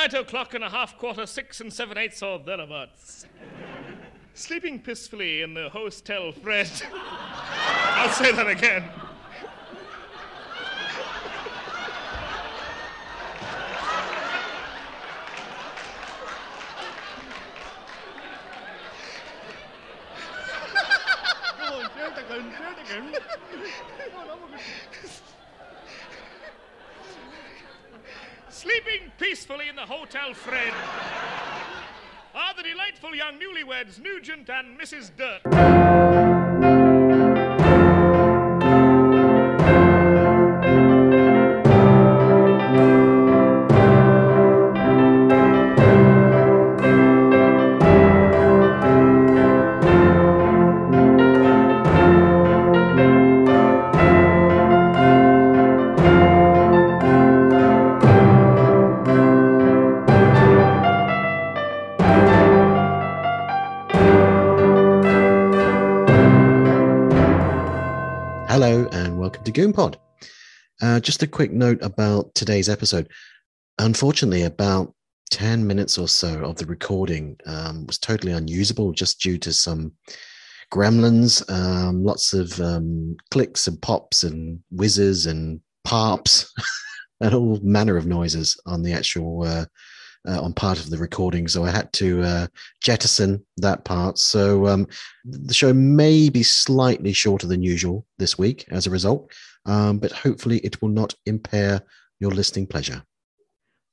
midnight 0.00 0.20
o'clock 0.20 0.54
and 0.54 0.64
a 0.64 0.70
half 0.70 0.96
quarter, 0.96 1.26
six 1.26 1.60
and 1.60 1.70
seven 1.70 1.98
eighths 1.98 2.22
or 2.22 2.38
thereabouts. 2.38 3.26
Sleeping 4.32 4.78
peacefully 4.78 5.42
in 5.42 5.52
the 5.52 5.68
hostel 5.68 6.32
Fred. 6.32 6.70
I'll 6.92 8.08
say 8.08 8.32
that 8.32 8.48
again. 8.48 8.84
Sleeping 28.60 29.10
peacefully 29.18 29.70
in 29.70 29.76
the 29.76 29.86
Hotel 29.86 30.34
Fred 30.34 30.74
are 32.34 32.54
the 32.54 32.62
delightful 32.62 33.14
young 33.14 33.40
newlyweds, 33.40 33.98
Nugent 33.98 34.50
and 34.50 34.78
Mrs. 34.78 35.10
Dirt. 35.16 36.29
Just 71.10 71.24
a 71.24 71.26
quick 71.26 71.50
note 71.50 71.82
about 71.82 72.32
today's 72.36 72.68
episode. 72.68 73.10
Unfortunately, 73.80 74.42
about 74.42 74.94
10 75.32 75.66
minutes 75.66 75.98
or 75.98 76.06
so 76.06 76.44
of 76.44 76.54
the 76.54 76.66
recording 76.66 77.36
um, 77.46 77.84
was 77.88 77.98
totally 77.98 78.30
unusable 78.30 78.92
just 78.92 79.18
due 79.20 79.36
to 79.36 79.52
some 79.52 79.90
gremlins, 80.72 81.42
um, 81.50 82.04
lots 82.04 82.32
of 82.32 82.60
um, 82.60 83.16
clicks 83.32 83.66
and 83.66 83.82
pops 83.82 84.22
and 84.22 84.60
whizzes 84.70 85.26
and 85.26 85.60
pops 85.82 86.54
and 87.20 87.34
all 87.34 87.58
manner 87.60 87.96
of 87.96 88.06
noises 88.06 88.56
on 88.66 88.84
the 88.84 88.92
actual 88.92 89.42
uh, 89.42 89.64
uh, 90.28 90.40
on 90.40 90.52
part 90.52 90.78
of 90.78 90.90
the 90.90 90.98
recording. 90.98 91.48
So 91.48 91.64
I 91.64 91.70
had 91.70 91.92
to 91.94 92.22
uh, 92.22 92.46
jettison 92.80 93.44
that 93.56 93.84
part. 93.84 94.16
So 94.16 94.68
um, 94.68 94.86
the 95.24 95.54
show 95.54 95.72
may 95.72 96.28
be 96.28 96.44
slightly 96.44 97.12
shorter 97.12 97.48
than 97.48 97.64
usual 97.64 98.06
this 98.18 98.38
week 98.38 98.64
as 98.70 98.86
a 98.86 98.90
result, 98.90 99.32
um, 99.66 99.98
but 99.98 100.12
hopefully 100.12 100.58
it 100.58 100.80
will 100.80 100.88
not 100.88 101.14
impair 101.26 101.82
your 102.18 102.30
listening 102.30 102.66
pleasure. 102.66 103.02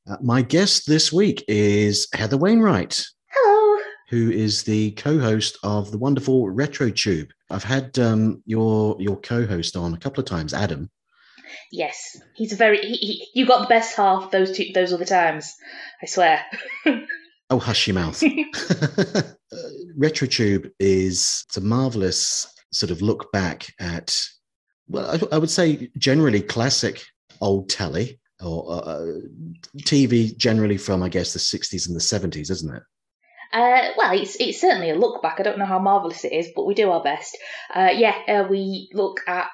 Uh, 0.09 0.17
my 0.21 0.41
guest 0.41 0.87
this 0.87 1.11
week 1.11 1.43
is 1.47 2.07
Heather 2.13 2.37
Wainwright. 2.37 3.05
Hello. 3.29 3.81
Who 4.09 4.31
is 4.31 4.63
the 4.63 4.91
co-host 4.91 5.57
of 5.63 5.91
the 5.91 5.97
wonderful 5.97 6.49
Retro 6.49 6.89
Tube? 6.89 7.29
I've 7.49 7.63
had 7.63 7.97
um, 7.99 8.41
your 8.45 8.95
your 8.99 9.17
co-host 9.17 9.75
on 9.75 9.93
a 9.93 9.97
couple 9.97 10.21
of 10.21 10.27
times, 10.27 10.53
Adam. 10.53 10.89
Yes, 11.71 12.17
he's 12.35 12.53
a 12.53 12.55
very. 12.55 12.79
He, 12.79 12.95
he, 12.95 13.27
you 13.33 13.45
got 13.45 13.61
the 13.61 13.67
best 13.67 13.95
half 13.95 14.31
those 14.31 14.55
two 14.55 14.67
those 14.73 14.93
other 14.93 15.05
times. 15.05 15.53
I 16.01 16.05
swear. 16.05 16.45
Oh, 17.49 17.59
hush 17.59 17.87
your 17.87 17.93
mouth. 17.93 18.21
uh, 18.79 19.21
RetroTube 19.97 20.69
is 20.79 21.45
it's 21.47 21.57
a 21.57 21.61
marvelous 21.61 22.53
sort 22.73 22.91
of 22.91 23.01
look 23.01 23.31
back 23.31 23.73
at, 23.79 24.19
well, 24.87 25.09
I, 25.31 25.35
I 25.35 25.37
would 25.37 25.49
say 25.49 25.89
generally 25.97 26.41
classic 26.41 27.03
old 27.41 27.69
telly 27.69 28.19
or 28.43 28.71
uh, 28.71 29.05
TV 29.79 30.35
generally 30.37 30.77
from, 30.77 31.03
I 31.03 31.09
guess, 31.09 31.33
the 31.33 31.39
60s 31.39 31.87
and 31.87 31.95
the 31.95 31.99
70s, 31.99 32.51
isn't 32.51 32.75
it? 32.75 32.83
Uh, 33.53 33.91
well, 33.97 34.19
it's 34.19 34.35
it's 34.39 34.59
certainly 34.59 34.89
a 34.89 34.95
look 34.95 35.21
back. 35.21 35.39
I 35.39 35.43
don't 35.43 35.57
know 35.57 35.65
how 35.65 35.79
marvelous 35.79 36.25
it 36.25 36.33
is, 36.33 36.49
but 36.53 36.65
we 36.65 36.73
do 36.73 36.91
our 36.91 37.01
best. 37.01 37.37
Uh, 37.73 37.91
yeah, 37.95 38.15
uh, 38.27 38.47
we 38.49 38.89
look 38.93 39.21
at 39.25 39.47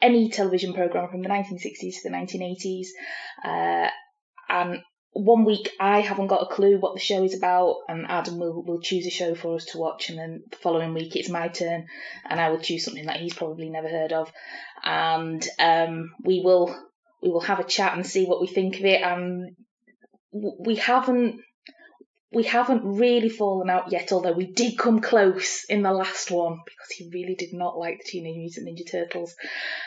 any 0.00 0.30
television 0.30 0.72
program 0.72 1.08
from 1.08 1.22
the 1.22 1.28
1960s 1.28 2.02
to 2.02 2.08
the 2.08 2.10
1980s, 2.10 2.86
uh, 3.44 3.90
and 4.48 4.78
one 5.14 5.44
week 5.44 5.70
I 5.78 6.00
haven't 6.00 6.26
got 6.26 6.42
a 6.42 6.52
clue 6.52 6.76
what 6.78 6.94
the 6.94 7.00
show 7.00 7.22
is 7.22 7.36
about, 7.36 7.76
and 7.88 8.06
Adam 8.08 8.38
will, 8.38 8.62
will 8.64 8.80
choose 8.80 9.06
a 9.06 9.10
show 9.10 9.34
for 9.34 9.54
us 9.54 9.64
to 9.66 9.78
watch, 9.78 10.10
and 10.10 10.18
then 10.18 10.42
the 10.50 10.56
following 10.56 10.92
week 10.92 11.14
it's 11.14 11.28
my 11.30 11.48
turn, 11.48 11.86
and 12.28 12.40
I 12.40 12.50
will 12.50 12.58
choose 12.58 12.84
something 12.84 13.06
that 13.06 13.20
he's 13.20 13.32
probably 13.32 13.70
never 13.70 13.88
heard 13.88 14.12
of, 14.12 14.32
and 14.82 15.46
um, 15.60 16.12
we 16.24 16.40
will 16.40 16.76
we 17.22 17.30
will 17.30 17.40
have 17.40 17.60
a 17.60 17.64
chat 17.64 17.94
and 17.94 18.04
see 18.04 18.26
what 18.26 18.40
we 18.40 18.48
think 18.48 18.76
of 18.76 18.84
it. 18.84 19.00
And 19.02 19.54
we 20.32 20.74
haven't 20.76 21.40
we 22.32 22.42
haven't 22.42 22.82
really 22.84 23.28
fallen 23.28 23.70
out 23.70 23.92
yet, 23.92 24.10
although 24.10 24.32
we 24.32 24.52
did 24.52 24.76
come 24.76 25.00
close 25.00 25.64
in 25.68 25.82
the 25.82 25.92
last 25.92 26.32
one 26.32 26.58
because 26.64 26.90
he 26.90 27.08
really 27.14 27.36
did 27.36 27.52
not 27.52 27.78
like 27.78 27.98
the 27.98 28.10
Teenage 28.10 28.36
Mutant 28.36 28.66
Ninja 28.66 28.90
Turtles, 28.90 29.36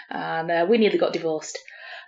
and 0.09 0.50
uh, 0.50 0.66
we 0.70 0.78
nearly 0.78 0.98
got 0.98 1.12
divorced. 1.12 1.59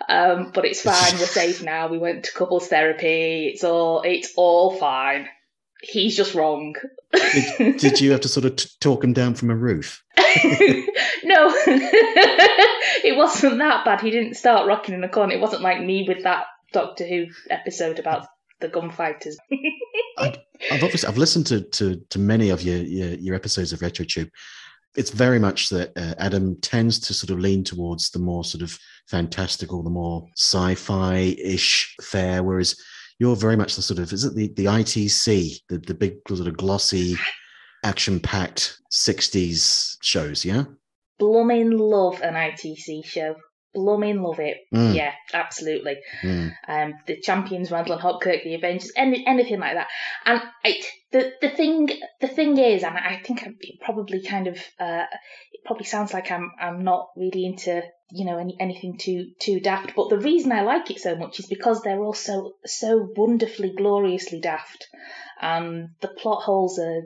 Um, 0.07 0.51
but 0.53 0.65
it's 0.65 0.81
fine. 0.81 1.19
We're 1.19 1.25
safe 1.25 1.63
now. 1.63 1.87
We 1.87 1.97
went 1.97 2.25
to 2.25 2.33
couples 2.33 2.67
therapy. 2.67 3.47
It's 3.47 3.63
all 3.63 4.01
it's 4.01 4.33
all 4.35 4.75
fine. 4.77 5.27
He's 5.81 6.15
just 6.15 6.35
wrong. 6.35 6.75
Did, 7.13 7.77
did 7.77 8.01
you 8.01 8.11
have 8.11 8.21
to 8.21 8.27
sort 8.27 8.45
of 8.45 8.57
t- 8.57 8.69
talk 8.81 9.03
him 9.03 9.13
down 9.13 9.35
from 9.35 9.49
a 9.49 9.55
roof? 9.55 10.03
no, 10.17 10.23
it 13.05 13.15
wasn't 13.17 13.59
that 13.59 13.85
bad. 13.85 14.01
He 14.01 14.11
didn't 14.11 14.35
start 14.35 14.67
rocking 14.67 14.93
in 14.93 15.01
the 15.01 15.07
corner. 15.07 15.33
It 15.33 15.39
wasn't 15.39 15.61
like 15.61 15.81
me 15.81 16.05
with 16.07 16.23
that 16.23 16.45
Doctor 16.73 17.07
Who 17.07 17.27
episode 17.49 17.97
about 17.97 18.27
the 18.59 18.67
gunfighters. 18.67 19.37
I, 20.17 20.35
I've 20.69 20.83
obviously 20.83 21.07
I've 21.07 21.17
listened 21.17 21.47
to 21.47 21.61
to, 21.61 22.01
to 22.09 22.19
many 22.19 22.49
of 22.49 22.61
your, 22.61 22.77
your 22.77 23.09
your 23.13 23.35
episodes 23.35 23.71
of 23.71 23.79
RetroTube. 23.79 24.29
It's 24.95 25.11
very 25.11 25.39
much 25.39 25.69
that 25.69 25.91
uh, 25.95 26.15
Adam 26.17 26.59
tends 26.61 26.99
to 26.99 27.13
sort 27.13 27.29
of 27.29 27.39
lean 27.39 27.63
towards 27.63 28.09
the 28.09 28.19
more 28.19 28.43
sort 28.43 28.63
of 28.63 28.77
fantastical, 29.07 29.83
the 29.83 29.89
more 29.89 30.27
sci-fi 30.35 31.35
ish 31.43 31.95
fare, 32.01 32.43
whereas 32.43 32.75
you're 33.19 33.35
very 33.35 33.55
much 33.55 33.75
the 33.75 33.81
sort 33.81 33.99
of 33.99 34.11
is 34.11 34.23
it 34.23 34.35
the 34.35 34.51
the 34.55 34.65
ITC, 34.65 35.61
the 35.69 35.77
the 35.79 35.93
big 35.93 36.15
sort 36.27 36.47
of 36.47 36.57
glossy, 36.57 37.17
action 37.83 38.19
packed 38.19 38.79
'60s 38.91 39.97
shows, 40.01 40.43
yeah. 40.43 40.63
Blooming 41.19 41.71
love 41.71 42.21
an 42.21 42.33
ITC 42.33 43.05
show. 43.05 43.35
Blooming 43.73 44.21
love 44.21 44.39
it. 44.39 44.57
Mm. 44.73 44.95
Yeah, 44.95 45.13
absolutely. 45.33 45.97
Mm. 46.21 46.53
Um, 46.67 46.93
the 47.05 47.19
Champions, 47.21 47.71
Randall 47.71 47.93
and 47.93 48.01
Hopkirk, 48.01 48.43
the 48.43 48.55
Avengers, 48.55 48.91
any, 48.95 49.25
anything 49.27 49.59
like 49.59 49.75
that. 49.75 49.87
And 50.25 50.41
I, 50.65 50.81
the 51.11 51.31
the 51.41 51.49
thing 51.49 51.89
the 52.21 52.27
thing 52.27 52.57
is, 52.57 52.83
and 52.83 52.97
I 52.97 53.21
think 53.23 53.43
it 53.43 53.79
probably 53.81 54.23
kind 54.23 54.47
of 54.47 54.57
uh, 54.79 55.05
it 55.51 55.61
probably 55.65 55.85
sounds 55.85 56.13
like 56.13 56.31
I'm 56.31 56.51
I'm 56.59 56.83
not 56.83 57.09
really 57.15 57.45
into 57.45 57.81
you 58.11 58.25
know 58.25 58.37
any 58.37 58.55
anything 58.59 58.97
too 58.97 59.31
too 59.39 59.59
daft. 59.59 59.93
But 59.95 60.09
the 60.09 60.19
reason 60.19 60.51
I 60.51 60.61
like 60.61 60.91
it 60.91 60.99
so 60.99 61.15
much 61.15 61.39
is 61.39 61.47
because 61.47 61.81
they're 61.81 62.01
all 62.01 62.13
so 62.13 62.53
so 62.65 63.09
wonderfully 63.15 63.73
gloriously 63.75 64.39
daft, 64.39 64.87
and 65.41 65.89
the 66.01 66.09
plot 66.09 66.43
holes 66.43 66.77
are 66.79 67.03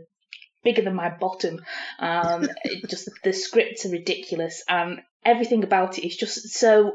bigger 0.63 0.81
than 0.81 0.95
my 0.95 1.09
bottom. 1.09 1.62
Um, 2.00 2.50
just 2.90 3.09
the 3.24 3.34
scripts 3.34 3.85
are 3.85 3.91
ridiculous, 3.91 4.63
and 4.68 5.01
everything 5.25 5.63
about 5.63 5.97
it 5.97 6.06
is 6.06 6.16
just 6.16 6.50
so 6.50 6.94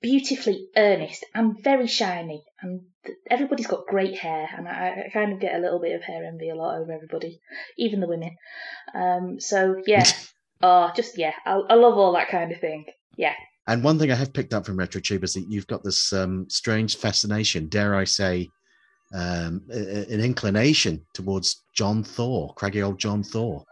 beautifully 0.00 0.68
earnest 0.76 1.24
and 1.34 1.62
very 1.62 1.86
shiny. 1.86 2.44
And 2.60 2.82
everybody's 3.30 3.66
got 3.66 3.86
great 3.86 4.18
hair, 4.18 4.48
and 4.56 4.68
I, 4.68 5.06
I 5.06 5.10
kind 5.12 5.32
of 5.32 5.40
get 5.40 5.54
a 5.54 5.58
little 5.58 5.80
bit 5.80 5.94
of 5.94 6.02
hair 6.02 6.24
envy 6.24 6.50
a 6.50 6.54
lot 6.54 6.78
over 6.78 6.92
everybody, 6.92 7.40
even 7.76 8.00
the 8.00 8.08
women. 8.08 8.36
Um, 8.94 9.40
so 9.40 9.82
yeah, 9.86 10.04
oh, 10.62 10.90
just 10.94 11.18
yeah, 11.18 11.32
I, 11.44 11.52
I 11.52 11.74
love 11.74 11.96
all 11.96 12.12
that 12.14 12.28
kind 12.28 12.52
of 12.52 12.60
thing. 12.60 12.84
Yeah. 13.16 13.34
And 13.66 13.84
one 13.84 13.98
thing 13.98 14.10
I 14.10 14.16
have 14.16 14.32
picked 14.32 14.54
up 14.54 14.66
from 14.66 14.78
RetroTube 14.78 15.22
is 15.22 15.34
that 15.34 15.46
you've 15.48 15.68
got 15.68 15.84
this 15.84 16.12
um, 16.12 16.46
strange 16.48 16.96
fascination, 16.96 17.68
dare 17.68 17.94
I 17.94 18.04
say, 18.04 18.48
um, 19.14 19.62
an 19.68 20.20
inclination 20.20 21.06
towards 21.14 21.62
John 21.74 22.02
Thaw, 22.02 22.52
craggy 22.54 22.82
old 22.82 22.98
John 22.98 23.22
Thaw. 23.22 23.62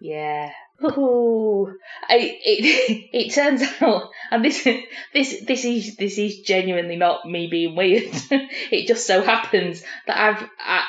Yeah. 0.00 0.50
Ooh. 0.84 1.74
I, 2.08 2.16
it 2.44 3.08
it 3.12 3.34
turns 3.34 3.62
out, 3.80 4.10
and 4.30 4.44
this 4.44 4.64
this 5.12 5.44
this 5.44 5.64
is 5.64 5.96
this 5.96 6.18
is 6.18 6.40
genuinely 6.40 6.96
not 6.96 7.26
me 7.26 7.46
being 7.48 7.76
weird. 7.76 8.10
it 8.70 8.86
just 8.86 9.06
so 9.06 9.22
happens 9.22 9.82
that 10.06 10.18
I've 10.18 10.48
I, 10.58 10.84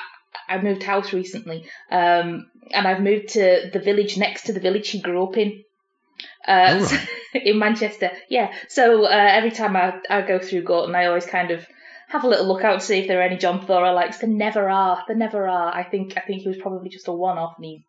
I 0.48 0.62
moved 0.62 0.84
house 0.84 1.14
recently, 1.14 1.66
um, 1.92 2.50
and 2.72 2.88
I've 2.88 3.02
moved 3.02 3.30
to 3.30 3.70
the 3.72 3.80
village 3.80 4.18
next 4.18 4.44
to 4.44 4.54
the 4.54 4.60
village 4.60 4.90
he 4.90 5.00
grew 5.00 5.24
up 5.24 5.38
in. 5.38 5.64
Uh, 6.48 6.80
Oh, 6.80 6.86
right. 7.34 7.44
in 7.46 7.60
Manchester, 7.60 8.12
yeah. 8.30 8.54
So 8.70 9.06
uh, 9.06 9.10
every 9.10 9.52
time 9.52 9.76
I, 9.76 10.00
I 10.10 10.22
go 10.22 10.40
through 10.40 10.64
Gorton, 10.64 10.96
I 10.96 11.06
always 11.06 11.26
kind 11.26 11.52
of 11.52 11.66
have 12.08 12.24
a 12.24 12.28
little 12.28 12.46
look 12.48 12.64
out 12.64 12.80
to 12.80 12.86
see 12.86 13.00
if 13.00 13.08
there 13.08 13.20
are 13.20 13.24
any 13.24 13.38
John 13.38 13.66
Thaw 13.66 13.92
likes. 13.92 14.20
There 14.20 14.30
never 14.30 14.70
are. 14.70 15.04
There 15.08 15.16
never 15.16 15.48
are. 15.48 15.74
I 15.74 15.84
think 15.84 16.14
I 16.18 16.22
think 16.22 16.42
he 16.42 16.48
was 16.48 16.58
probably 16.58 16.90
just 16.90 17.08
a 17.08 17.14
one-off, 17.14 17.56
and 17.58 17.66
he 17.66 17.86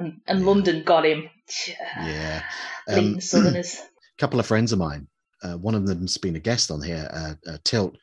and, 0.00 0.20
and 0.26 0.46
London 0.46 0.82
got 0.82 1.04
him. 1.04 1.28
Yeah. 1.68 2.42
Um, 2.88 3.20
Southerners. 3.20 3.76
A 3.76 3.82
couple 4.18 4.40
of 4.40 4.46
friends 4.46 4.72
of 4.72 4.78
mine, 4.78 5.06
uh, 5.42 5.54
one 5.54 5.74
of 5.74 5.86
them's 5.86 6.18
been 6.18 6.36
a 6.36 6.40
guest 6.40 6.70
on 6.70 6.82
here, 6.82 7.08
uh, 7.12 7.34
uh, 7.50 7.58
Tilt. 7.64 7.96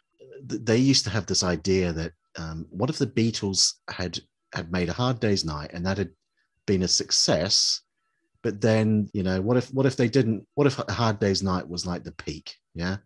They 0.43 0.77
used 0.77 1.03
to 1.05 1.09
have 1.09 1.25
this 1.25 1.43
idea 1.43 1.91
that 1.93 2.11
um, 2.37 2.67
what 2.69 2.89
if 2.89 2.97
the 2.97 3.07
Beatles 3.07 3.73
had 3.89 4.19
had 4.53 4.71
made 4.71 4.89
a 4.89 4.93
Hard 4.93 5.19
Day's 5.19 5.43
Night 5.43 5.71
and 5.73 5.85
that 5.85 5.97
had 5.97 6.11
been 6.65 6.83
a 6.83 6.87
success, 6.87 7.81
but 8.43 8.61
then 8.61 9.09
you 9.13 9.23
know 9.23 9.41
what 9.41 9.57
if 9.57 9.73
what 9.73 9.87
if 9.87 9.97
they 9.97 10.07
didn't? 10.07 10.45
What 10.53 10.67
if 10.67 10.77
a 10.77 10.91
Hard 10.91 11.19
Day's 11.19 11.41
Night 11.41 11.67
was 11.67 11.85
like 11.85 12.03
the 12.03 12.11
peak? 12.11 12.55
Yeah, 12.75 12.97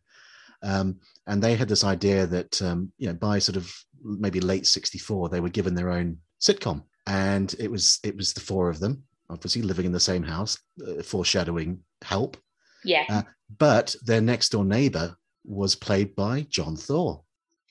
um, 0.61 0.99
and 1.27 1.41
they 1.41 1.55
had 1.55 1.69
this 1.69 1.85
idea 1.85 2.27
that 2.27 2.61
um, 2.61 2.91
you 2.97 3.07
know 3.07 3.13
by 3.13 3.39
sort 3.39 3.55
of 3.55 3.73
maybe 4.03 4.41
late 4.41 4.67
'64 4.67 5.29
they 5.29 5.39
were 5.39 5.49
given 5.49 5.73
their 5.73 5.89
own 5.89 6.17
sitcom, 6.41 6.83
and 7.07 7.53
it 7.59 7.69
was 7.71 7.99
it 8.03 8.15
was 8.15 8.33
the 8.33 8.39
four 8.41 8.69
of 8.69 8.79
them, 8.79 9.03
obviously 9.29 9.61
living 9.61 9.85
in 9.85 9.91
the 9.91 9.99
same 9.99 10.23
house, 10.23 10.57
uh, 10.87 11.01
foreshadowing 11.03 11.79
Help 12.03 12.37
Yeah. 12.83 13.05
uh, 13.09 13.21
but 13.59 13.95
their 14.03 14.21
next 14.21 14.49
door 14.49 14.65
neighbor 14.65 15.15
was 15.45 15.75
played 15.75 16.15
by 16.15 16.41
John 16.49 16.75
Thaw, 16.75 17.21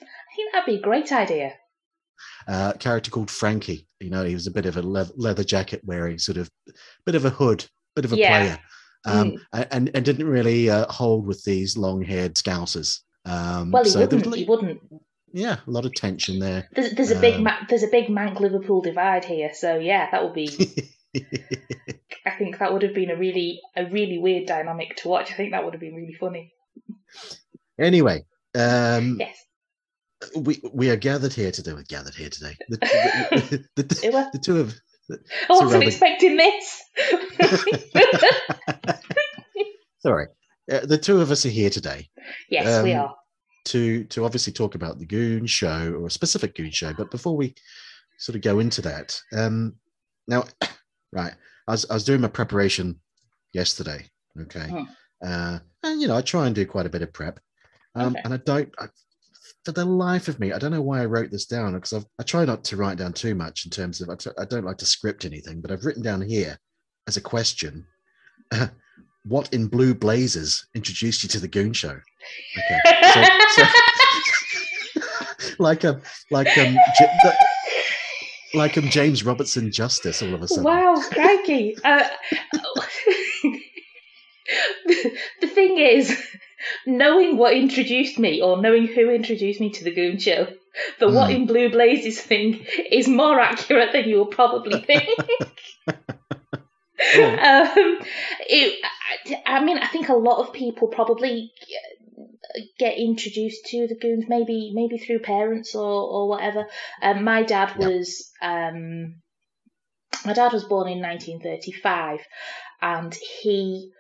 I 0.00 0.05
think 0.37 0.53
that'd 0.53 0.67
be 0.67 0.77
a 0.77 0.82
great 0.82 1.11
idea. 1.12 1.53
a 2.47 2.75
character 2.79 3.11
called 3.11 3.31
Frankie. 3.31 3.87
You 3.99 4.11
know, 4.11 4.25
he 4.25 4.35
was 4.35 4.47
a 4.47 4.50
bit 4.50 4.67
of 4.67 4.77
a 4.77 4.82
le- 4.82 5.11
leather 5.17 5.44
jacket 5.44 5.81
wearing, 5.85 6.19
sort 6.19 6.37
of 6.38 6.50
bit 7.06 7.15
of 7.15 7.25
a 7.25 7.31
hood, 7.31 7.65
bit 7.97 8.05
of 8.05 8.12
a 8.12 8.17
Yeah. 8.17 8.29
player, 8.29 8.59
um, 9.06 9.31
Mm. 9.55 9.67
and 9.71 9.91
and 9.94 10.05
didn't 10.05 10.27
really 10.27 10.69
uh, 10.71 10.87
hold 10.91 11.27
with 11.27 11.43
these 11.44 11.77
long-haired 11.77 12.35
scousers. 12.35 13.00
Um, 13.25 13.71
Well, 13.71 13.85
he 13.85 13.91
so 13.91 14.00
wouldn't. 14.00 14.35
He 14.35 14.44
wouldn't. 14.44 14.81
Yeah, 15.32 15.59
a 15.67 15.71
lot 15.71 15.85
of 15.85 15.94
tension 15.94 16.38
there. 16.41 16.69
There's, 16.73 16.91
there's 16.93 17.11
a 17.12 17.21
big 17.21 17.35
Um, 17.37 17.44
ma- 17.44 17.65
there's 17.69 17.82
a 17.85 17.88
big 17.88 18.09
Manc 18.09 18.41
Liverpool 18.41 18.81
divide 18.82 19.25
here. 19.25 19.53
So 19.55 19.79
yeah, 19.79 20.11
that 20.11 20.25
would 20.25 20.35
be. 20.35 20.49
I 22.27 22.31
think 22.38 22.59
that 22.59 22.73
would 22.73 22.82
have 22.82 22.94
been 22.94 23.11
a 23.11 23.17
really 23.17 23.61
a 23.77 23.87
really 23.87 24.19
weird 24.19 24.47
dynamic 24.47 24.97
to 24.97 25.09
watch. 25.09 25.31
I 25.32 25.35
think 25.35 25.53
that 25.53 25.65
would 25.65 25.75
have 25.75 25.81
been 25.81 25.94
really 25.94 26.15
funny. 26.15 26.53
anyway, 27.79 28.25
um, 28.55 29.17
Yes. 29.21 29.37
we 30.37 30.61
we 30.73 30.91
are 30.91 30.97
gathered 30.97 31.32
here 31.32 31.50
today. 31.53 31.73
We're 31.73 31.82
gathered 31.85 32.15
here 32.15 32.29
today. 32.31 32.56
The, 32.69 32.77
the, 32.77 33.65
the, 33.82 34.29
the, 34.32 34.38
two 34.38 34.61
of 34.61 34.75
I 35.09 35.17
wasn't 35.49 35.85
expecting 35.85 36.37
this. 36.37 36.82
sorry, 40.00 40.27
uh, 40.71 40.87
the 40.87 40.99
two 40.99 41.21
of 41.21 41.31
us 41.31 41.44
are 41.47 41.50
here 41.50 41.71
today. 41.71 42.09
yes, 42.49 42.82
we 42.85 42.93
Um, 42.94 43.06
are. 43.06 43.15
To 43.67 44.05
to 44.05 44.25
obviously 44.25 44.53
talk 44.53 44.75
about 44.75 44.99
the 44.99 45.07
Goon 45.07 45.47
Show 45.47 45.95
or 45.95 46.07
a 46.07 46.11
specific 46.11 46.55
Goon 46.55 46.71
Show. 46.71 46.93
But 46.95 47.11
before 47.11 47.37
we 47.37 47.55
sort 48.19 48.37
of 48.37 48.43
go 48.43 48.59
into 48.59 48.83
that, 48.83 49.21
um, 49.33 49.75
now, 50.29 50.45
right, 51.12 51.35
I 51.69 51.71
was 51.73 51.87
I 51.91 51.95
was 51.95 52.05
doing 52.05 52.21
my 52.21 52.29
preparation 52.29 52.99
yesterday. 53.53 54.07
Okay, 54.41 54.69
Hmm. 54.69 54.85
uh, 55.25 55.59
and 55.83 56.01
you 56.01 56.09
know 56.09 56.17
I 56.17 56.23
try 56.23 56.47
and 56.47 56.55
do 56.55 56.65
quite 56.67 56.87
a 56.87 56.91
bit 56.91 57.03
of 57.03 57.12
prep, 57.12 57.41
um, 57.95 58.12
Okay. 58.12 58.21
and 58.25 58.35
I 58.35 58.39
don't. 58.39 58.73
I, 58.79 58.87
for 59.65 59.73
the 59.73 59.85
life 59.85 60.29
of 60.29 60.41
me, 60.41 60.53
I 60.53 60.59
don't 60.59 60.71
know 60.71 60.81
why 60.81 61.03
I 61.03 61.06
wrote 61.06 61.31
this 61.31 61.45
down 61.45 61.75
because 61.75 61.93
I've, 61.93 62.06
I 62.19 62.23
try 62.23 62.47
not 62.47 62.65
to 62.65 62.77
write 62.79 62.97
down 62.97 63.13
too 63.13 63.35
much 63.35 63.67
in 63.67 63.71
terms 63.71 64.01
of 64.01 64.09
I 64.09 64.15
t- 64.15 64.31
I 64.39 64.47
don't 64.47 64.65
like 64.65 64.79
to 64.79 64.87
script 64.87 65.27
anything, 65.27 65.61
but 65.61 65.71
I've 65.71 65.85
written 65.85 66.03
down 66.03 66.23
here 66.23 66.59
as 67.06 67.17
a 67.19 67.21
question. 67.21 67.87
what 69.25 69.52
in 69.52 69.67
blue 69.69 69.94
blazers 69.94 70.67
introduced 70.75 71.22
you 71.22 71.28
to 71.31 71.38
the 71.40 71.49
Goon 71.49 71.72
Show? 71.72 71.99
Okay, 72.58 72.81
so, 73.12 73.25
so 73.56 73.64
like 75.58 75.84
um 75.84 76.00
like 76.31 76.56
um 76.58 76.75
the- 76.75 77.34
like 78.55 78.76
um 78.78 78.88
James 78.90 79.25
Robertson 79.25 79.70
Justice 79.70 80.22
all 80.22 80.34
of 80.34 80.43
a 80.43 80.49
sudden. 80.49 80.64
wow, 80.64 81.00
crikey. 81.12 81.76
Uh, 81.84 82.08
the, 85.40 85.46
thing 85.46 85.78
is, 85.78 86.20
knowing 86.87 87.37
what 87.37 87.52
introduced 87.56 88.19
me, 88.19 88.40
or 88.43 88.61
knowing 88.61 88.87
who 88.87 89.11
introduced 89.11 89.61
me 89.61 89.70
to 89.70 89.84
the 89.84 89.93
Goon 89.94 90.19
Show, 90.19 90.49
the 90.99 91.08
What 91.08 91.31
Hmm. 91.31 91.37
in 91.37 91.46
Blue 91.46 91.70
Blazes 91.70 92.20
thing 92.20 92.64
is 92.90 93.06
more 93.08 93.38
accurate 93.38 93.93
than 93.93 94.08
you 94.08 94.17
will 94.17 94.26
probably 94.26 94.81
think. 94.87 95.08
um, 97.14 97.99
it, 98.47 98.85
I, 99.47 99.64
mean, 99.64 99.79
I 99.79 99.87
think 99.87 100.08
a 100.08 100.14
lot 100.14 100.47
of 100.47 100.52
people 100.52 100.88
probably 100.88 101.52
get 102.79 102.99
introduced 102.99 103.67
to 103.67 103.87
the 103.87 103.94
goons, 103.94 104.25
maybe 104.29 104.73
maybe 104.75 104.99
through 104.99 105.20
parents 105.20 105.75
or 105.75 105.82
or 105.82 106.29
whatever. 106.29 106.67
Um, 107.02 107.25
my 107.25 107.43
dad 107.43 107.76
was 107.76 108.31
um, 108.43 109.20
my 110.25 110.32
dad 110.32 110.52
was 110.52 110.64
born 110.64 110.88
in 110.88 111.00
1935, 111.00 112.20
and 112.82 113.14
he 113.14 113.93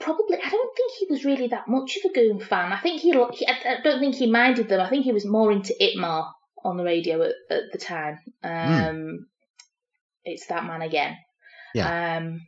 probably 0.00 0.38
I 0.38 0.48
don't 0.48 0.76
think 0.76 0.92
he 0.98 1.06
was 1.08 1.24
really 1.24 1.48
that 1.48 1.68
much 1.68 1.96
of 1.96 2.10
a 2.10 2.14
goon 2.14 2.40
fan. 2.40 2.72
I 2.72 2.80
think 2.80 3.00
he, 3.00 3.12
he 3.12 3.46
I 3.46 3.80
don't 3.82 4.00
think 4.00 4.16
he 4.16 4.30
minded 4.30 4.68
them. 4.68 4.80
I 4.80 4.88
think 4.88 5.04
he 5.04 5.12
was 5.12 5.24
more 5.24 5.52
into 5.52 5.74
ITMA 5.80 6.30
on 6.64 6.76
the 6.76 6.84
radio 6.84 7.22
at, 7.22 7.34
at 7.50 7.72
the 7.72 7.78
time. 7.78 8.18
Um, 8.42 9.26
It's 10.24 10.46
that 10.46 10.64
man 10.64 10.82
again. 10.82 11.16
Yeah. 11.74 12.16
Um, 12.18 12.46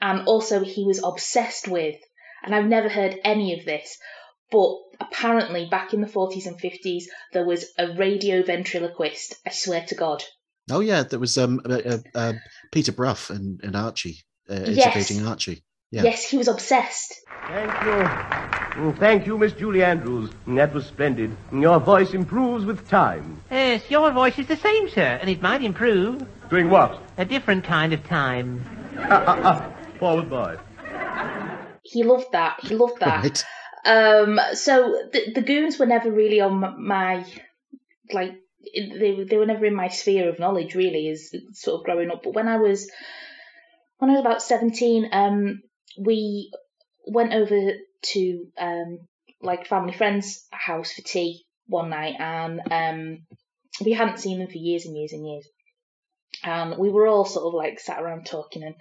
and 0.00 0.26
also 0.26 0.62
he 0.64 0.84
was 0.84 1.02
obsessed 1.02 1.68
with, 1.68 1.96
and 2.44 2.54
I've 2.54 2.66
never 2.66 2.88
heard 2.88 3.18
any 3.24 3.58
of 3.58 3.64
this, 3.64 3.96
but 4.50 4.76
apparently 5.00 5.66
back 5.70 5.94
in 5.94 6.00
the 6.00 6.06
40s 6.06 6.46
and 6.46 6.60
50s 6.60 7.04
there 7.32 7.46
was 7.46 7.66
a 7.78 7.94
radio 7.94 8.42
ventriloquist. 8.42 9.36
I 9.46 9.50
swear 9.50 9.84
to 9.88 9.94
God. 9.94 10.22
Oh 10.70 10.80
yeah, 10.80 11.02
there 11.02 11.18
was 11.18 11.36
um 11.38 11.60
uh, 11.64 11.72
uh, 11.84 11.98
uh, 12.14 12.32
Peter 12.72 12.92
Brough 12.92 13.30
and, 13.30 13.60
and 13.62 13.76
Archie 13.76 14.24
uh, 14.48 14.54
Yes. 14.66 14.86
educating 14.86 15.26
Archie. 15.26 15.64
Yeah. 15.90 16.04
Yes, 16.04 16.28
he 16.28 16.38
was 16.38 16.48
obsessed. 16.48 17.14
Thank 17.46 17.72
you. 17.84 18.63
Mm, 18.74 18.98
Thank 18.98 19.26
you, 19.26 19.38
Miss 19.38 19.52
Julie 19.52 19.84
Andrews. 19.84 20.30
That 20.48 20.74
was 20.74 20.86
splendid. 20.86 21.36
Your 21.52 21.78
voice 21.78 22.12
improves 22.12 22.64
with 22.64 22.88
time. 22.88 23.40
Yes, 23.50 23.88
your 23.88 24.10
voice 24.10 24.36
is 24.38 24.48
the 24.48 24.56
same, 24.56 24.88
sir, 24.88 25.18
and 25.20 25.30
it 25.30 25.40
might 25.40 25.62
improve. 25.62 26.26
Doing 26.50 26.70
what? 26.70 27.00
A 27.16 27.24
different 27.24 27.64
kind 27.64 27.92
of 27.92 28.02
time. 28.04 28.64
Ah, 28.98 29.24
ah, 29.26 29.40
ah. 29.44 29.98
Forward 29.98 30.28
boy. 30.28 30.58
He 31.82 32.02
loved 32.02 32.32
that. 32.32 32.58
He 32.62 32.74
loved 32.74 32.98
that. 33.00 33.22
Right. 33.22 33.44
Um, 33.84 34.40
so 34.54 35.08
the, 35.12 35.32
the 35.34 35.42
goons 35.42 35.78
were 35.78 35.86
never 35.86 36.10
really 36.10 36.40
on 36.40 36.84
my 36.84 37.24
like 38.12 38.32
they 38.74 39.24
they 39.28 39.36
were 39.36 39.46
never 39.46 39.66
in 39.66 39.74
my 39.74 39.88
sphere 39.88 40.28
of 40.28 40.38
knowledge 40.38 40.74
really 40.74 41.08
as 41.10 41.30
sort 41.52 41.80
of 41.80 41.84
growing 41.84 42.10
up. 42.10 42.22
But 42.24 42.34
when 42.34 42.48
I 42.48 42.56
was 42.56 42.90
when 43.98 44.10
I 44.10 44.14
was 44.14 44.20
about 44.22 44.42
seventeen, 44.42 45.10
um, 45.12 45.62
we 45.98 46.50
went 47.06 47.34
over 47.34 47.72
to 48.12 48.46
um 48.58 48.98
like 49.42 49.66
family 49.66 49.92
friends' 49.92 50.46
house 50.50 50.92
for 50.92 51.02
tea 51.02 51.44
one 51.66 51.90
night, 51.90 52.16
and 52.18 52.60
um 52.70 53.26
we 53.84 53.92
hadn't 53.92 54.20
seen 54.20 54.38
them 54.38 54.48
for 54.48 54.58
years 54.58 54.86
and 54.86 54.96
years 54.96 55.12
and 55.12 55.26
years, 55.26 55.46
and 56.42 56.78
we 56.78 56.90
were 56.90 57.06
all 57.06 57.24
sort 57.24 57.46
of 57.46 57.54
like 57.54 57.80
sat 57.80 58.02
around 58.02 58.26
talking 58.26 58.62
and 58.62 58.74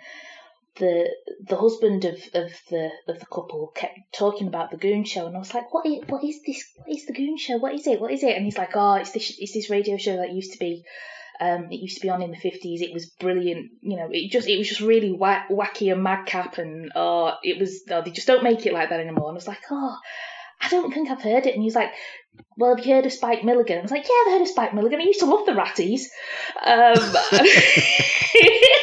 the 0.75 1.07
the 1.47 1.55
husband 1.55 2.05
of, 2.05 2.15
of 2.33 2.51
the 2.69 2.89
of 3.07 3.19
the 3.19 3.25
couple 3.25 3.71
kept 3.75 3.99
talking 4.13 4.47
about 4.47 4.71
the 4.71 4.77
Goon 4.77 5.03
Show, 5.03 5.27
and 5.27 5.35
I 5.35 5.39
was 5.39 5.53
like, 5.53 5.73
"What 5.73 5.85
is 5.85 6.03
what 6.07 6.23
is 6.23 6.41
this? 6.45 6.63
What 6.77 6.95
is 6.95 7.05
the 7.05 7.13
Goon 7.13 7.37
Show? 7.37 7.57
What 7.57 7.75
is 7.75 7.85
it? 7.85 8.01
What 8.01 8.11
is 8.11 8.23
it?" 8.23 8.35
And 8.35 8.45
he's 8.45 8.57
like, 8.57 8.75
"Oh, 8.75 8.95
it's 8.95 9.11
this 9.11 9.35
it's 9.37 9.53
this 9.53 9.69
radio 9.69 9.97
show 9.97 10.17
that 10.17 10.33
used 10.33 10.53
to 10.53 10.59
be, 10.59 10.83
um, 11.39 11.67
it 11.71 11.81
used 11.81 11.97
to 11.97 12.01
be 12.01 12.09
on 12.09 12.21
in 12.21 12.31
the 12.31 12.37
fifties. 12.37 12.81
It 12.81 12.93
was 12.93 13.07
brilliant. 13.19 13.71
You 13.81 13.97
know, 13.97 14.09
it 14.11 14.31
just 14.31 14.47
it 14.47 14.57
was 14.57 14.67
just 14.67 14.81
really 14.81 15.11
wacky 15.11 15.91
and 15.91 16.03
madcap, 16.03 16.57
and 16.57 16.91
oh, 16.95 17.33
it 17.43 17.59
was 17.59 17.83
oh, 17.89 18.01
they 18.01 18.11
just 18.11 18.27
don't 18.27 18.43
make 18.43 18.65
it 18.65 18.73
like 18.73 18.89
that 18.89 18.99
anymore." 18.99 19.29
And 19.29 19.35
I 19.35 19.39
was 19.39 19.47
like, 19.47 19.63
"Oh." 19.71 19.97
I 20.61 20.69
don't 20.69 20.93
think 20.93 21.09
I've 21.09 21.21
heard 21.21 21.45
it. 21.45 21.55
And 21.55 21.63
he's 21.63 21.75
like, 21.75 21.91
Well, 22.57 22.73
have 22.73 22.85
you 22.85 22.93
heard 22.93 23.05
of 23.05 23.11
Spike 23.11 23.43
Milligan? 23.43 23.79
I 23.79 23.81
was 23.81 23.91
like, 23.91 24.07
Yeah, 24.07 24.15
I've 24.25 24.31
heard 24.33 24.41
of 24.43 24.47
Spike 24.47 24.73
Milligan. 24.73 25.01
I 25.01 25.03
used 25.03 25.19
to 25.19 25.25
love 25.25 25.45
the 25.45 25.51
Ratties. 25.51 26.03
Um, 26.63 26.95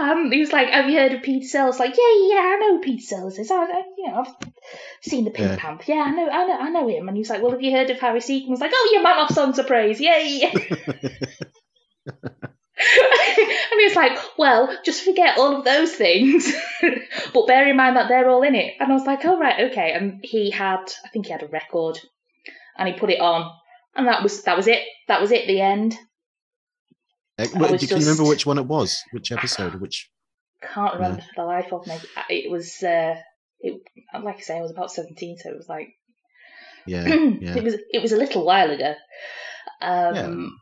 um, 0.00 0.30
he 0.30 0.40
was 0.40 0.52
like, 0.52 0.68
"Have 0.68 0.88
you 0.88 0.98
heard 0.98 1.12
of 1.12 1.22
Peter 1.22 1.46
Sellers?" 1.46 1.78
Like, 1.78 1.96
yeah, 1.96 2.34
yeah, 2.34 2.40
I 2.40 2.58
know 2.60 2.78
Peter 2.78 3.02
Sellers 3.02 3.38
is. 3.38 3.50
I, 3.50 3.56
I, 3.62 3.82
you 3.96 4.08
know, 4.08 4.24
I've 4.24 4.34
seen 5.02 5.24
the 5.24 5.30
Pink 5.30 5.50
Yeah. 5.50 5.56
Panther. 5.56 5.84
Yeah, 5.86 6.04
I 6.06 6.10
know, 6.10 6.28
I 6.28 6.46
know, 6.46 6.58
I 6.58 6.70
know 6.70 6.88
him. 6.88 7.08
And 7.08 7.16
he 7.16 7.20
was 7.20 7.30
like, 7.30 7.42
"Well, 7.42 7.52
have 7.52 7.62
you 7.62 7.72
heard 7.72 7.90
of 7.90 8.00
Harry 8.00 8.20
Secombe?" 8.20 8.48
I 8.48 8.50
was 8.50 8.60
like, 8.60 8.72
"Oh, 8.74 8.90
yeah, 8.92 9.02
Man 9.02 9.18
off 9.18 9.32
Songs 9.32 9.58
of 9.58 9.66
Praise, 9.66 10.00
yay!" 10.00 10.52
and 12.80 13.78
he 13.78 13.84
was 13.84 13.96
like, 13.96 14.18
"Well, 14.38 14.76
just 14.84 15.04
forget 15.04 15.38
all 15.38 15.56
of 15.56 15.64
those 15.64 15.92
things, 15.92 16.52
but 17.34 17.46
bear 17.46 17.68
in 17.68 17.76
mind 17.76 17.96
that 17.96 18.08
they're 18.08 18.28
all 18.30 18.42
in 18.42 18.54
it." 18.54 18.74
And 18.80 18.90
I 18.90 18.94
was 18.94 19.04
like, 19.06 19.24
"Oh 19.24 19.38
right, 19.38 19.70
okay." 19.70 19.92
And 19.92 20.20
he 20.22 20.50
had, 20.50 20.80
I 21.04 21.08
think 21.08 21.26
he 21.26 21.32
had 21.32 21.42
a 21.42 21.48
record, 21.48 21.98
and 22.78 22.88
he 22.88 22.94
put 22.94 23.10
it 23.10 23.20
on, 23.20 23.50
and 23.94 24.06
that 24.06 24.22
was 24.22 24.42
that 24.44 24.56
was 24.56 24.66
it. 24.66 24.80
That 25.08 25.20
was 25.20 25.30
it. 25.30 25.46
The 25.46 25.60
end. 25.60 25.98
Uh, 27.40 27.76
do- 27.76 27.86
Can 27.86 28.00
you 28.00 28.06
remember 28.06 28.24
which 28.28 28.46
one 28.46 28.58
it 28.58 28.66
was? 28.66 28.98
Which 29.12 29.32
episode? 29.32 29.74
Which? 29.80 30.10
Can't 30.62 30.94
remember 30.94 31.22
for 31.22 31.32
the 31.36 31.44
life 31.44 31.72
of 31.72 31.86
me. 31.86 31.96
It 32.28 32.50
was, 32.50 32.82
uh, 32.82 33.16
it, 33.60 33.80
like 34.22 34.36
I 34.36 34.40
say, 34.40 34.58
I 34.58 34.62
was 34.62 34.70
about 34.70 34.92
17, 34.92 35.38
so 35.38 35.50
it 35.50 35.56
was 35.56 35.68
like 35.68 35.88
yeah, 36.86 37.06
yeah. 37.40 37.56
it 37.56 37.62
was 37.64 37.74
it 37.92 38.00
was 38.02 38.12
a 38.12 38.16
little 38.16 38.44
while 38.44 38.70
ago. 38.70 38.94
Um, 39.82 40.58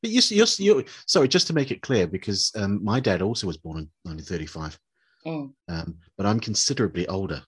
But 0.00 0.10
you, 0.10 0.20
you're, 0.30 0.46
you're 0.58 0.84
sorry, 1.06 1.28
just 1.28 1.46
to 1.48 1.52
make 1.52 1.70
it 1.70 1.82
clear, 1.82 2.06
because 2.06 2.50
um, 2.56 2.82
my 2.84 3.00
dad 3.00 3.22
also 3.22 3.46
was 3.46 3.56
born 3.56 3.78
in 3.78 3.88
1935, 4.04 4.78
Mm. 5.24 5.52
um, 5.68 5.98
but 6.16 6.26
I'm 6.26 6.40
considerably 6.40 7.06
older 7.06 7.42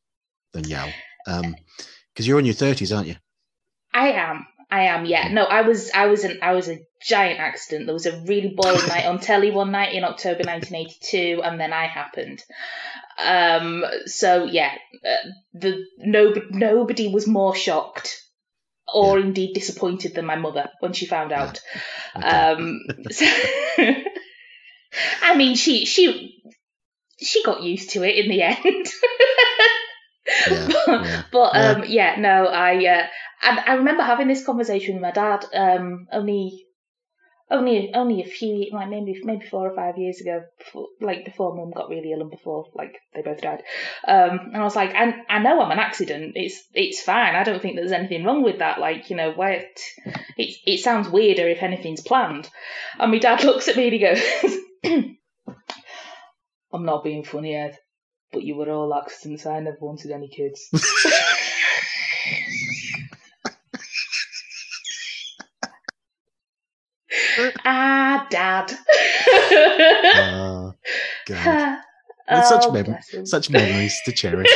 than 0.53 0.63
Yao, 0.69 0.89
because 1.27 2.27
you're 2.27 2.39
in 2.39 2.45
your 2.45 2.55
30s, 2.55 2.95
aren't 2.97 3.09
you? 3.09 3.17
I 3.93 4.13
am. 4.13 4.47
I 4.75 4.83
am. 4.95 5.05
Yeah. 5.07 5.29
No, 5.29 5.45
I 5.45 5.61
was. 5.63 5.91
I 5.95 6.07
was 6.07 6.25
an. 6.25 6.39
I 6.43 6.53
was 6.55 6.69
a 6.69 6.81
giant 7.01 7.39
accident. 7.41 7.87
There 7.87 7.95
was 7.95 8.07
a 8.07 8.21
really 8.23 8.53
boring 8.57 8.87
night 8.89 9.07
on 9.07 9.21
telly 9.21 9.51
one 9.51 9.71
night 9.71 9.95
in 9.95 10.05
October 10.05 10.43
1982, 10.45 11.43
and 11.43 11.61
then 11.61 11.73
I 11.73 11.87
happened. 11.87 12.43
Um. 13.19 13.85
So 14.07 14.45
yeah, 14.45 14.73
uh, 15.07 15.29
the 15.53 15.85
no 15.99 16.35
nobody 16.51 17.09
was 17.09 17.27
more 17.27 17.55
shocked. 17.55 18.21
Or 18.93 19.19
indeed 19.19 19.55
disappointed 19.55 20.15
than 20.15 20.27
my 20.27 20.37
mother 20.37 20.69
when 20.81 20.93
she 20.93 21.07
found 21.07 21.33
out. 21.33 21.61
Okay. 22.17 22.29
Um, 22.29 22.81
so, 23.11 23.27
I 25.23 25.35
mean, 25.37 25.57
she 25.57 25.85
she 25.85 26.43
she 27.21 27.43
got 27.43 27.63
used 27.63 27.91
to 27.91 28.03
it 28.05 28.17
in 28.25 28.31
the 28.31 28.43
end. 28.43 28.87
Yeah, 30.51 30.69
but, 30.87 31.05
yeah. 31.05 31.23
but 31.33 31.51
Yeah. 31.55 31.71
um, 31.71 31.85
yeah, 31.87 32.17
no, 32.19 32.47
I 32.47 32.87
uh, 32.87 33.07
and 33.45 33.61
I 33.61 33.75
remember 33.75 34.03
having 34.03 34.29
this 34.29 34.45
conversation 34.45 34.95
with 34.95 35.03
my 35.03 35.11
dad 35.11 35.45
um, 35.55 36.07
only 36.13 36.67
only 37.51 37.93
only 37.95 38.23
a 38.23 38.27
few 38.27 38.69
like 38.73 38.89
maybe 38.89 39.21
maybe 39.23 39.47
four 39.47 39.71
or 39.71 39.75
five 39.75 39.99
years 39.99 40.21
ago, 40.21 40.43
before, 40.59 40.87
like 41.01 41.25
before 41.25 41.55
mum 41.55 41.73
got 41.75 41.91
really 41.91 42.13
ill 42.13 42.23
and 42.23 42.31
before 42.31 42.67
like 42.75 42.97
they 43.15 43.23
both 43.23 43.41
died. 43.41 43.63
Um, 44.07 44.41
and 44.53 44.57
I 44.57 44.65
was 44.65 44.77
like, 44.77 44.95
I, 44.95 45.15
I 45.29 45.39
know 45.41 45.61
I'm 45.61 45.71
an 45.71 45.79
accident. 45.79 46.33
It's 46.37 46.63
it's 46.73 47.03
fine. 47.03 47.35
I 47.35 47.45
don't 47.45 47.61
think 47.61 47.77
there's 47.77 47.93
anything 47.93 48.25
wrong 48.25 48.43
with 48.43 48.59
that. 48.59 48.81
Like 48.81 49.11
you 49.11 49.17
know, 49.17 49.33
why 49.33 49.53
it 49.53 49.81
it, 50.37 50.57
it 50.67 50.81
sounds 50.81 51.09
weirder 51.09 51.49
if 51.49 51.63
anything's 51.63 52.03
planned. 52.03 52.49
And 52.99 53.13
my 53.13 53.19
dad 53.19 53.45
looks 53.45 53.69
at 53.69 53.77
me 53.77 53.85
and 53.85 53.93
he 53.93 53.99
goes, 54.01 54.23
I'm 56.73 56.85
not 56.85 57.05
being 57.05 57.25
funny, 57.25 57.55
Ed, 57.55 57.77
but 58.33 58.43
you 58.43 58.57
were 58.57 58.71
all 58.71 58.95
accidents. 58.95 59.47
I 59.47 59.61
never 59.61 59.77
wanted 59.81 60.11
any 60.11 60.29
kids. 60.29 60.69
Dad. 68.31 68.73
Ah, 69.43 70.73
God. 71.27 71.79
And 72.27 72.43
such, 72.47 72.65
Oh, 72.67 72.73
mem- 72.73 73.27
such 73.27 73.51
memories 73.51 74.01
to 74.07 74.13
cherish. 74.13 74.47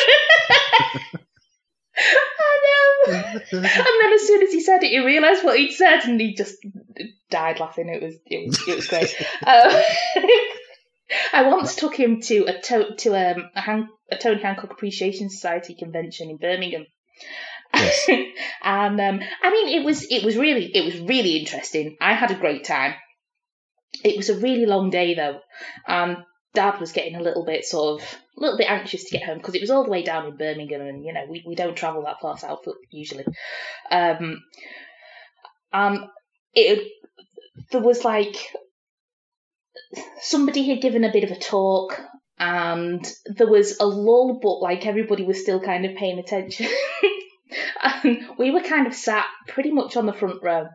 I 1.96 3.04
know. 3.06 3.12
and 3.58 3.64
then 3.64 4.12
as 4.14 4.26
soon 4.26 4.42
as 4.42 4.52
he 4.52 4.60
said 4.60 4.82
it, 4.82 4.88
he 4.90 4.98
realised 5.04 5.44
what 5.44 5.58
he'd 5.58 5.72
said, 5.72 6.00
and 6.04 6.18
he 6.20 6.34
just 6.34 6.56
died 7.30 7.60
laughing. 7.60 7.88
It 7.90 8.02
was 8.02 8.14
it 8.24 8.46
was, 8.46 8.58
it 8.68 8.76
was 8.76 8.86
great. 8.86 9.14
um, 9.46 9.82
I 11.34 11.42
once 11.48 11.74
took 11.76 11.94
him 11.94 12.20
to 12.22 12.44
a 12.46 12.60
to, 12.62 12.94
to 12.96 13.14
um, 13.14 13.50
a, 13.54 13.60
Han- 13.60 13.88
a 14.10 14.16
Tony 14.16 14.40
Hancock 14.40 14.70
Appreciation 14.72 15.28
Society 15.30 15.74
convention 15.74 16.30
in 16.30 16.36
Birmingham. 16.38 16.86
Yes. 17.74 18.08
and 18.62 18.98
um, 19.00 19.20
I 19.42 19.50
mean, 19.50 19.78
it 19.80 19.84
was 19.84 20.04
it 20.10 20.24
was 20.24 20.36
really 20.38 20.64
it 20.74 20.84
was 20.86 20.98
really 21.00 21.36
interesting. 21.36 21.96
I 22.00 22.14
had 22.14 22.30
a 22.30 22.34
great 22.38 22.64
time. 22.64 22.94
It 24.04 24.16
was 24.16 24.28
a 24.28 24.38
really 24.38 24.66
long 24.66 24.90
day 24.90 25.14
though, 25.14 25.40
and 25.86 26.18
Dad 26.54 26.80
was 26.80 26.92
getting 26.92 27.16
a 27.16 27.22
little 27.22 27.44
bit 27.44 27.64
sort 27.64 28.00
of 28.00 28.18
a 28.36 28.40
little 28.40 28.58
bit 28.58 28.70
anxious 28.70 29.04
to 29.04 29.18
get 29.18 29.26
home 29.26 29.38
because 29.38 29.54
it 29.54 29.60
was 29.60 29.70
all 29.70 29.84
the 29.84 29.90
way 29.90 30.02
down 30.02 30.26
in 30.26 30.36
Birmingham, 30.36 30.82
and 30.82 31.04
you 31.04 31.12
know 31.12 31.24
we, 31.28 31.44
we 31.46 31.54
don't 31.54 31.76
travel 31.76 32.02
that 32.02 32.20
far 32.20 32.38
south 32.38 32.64
usually. 32.90 33.24
Um, 33.90 34.42
um, 35.72 36.08
it 36.54 36.88
there 37.70 37.82
was 37.82 38.04
like 38.04 38.36
somebody 40.20 40.68
had 40.68 40.82
given 40.82 41.04
a 41.04 41.12
bit 41.12 41.24
of 41.24 41.30
a 41.30 41.38
talk 41.38 42.00
and 42.38 43.04
there 43.26 43.48
was 43.48 43.78
a 43.80 43.86
lull 43.86 44.38
but 44.40 44.60
like 44.60 44.86
everybody 44.86 45.24
was 45.24 45.40
still 45.40 45.60
kind 45.60 45.84
of 45.84 45.96
paying 45.96 46.18
attention. 46.18 46.66
And 47.82 48.26
we 48.38 48.50
were 48.50 48.60
kind 48.60 48.86
of 48.86 48.94
sat 48.94 49.24
pretty 49.46 49.70
much 49.70 49.96
on 49.96 50.06
the 50.06 50.12
front 50.12 50.42
row 50.42 50.68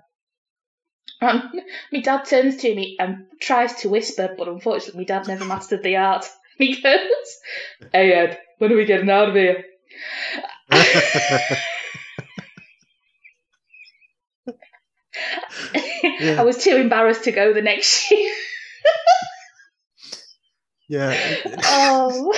and 1.29 1.61
my 1.91 1.99
dad 2.01 2.23
turns 2.25 2.57
to 2.57 2.75
me 2.75 2.95
and 2.99 3.25
tries 3.39 3.73
to 3.75 3.89
whisper 3.89 4.33
but 4.37 4.47
unfortunately 4.47 4.99
my 5.01 5.05
dad 5.05 5.27
never 5.27 5.45
mastered 5.45 5.83
the 5.83 5.95
art 5.95 6.25
he 6.57 6.81
goes 6.81 7.39
hey 7.91 8.11
ed 8.13 8.37
when 8.57 8.71
are 8.71 8.75
we 8.75 8.85
getting 8.85 9.09
out 9.09 9.29
of 9.29 9.35
here 9.35 9.63
Yeah. 16.19 16.35
i 16.39 16.43
was 16.43 16.57
too 16.63 16.75
embarrassed 16.75 17.25
to 17.25 17.31
go 17.31 17.53
the 17.53 17.61
next 17.61 17.87
shift 18.07 18.39
yeah. 20.89 21.17
Oh. 21.63 22.33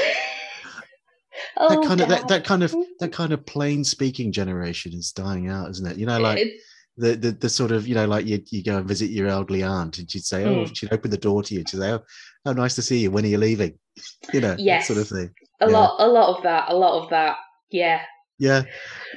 oh 1.58 1.70
that 1.70 1.78
Oh, 1.80 1.88
kind 1.88 2.02
of 2.02 2.10
that, 2.10 2.28
that 2.28 2.44
kind 2.46 2.64
of 2.64 2.76
that 3.00 3.12
kind 3.12 3.34
of 3.34 3.46
plain 3.46 3.84
speaking 3.84 4.32
generation 4.32 4.94
is 4.94 5.12
dying 5.12 5.50
out, 5.50 5.70
isn't 5.72 5.86
it? 5.88 5.98
You 5.98 6.06
know, 6.06 6.20
like 6.20 6.40
It- 6.40 6.54
the, 6.98 7.16
the 7.16 7.32
the 7.32 7.50
sort 7.50 7.72
of 7.72 7.88
you 7.88 7.96
know 7.96 8.06
like 8.06 8.26
you 8.26 8.42
you 8.52 8.64
go 8.64 8.78
and 8.78 8.88
visit 8.88 9.10
your 9.10 9.28
elderly 9.28 9.64
aunt 9.64 9.98
and 9.98 10.10
she'd 10.10 10.24
say 10.24 10.46
oh 10.46 10.64
Mm. 10.64 10.76
she'd 10.78 10.94
open 10.94 11.12
the 11.12 11.18
door 11.18 11.44
to 11.44 11.54
you 11.54 11.60
she'd 11.68 11.80
say 11.80 11.92
oh, 11.92 12.00
oh 12.46 12.54
nice 12.54 12.76
to 12.76 12.82
see 12.82 13.00
you 13.00 13.12
when 13.12 13.26
are 13.26 13.30
you 13.30 13.38
leaving 13.38 13.78
you 14.34 14.40
know 14.42 14.56
Yes. 14.58 14.88
sort 14.88 15.00
of 15.00 15.08
thing 15.10 15.32
a 15.62 15.68
Yeah. 15.68 15.72
lot, 15.74 15.96
a 16.00 16.08
lot 16.08 16.36
of 16.38 16.44
that, 16.44 16.66
a 16.70 16.76
lot 16.76 17.02
of 17.04 17.10
that. 17.10 17.38
Yeah, 17.70 18.02
yeah 18.40 18.64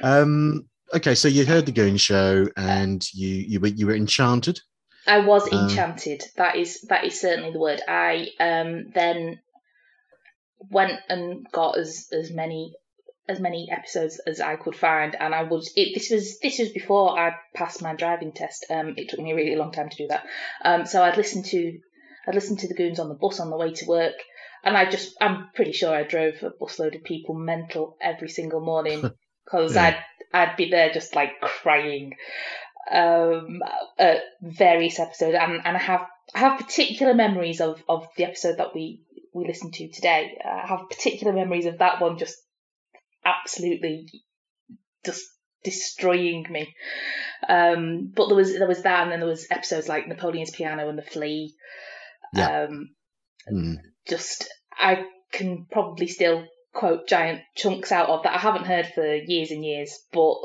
um 0.03 0.65
okay 0.93 1.15
so 1.15 1.27
you 1.27 1.45
heard 1.45 1.65
the 1.65 1.71
goon 1.71 1.97
show 1.97 2.47
and 2.57 3.05
you 3.13 3.27
you 3.27 3.59
were 3.59 3.67
you 3.67 3.85
were 3.87 3.95
enchanted 3.95 4.59
I 5.07 5.19
was 5.19 5.51
Um, 5.51 5.59
enchanted. 5.61 6.23
that 6.35 6.55
is 6.55 6.81
that 6.89 7.03
is 7.05 7.19
certainly 7.19 7.51
the 7.51 7.59
word. 7.59 7.81
I 7.87 8.27
um 8.39 8.91
then 8.93 9.39
went 10.69 10.99
and 11.09 11.47
got 11.51 11.77
as 11.77 12.07
as 12.11 12.31
many 12.31 12.75
as 13.29 13.39
many 13.39 13.69
episodes 13.71 14.19
as 14.27 14.41
I 14.41 14.55
could 14.55 14.75
find, 14.75 15.15
and 15.15 15.33
I 15.33 15.43
was 15.43 15.71
it. 15.75 15.93
This 15.93 16.09
was 16.09 16.39
this 16.39 16.59
was 16.59 16.69
before 16.69 17.17
I 17.17 17.35
passed 17.53 17.81
my 17.81 17.95
driving 17.95 18.31
test. 18.33 18.65
Um, 18.69 18.95
it 18.97 19.09
took 19.09 19.19
me 19.19 19.31
a 19.31 19.35
really 19.35 19.55
long 19.55 19.71
time 19.71 19.89
to 19.89 19.97
do 19.97 20.07
that. 20.07 20.25
Um, 20.65 20.85
so 20.85 21.03
I'd 21.03 21.17
listened 21.17 21.45
to 21.45 21.79
I'd 22.27 22.35
listened 22.35 22.59
to 22.59 22.67
the 22.67 22.73
goons 22.73 22.99
on 22.99 23.09
the 23.09 23.15
bus 23.15 23.39
on 23.39 23.49
the 23.49 23.57
way 23.57 23.71
to 23.73 23.85
work, 23.85 24.15
and 24.63 24.75
I 24.75 24.89
just 24.89 25.15
I'm 25.21 25.49
pretty 25.53 25.71
sure 25.71 25.95
I 25.95 26.03
drove 26.03 26.41
a 26.43 26.51
busload 26.51 26.95
of 26.95 27.03
people 27.03 27.35
mental 27.35 27.95
every 28.01 28.29
single 28.29 28.61
morning 28.61 29.01
because 29.45 29.75
Yeah. 29.75 29.95
I'd 30.33 30.49
I'd 30.49 30.57
be 30.57 30.69
there 30.69 30.91
just 30.91 31.15
like 31.15 31.39
crying 31.41 32.13
um 32.91 33.61
at 33.99 34.21
various 34.41 34.99
episodes 34.99 35.37
and, 35.39 35.61
and 35.63 35.77
I 35.77 35.79
have 35.79 36.07
I 36.33 36.39
have 36.39 36.59
particular 36.59 37.13
memories 37.13 37.61
of, 37.61 37.83
of 37.87 38.07
the 38.15 38.25
episode 38.25 38.57
that 38.57 38.75
we, 38.75 39.01
we 39.33 39.47
listened 39.47 39.73
to 39.75 39.89
today. 39.89 40.37
I 40.45 40.67
have 40.67 40.89
particular 40.89 41.33
memories 41.33 41.65
of 41.65 41.79
that 41.79 42.01
one 42.01 42.17
just 42.19 42.37
absolutely 43.25 44.07
just 45.05 45.25
destroying 45.63 46.45
me. 46.49 46.73
Um 47.47 48.11
but 48.15 48.27
there 48.27 48.37
was 48.37 48.53
there 48.53 48.67
was 48.67 48.83
that 48.83 49.03
and 49.03 49.11
then 49.11 49.19
there 49.19 49.29
was 49.29 49.47
episodes 49.51 49.87
like 49.89 50.07
Napoleon's 50.07 50.51
Piano 50.51 50.87
and 50.89 50.97
The 50.97 51.03
Flea. 51.03 51.53
Yeah. 52.33 52.63
Um 52.63 52.89
Mm. 53.49 53.77
just 54.07 54.47
I 54.77 55.05
can 55.31 55.65
probably 55.71 56.07
still 56.07 56.45
quote 56.73 57.07
giant 57.07 57.41
chunks 57.55 57.91
out 57.91 58.09
of 58.09 58.23
that 58.23 58.35
I 58.35 58.37
haven't 58.37 58.65
heard 58.67 58.87
for 58.93 59.15
years 59.15 59.49
and 59.51 59.63
years, 59.65 59.97
but 60.11 60.35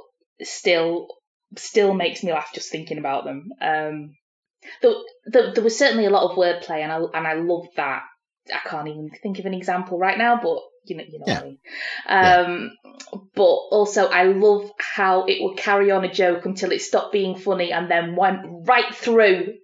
still 0.43 1.09
still 1.57 1.95
makes 1.95 2.23
me 2.23 2.33
laugh 2.33 2.53
just 2.55 2.71
thinking 2.71 2.99
about 2.99 3.25
them. 3.25 3.51
Um, 3.61 4.17
there, 4.83 4.93
there, 5.27 5.55
there 5.55 5.65
was 5.65 5.79
certainly 5.79 6.07
a 6.07 6.11
lot 6.11 6.31
of 6.31 6.37
wordplay, 6.37 6.81
and 6.83 6.91
I 6.91 6.97
and 6.97 7.27
I 7.27 7.35
loved 7.35 7.71
that. 7.77 8.03
I 8.53 8.69
can't 8.69 8.89
even 8.89 9.11
think 9.23 9.39
of 9.39 9.47
an 9.47 9.55
example 9.55 9.99
right 9.99 10.19
now, 10.19 10.41
but 10.43 10.59
you 10.85 10.97
know, 10.97 11.05
you 11.09 11.19
know 11.19 11.25
Yeah. 11.27 11.43
what 11.43 11.57
I 12.09 12.47
mean. 12.47 12.57
Um, 12.67 12.71
But 13.35 13.43
also, 13.45 14.07
I 14.07 14.25
love 14.25 14.71
how 14.79 15.25
it 15.27 15.43
would 15.43 15.57
carry 15.57 15.91
on 15.91 16.05
a 16.05 16.13
joke 16.13 16.47
until 16.47 16.73
it 16.73 16.81
stopped 16.83 17.13
being 17.13 17.37
funny 17.37 17.73
and 17.73 17.91
then 17.91 18.17
went 18.17 18.41
right 18.67 18.95
through. 18.95 19.55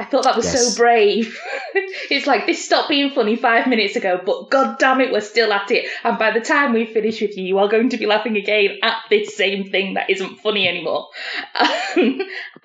I 0.00 0.04
thought 0.04 0.22
that 0.24 0.36
was 0.36 0.44
Yes. 0.44 0.74
so 0.74 0.76
brave. 0.76 1.40
it's 1.74 2.26
like 2.28 2.46
this 2.46 2.64
stopped 2.64 2.88
being 2.88 3.10
funny 3.10 3.34
five 3.34 3.66
minutes 3.66 3.96
ago, 3.96 4.20
but 4.24 4.48
god 4.48 4.78
damn 4.78 5.00
it, 5.00 5.10
we're 5.10 5.20
still 5.20 5.52
at 5.52 5.70
it. 5.72 5.86
And 6.04 6.18
by 6.18 6.30
the 6.30 6.40
time 6.40 6.72
we 6.72 6.86
finish 6.86 7.20
with 7.20 7.36
you, 7.36 7.44
you 7.44 7.58
are 7.58 7.68
going 7.68 7.88
to 7.90 7.96
be 7.96 8.06
laughing 8.06 8.36
again 8.36 8.78
at 8.82 8.96
this 9.10 9.36
same 9.36 9.70
thing 9.70 9.94
that 9.94 10.08
isn't 10.10 10.38
funny 10.40 10.68
anymore. 10.68 11.08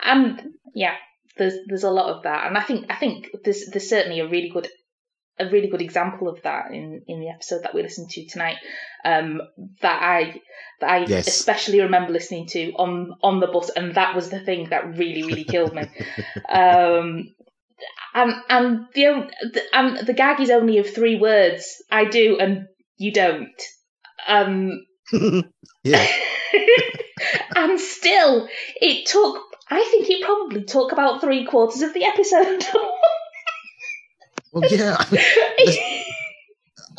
And 0.04 0.42
yeah, 0.76 0.96
there's 1.38 1.56
there's 1.68 1.84
a 1.84 1.92
lot 1.92 2.16
of 2.16 2.24
that, 2.24 2.48
and 2.48 2.58
I 2.58 2.62
think 2.62 2.86
I 2.90 2.96
think 2.96 3.30
there's 3.44 3.66
there's 3.72 3.90
certainly 3.90 4.20
a 4.20 4.28
really 4.28 4.50
good 4.50 4.68
a 5.40 5.50
really 5.50 5.68
good 5.68 5.82
example 5.82 6.28
of 6.28 6.42
that 6.44 6.72
in 6.72 7.02
in 7.08 7.20
the 7.20 7.30
episode 7.30 7.64
that 7.64 7.74
we 7.74 7.82
listened 7.82 8.10
to 8.12 8.26
tonight. 8.28 8.58
Um, 9.06 9.42
that 9.82 10.02
I 10.02 10.42
that 10.80 10.90
I 10.90 11.06
Yes. 11.06 11.28
especially 11.28 11.82
remember 11.82 12.14
listening 12.14 12.48
to 12.50 12.72
on 12.74 13.14
on 13.22 13.40
the 13.40 13.48
bus, 13.48 13.70
and 13.70 13.96
that 13.96 14.16
was 14.16 14.30
the 14.30 14.40
thing 14.40 14.70
that 14.70 14.98
really 14.98 15.24
really 15.24 15.44
killed 15.44 15.74
me. 15.74 15.84
Um, 16.50 17.34
and 18.14 18.34
and 18.50 18.86
the 18.94 19.30
and 19.74 20.08
the 20.08 20.14
gag 20.14 20.40
is 20.40 20.50
only 20.50 20.78
of 20.78 20.94
three 20.94 21.18
words. 21.18 21.84
I 21.92 22.06
do 22.06 22.38
and 22.40 22.68
you 22.98 23.12
don't. 23.12 23.62
Um, 24.28 24.86
yeah 25.84 26.08
and 27.56 27.80
still, 27.80 28.48
it 28.76 29.08
took. 29.08 29.42
I 29.70 29.82
think 29.90 30.10
it 30.10 30.24
probably 30.24 30.64
took 30.64 30.92
about 30.92 31.22
three 31.22 31.46
quarters 31.46 31.82
of 31.82 31.94
the 31.94 32.06
episode. 32.06 32.66
Well, 34.54 34.64
yeah. 34.72 34.96
I, 35.12 36.04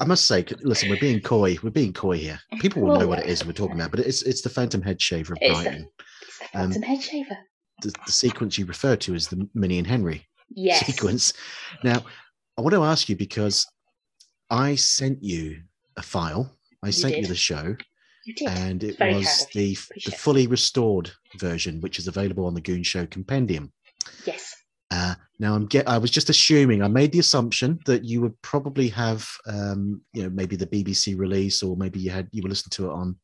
I 0.00 0.04
must 0.04 0.26
say, 0.26 0.44
listen, 0.62 0.90
we're 0.90 0.98
being 1.00 1.20
coy. 1.20 1.56
We're 1.62 1.70
being 1.70 1.92
coy 1.92 2.18
here. 2.18 2.40
People 2.60 2.82
will 2.82 2.98
know 2.98 3.06
what 3.06 3.20
it 3.20 3.26
is 3.26 3.44
we're 3.46 3.52
talking 3.52 3.76
about, 3.76 3.90
but 3.92 4.00
it's 4.00 4.22
it's 4.22 4.42
the 4.42 4.48
Phantom 4.50 4.82
Head 4.82 5.00
Shaver 5.00 5.34
of 5.34 5.38
It's 5.40 5.58
the- 5.58 5.64
Brighton. 5.64 5.88
it's 6.22 6.38
the 6.40 6.44
Phantom 6.58 6.82
um, 6.82 6.88
head 6.88 7.02
shaver. 7.02 7.38
The, 7.82 7.94
the 8.06 8.12
sequence 8.12 8.58
you 8.58 8.66
refer 8.66 8.96
to 8.96 9.14
is 9.14 9.28
the 9.28 9.48
Minnie 9.54 9.78
and 9.78 9.86
Henry 9.86 10.26
Yes. 10.50 10.84
sequence. 10.86 11.32
Now, 11.82 12.04
I 12.58 12.62
want 12.62 12.74
to 12.74 12.84
ask 12.84 13.08
you 13.08 13.16
because 13.16 13.66
I 14.50 14.74
sent 14.76 15.22
you 15.22 15.62
a 15.96 16.02
file. 16.02 16.56
I 16.82 16.88
You 16.88 16.92
sent 16.92 17.16
you 17.18 17.26
the 17.26 17.34
show, 17.34 17.76
You 18.26 18.34
did. 18.34 18.48
and 18.48 18.82
it 18.84 18.90
was 18.90 18.96
kind 18.98 19.16
of 19.16 19.22
you. 19.54 19.74
the, 19.74 19.76
the 20.06 20.16
fully 20.16 20.46
restored 20.46 21.10
version, 21.38 21.80
which 21.80 21.98
is 21.98 22.06
available 22.08 22.46
on 22.46 22.54
the 22.54 22.60
Goon 22.60 22.82
Show 22.82 23.06
Compendium. 23.06 23.72
yes. 24.26 24.53
Uh, 24.90 25.14
now 25.38 25.54
I'm 25.54 25.66
get. 25.66 25.88
I 25.88 25.98
was 25.98 26.10
just 26.10 26.30
assuming. 26.30 26.82
I 26.82 26.88
made 26.88 27.10
the 27.12 27.18
assumption 27.18 27.78
that 27.86 28.04
you 28.04 28.20
would 28.20 28.40
probably 28.42 28.88
have, 28.88 29.28
um, 29.46 30.00
you 30.12 30.22
know, 30.22 30.30
maybe 30.30 30.56
the 30.56 30.66
BBC 30.66 31.18
release, 31.18 31.62
or 31.62 31.76
maybe 31.76 31.98
you 32.00 32.10
had 32.10 32.28
you 32.32 32.42
were 32.42 32.48
listening 32.48 32.70
to 32.72 32.86
it 32.90 32.92
on 32.92 33.16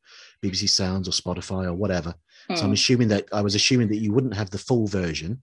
BBC 0.43 0.67
Sounds 0.69 1.07
or 1.07 1.11
Spotify 1.11 1.65
or 1.65 1.73
whatever. 1.73 2.13
So 2.55 2.63
I'm 2.63 2.67
Hmm. 2.69 2.73
assuming 2.73 3.07
that 3.09 3.25
I 3.31 3.41
was 3.41 3.55
assuming 3.55 3.87
that 3.89 3.97
you 3.99 4.11
wouldn't 4.11 4.33
have 4.35 4.49
the 4.49 4.57
full 4.57 4.87
version. 4.87 5.41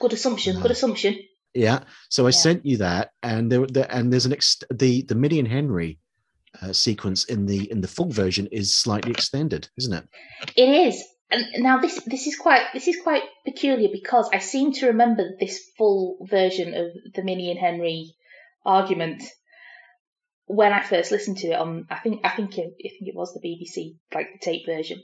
Good 0.00 0.12
assumption. 0.12 0.56
Uh, 0.56 0.60
Good 0.62 0.72
assumption. 0.72 1.16
Yeah. 1.54 1.84
So 2.10 2.26
I 2.26 2.30
Yeah. 2.30 2.36
sent 2.42 2.66
you 2.66 2.76
that, 2.78 3.12
and 3.22 3.50
there, 3.50 3.66
there 3.66 3.86
and 3.90 4.12
there's 4.12 4.26
an 4.26 4.32
ex- 4.32 4.58
the 4.74 5.02
the 5.02 5.14
Minnie 5.14 5.38
and 5.38 5.48
Henry 5.48 5.98
uh, 6.60 6.72
sequence 6.72 7.24
in 7.24 7.46
the 7.46 7.70
in 7.70 7.80
the 7.80 7.88
full 7.88 8.10
version 8.10 8.46
is 8.48 8.74
slightly 8.74 9.12
extended, 9.12 9.68
isn't 9.78 9.92
it? 9.94 10.04
It 10.56 10.68
is. 10.88 11.02
And 11.30 11.62
now 11.62 11.78
this 11.78 12.02
this 12.04 12.26
is 12.26 12.36
quite 12.36 12.72
this 12.72 12.88
is 12.88 13.00
quite 13.00 13.22
peculiar 13.44 13.88
because 13.92 14.28
I 14.32 14.38
seem 14.38 14.72
to 14.74 14.88
remember 14.88 15.30
this 15.38 15.70
full 15.78 16.18
version 16.28 16.74
of 16.74 16.90
the 17.14 17.22
Minnie 17.22 17.50
and 17.50 17.58
Henry 17.58 18.14
argument 18.64 19.22
when 20.46 20.72
I 20.72 20.82
first 20.82 21.12
listened 21.12 21.38
to 21.38 21.48
it 21.48 21.58
on 21.58 21.86
I 21.88 22.00
think 22.00 22.22
I 22.24 22.30
think 22.30 22.58
it, 22.58 22.74
I 22.84 22.88
think 22.88 23.08
it 23.08 23.14
was 23.14 23.32
the 23.32 23.40
BBC 23.40 23.96
like 24.12 24.32
the 24.32 24.44
tape 24.44 24.66
version. 24.66 25.02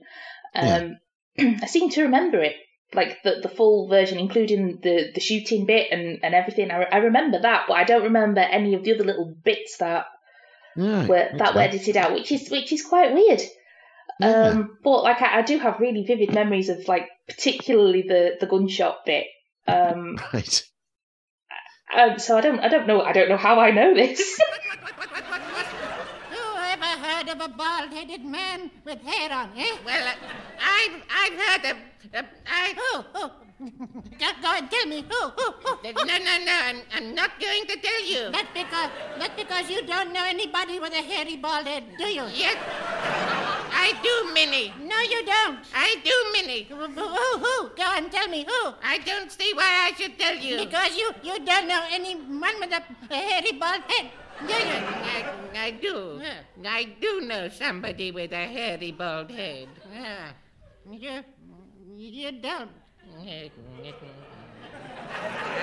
Um, 0.54 0.98
I 1.38 1.66
seem 1.66 1.90
to 1.90 2.02
remember 2.02 2.42
it 2.42 2.56
like 2.92 3.22
the 3.22 3.36
the 3.42 3.48
full 3.48 3.88
version, 3.88 4.18
including 4.18 4.80
the 4.82 5.12
the 5.14 5.20
shooting 5.20 5.66
bit 5.66 5.92
and 5.92 6.20
and 6.24 6.34
everything. 6.34 6.70
I, 6.70 6.78
re- 6.78 6.88
I 6.90 6.96
remember 6.98 7.40
that, 7.40 7.66
but 7.68 7.74
I 7.74 7.84
don't 7.84 8.04
remember 8.04 8.40
any 8.40 8.74
of 8.74 8.82
the 8.82 8.94
other 8.94 9.04
little 9.04 9.32
bits 9.44 9.78
that 9.78 10.06
Right, 10.76 11.08
were 11.08 11.28
that 11.38 11.54
were 11.54 11.62
edited 11.62 11.96
out, 11.96 12.12
which 12.12 12.30
is 12.30 12.50
which 12.50 12.72
is 12.72 12.84
quite 12.84 13.14
weird. 13.14 13.40
Yeah. 14.20 14.48
Um, 14.48 14.78
but 14.82 15.02
like 15.02 15.20
I, 15.20 15.38
I 15.38 15.42
do 15.42 15.58
have 15.58 15.78
really 15.80 16.04
vivid 16.04 16.32
memories 16.32 16.68
of 16.68 16.88
like 16.88 17.08
particularly 17.28 18.02
the 18.02 18.36
the 18.40 18.46
gunshot 18.46 19.04
bit. 19.04 19.26
Um, 19.66 20.18
Right. 20.32 20.62
um, 21.96 22.18
so 22.18 22.36
I 22.38 22.40
don't 22.40 22.60
I 22.60 22.68
don't 22.68 22.86
know 22.86 23.02
I 23.02 23.12
don't 23.12 23.28
know 23.28 23.36
how 23.36 23.58
I 23.60 23.70
know 23.72 23.94
this. 23.94 24.40
Who 26.30 26.58
ever 26.58 26.84
heard 26.84 27.28
of 27.28 27.40
a 27.40 27.48
bald-headed 27.48 28.24
man 28.24 28.70
with 28.84 29.00
hair 29.02 29.32
on, 29.32 29.50
eh? 29.56 29.76
Well, 29.84 30.06
uh, 30.06 30.14
I've, 30.60 31.02
I've 31.10 31.40
heard 31.40 31.70
of. 31.72 31.76
Uh, 32.14 32.22
I. 32.46 32.74
Who? 32.74 33.02
Who? 33.18 33.30
go, 34.18 34.26
go 34.42 34.52
and 34.56 34.70
tell 34.70 34.86
me. 34.86 35.04
Who? 35.08 35.28
Who? 35.30 35.52
Who? 35.52 35.92
No, 36.04 36.18
no, 36.18 36.34
no, 36.44 36.58
I'm, 36.64 36.80
I'm 36.94 37.14
not 37.14 37.30
going 37.40 37.66
to 37.66 37.76
tell 37.80 38.04
you. 38.04 38.30
That's 38.30 38.52
because 38.52 38.90
that's 39.18 39.34
because 39.36 39.70
you 39.70 39.86
don't 39.86 40.12
know 40.12 40.24
anybody 40.26 40.78
with 40.78 40.92
a 40.92 41.02
hairy 41.02 41.36
bald 41.36 41.66
head, 41.66 41.84
do 41.98 42.04
you? 42.04 42.24
Yes, 42.34 42.56
I 43.70 43.92
do, 44.02 44.32
Minnie. 44.32 44.72
No, 44.80 44.98
you 45.00 45.24
don't. 45.24 45.58
I 45.74 45.96
do, 46.04 46.16
Minnie. 46.32 46.64
Who? 46.64 46.86
Who? 46.86 47.38
who? 47.38 47.68
Go 47.76 47.84
and 47.96 48.10
tell 48.10 48.28
me 48.28 48.44
who. 48.44 48.74
I 48.82 48.98
don't 48.98 49.30
see 49.30 49.52
why 49.54 49.90
I 49.90 49.92
should 49.96 50.18
tell 50.18 50.36
you. 50.36 50.58
Because 50.58 50.96
you 50.96 51.12
you 51.22 51.44
don't 51.44 51.68
know 51.68 51.84
anyone 51.90 52.60
with 52.60 52.72
a, 52.72 52.82
hairy 53.14 53.52
bald 53.52 53.82
head, 53.88 54.10
do 54.46 54.54
you? 54.54 54.80
I, 55.14 55.24
I 55.54 55.70
do. 55.70 56.20
Yeah. 56.22 56.70
I 56.70 56.84
do 57.00 57.20
know 57.22 57.48
somebody 57.48 58.10
with 58.10 58.32
a 58.32 58.46
hairy 58.46 58.92
bald 58.92 59.30
head. 59.30 59.68
Yeah. 59.92 60.32
You 60.90 61.24
you 61.96 62.32
don't. 62.32 62.70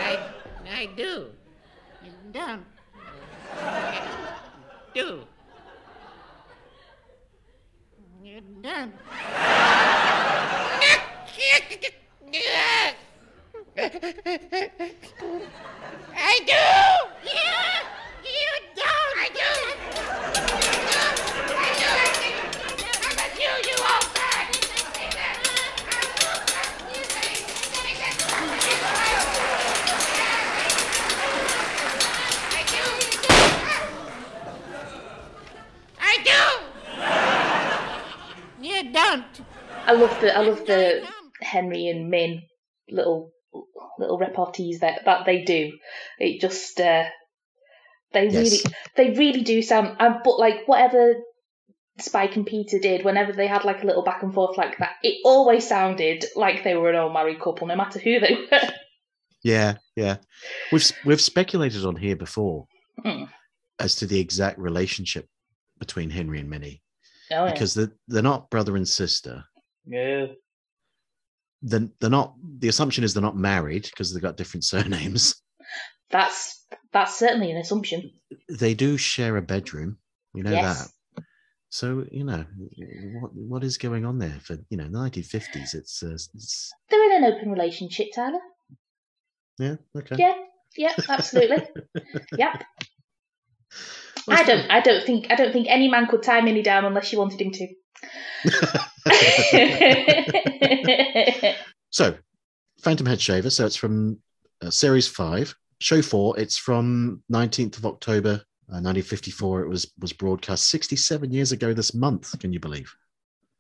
I, 0.04 0.18
I 0.72 0.86
do. 0.96 1.28
You 2.04 2.12
don't. 2.32 2.66
Do. 4.94 5.24
You 8.24 8.40
don't. 8.62 8.94
I 16.16 16.40
do! 16.46 16.64
Yeah. 17.26 17.84
You 18.24 18.52
don't. 18.76 19.14
I 19.20 19.30
do! 19.34 20.63
I 39.94 40.00
love 40.02 40.22
the 40.22 40.38
I 40.38 40.42
love 40.42 40.66
the. 40.66 41.08
Henry 41.42 41.88
and 41.88 42.10
Min 42.10 42.42
little 42.90 43.32
little 44.00 44.18
repartees 44.18 44.80
that 44.80 45.04
that 45.06 45.26
they 45.26 45.44
do. 45.44 45.74
It 46.20 46.40
just 46.40 46.80
uh, 46.80 47.04
they 48.14 48.28
Yes. 48.30 48.36
really 48.36 48.76
they 48.96 49.10
really 49.20 49.42
do 49.42 49.62
sound. 49.62 49.98
Um, 50.00 50.22
but 50.24 50.40
like 50.40 50.66
whatever 50.68 51.16
Spike 52.00 52.38
and 52.38 52.46
Peter 52.46 52.80
did, 52.80 53.04
whenever 53.04 53.34
they 53.34 53.48
had 53.48 53.66
like 53.66 53.84
a 53.84 53.86
little 53.86 54.04
back 54.04 54.24
and 54.24 54.34
forth 54.34 54.58
like 54.58 54.78
that, 54.78 54.92
it 55.04 55.18
always 55.26 55.68
sounded 55.68 56.24
like 56.36 56.64
they 56.64 56.76
were 56.76 56.90
an 56.92 56.96
old 56.96 57.14
married 57.14 57.42
couple, 57.42 57.68
no 57.68 57.76
matter 57.76 58.00
who 58.00 58.20
they 58.22 58.38
were. 58.52 58.60
Yeah, 59.44 59.76
yeah. 59.98 60.18
We've 60.72 60.90
we've 61.04 61.22
speculated 61.22 61.84
on 61.86 61.96
here 61.98 62.16
before 62.16 62.68
Hmm. 63.04 63.26
as 63.80 63.96
to 63.98 64.06
the 64.06 64.20
exact 64.20 64.60
relationship 64.60 65.28
between 65.80 66.10
Henry 66.10 66.40
and 66.40 66.50
Minnie 66.50 66.82
Oh, 67.32 67.46
yeah. 67.48 67.52
because 67.52 67.74
they're, 67.74 67.92
they're 68.08 68.22
not 68.22 68.50
brother 68.50 68.78
and 68.78 68.88
sister. 68.88 69.44
No. 69.86 70.30
They're, 71.66 71.88
they're 72.00 72.10
not. 72.10 72.36
The 72.60 72.68
assumption 72.68 73.04
is 73.06 73.14
they're 73.14 73.24
not 73.24 73.38
married 73.38 73.84
because 73.84 74.14
they've 74.14 74.22
got 74.22 74.36
different 74.38 74.64
surnames. 74.74 75.36
That's 76.10 76.66
that's 76.92 77.18
certainly 77.18 77.52
an 77.52 77.58
assumption. 77.58 78.12
They 78.50 78.74
do 78.74 78.98
share 78.98 79.38
a 79.38 79.42
bedroom. 79.42 79.98
We 80.34 80.42
know 80.42 80.52
Yes. 80.52 80.92
that. 81.16 81.24
So 81.70 82.06
you 82.12 82.24
know 82.24 82.46
what 83.22 83.34
what 83.34 83.64
is 83.64 83.78
going 83.78 84.06
on 84.06 84.20
there 84.20 84.38
for 84.44 84.58
you 84.70 84.78
know 84.78 84.84
the 84.84 84.98
1950s? 84.98 85.74
It's, 85.74 86.04
uh, 86.04 86.12
it's 86.14 86.72
They're 86.90 87.04
in 87.16 87.24
an 87.24 87.34
open 87.34 87.50
relationship, 87.52 88.08
Tyler. 88.14 88.40
yeah 89.58 89.76
okay. 89.98 90.16
Yeah, 90.20 90.36
yeah, 90.78 90.94
absolutely. 91.10 91.64
yep. 92.38 92.64
Well, 94.28 94.40
I 94.40 94.44
don't. 94.44 94.70
I 94.70 94.82
don't 94.82 95.04
think. 95.04 95.32
I 95.32 95.36
don't 95.36 95.52
think 95.52 95.68
any 95.70 95.88
man 95.90 96.06
could 96.08 96.22
tie 96.24 96.42
Minnie 96.42 96.62
down 96.62 96.86
unless 96.86 97.12
you 97.12 97.18
wanted 97.20 97.42
him 97.42 97.52
to. 97.52 97.68
So, 101.92 102.16
Phantom 102.82 103.06
Head 103.06 103.22
Shaver. 103.22 103.52
So 103.52 103.68
it's 103.68 103.76
from 103.76 104.18
uh, 104.64 104.72
Series 104.72 105.08
Five, 105.08 105.54
Show 105.80 106.02
Four. 106.02 106.40
It's 106.40 106.58
from 106.58 107.22
19th 107.32 107.78
of 107.78 107.86
October, 107.86 108.32
uh, 108.70 108.82
1954. 108.82 109.62
It 109.62 109.70
was 109.70 109.92
was 110.00 110.12
broadcast 110.12 110.70
67 110.70 111.32
years 111.32 111.52
ago 111.52 111.72
this 111.72 111.94
month. 111.94 112.38
Can 112.40 112.52
you 112.52 112.60
believe? 112.60 112.92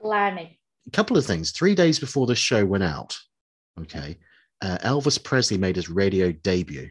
Blimey. 0.01 0.59
A 0.87 0.91
couple 0.91 1.15
of 1.15 1.25
things. 1.27 1.51
Three 1.51 1.75
days 1.75 1.99
before 1.99 2.25
the 2.25 2.33
show 2.35 2.65
went 2.65 2.83
out, 2.83 3.15
okay, 3.79 4.17
uh, 4.63 4.79
Elvis 4.79 5.23
Presley 5.23 5.59
made 5.59 5.75
his 5.75 5.89
radio 5.89 6.31
debut. 6.31 6.89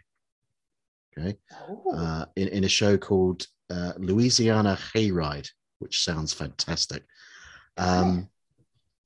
Okay, 1.18 1.36
Oh. 1.68 1.92
uh, 1.92 2.24
in 2.36 2.46
in 2.48 2.62
a 2.64 2.68
show 2.68 2.96
called 2.96 3.46
uh, 3.68 3.94
Louisiana 3.98 4.78
Hayride, 4.94 5.48
which 5.80 6.04
sounds 6.04 6.32
fantastic. 6.32 7.04
Um, 7.76 8.28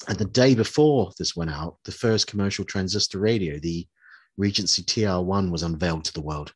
and 0.09 0.19
the 0.19 0.25
day 0.27 0.55
before 0.55 1.11
this 1.19 1.35
went 1.37 1.51
out, 1.51 1.77
the 1.85 1.93
first 1.93 2.27
commercial 2.27 2.65
transistor 2.65 3.19
radio, 3.19 3.59
the 3.59 3.87
Regency 4.37 4.83
TR1, 4.83 5.51
was 5.51 5.63
unveiled 5.63 6.05
to 6.05 6.13
the 6.13 6.21
world. 6.21 6.53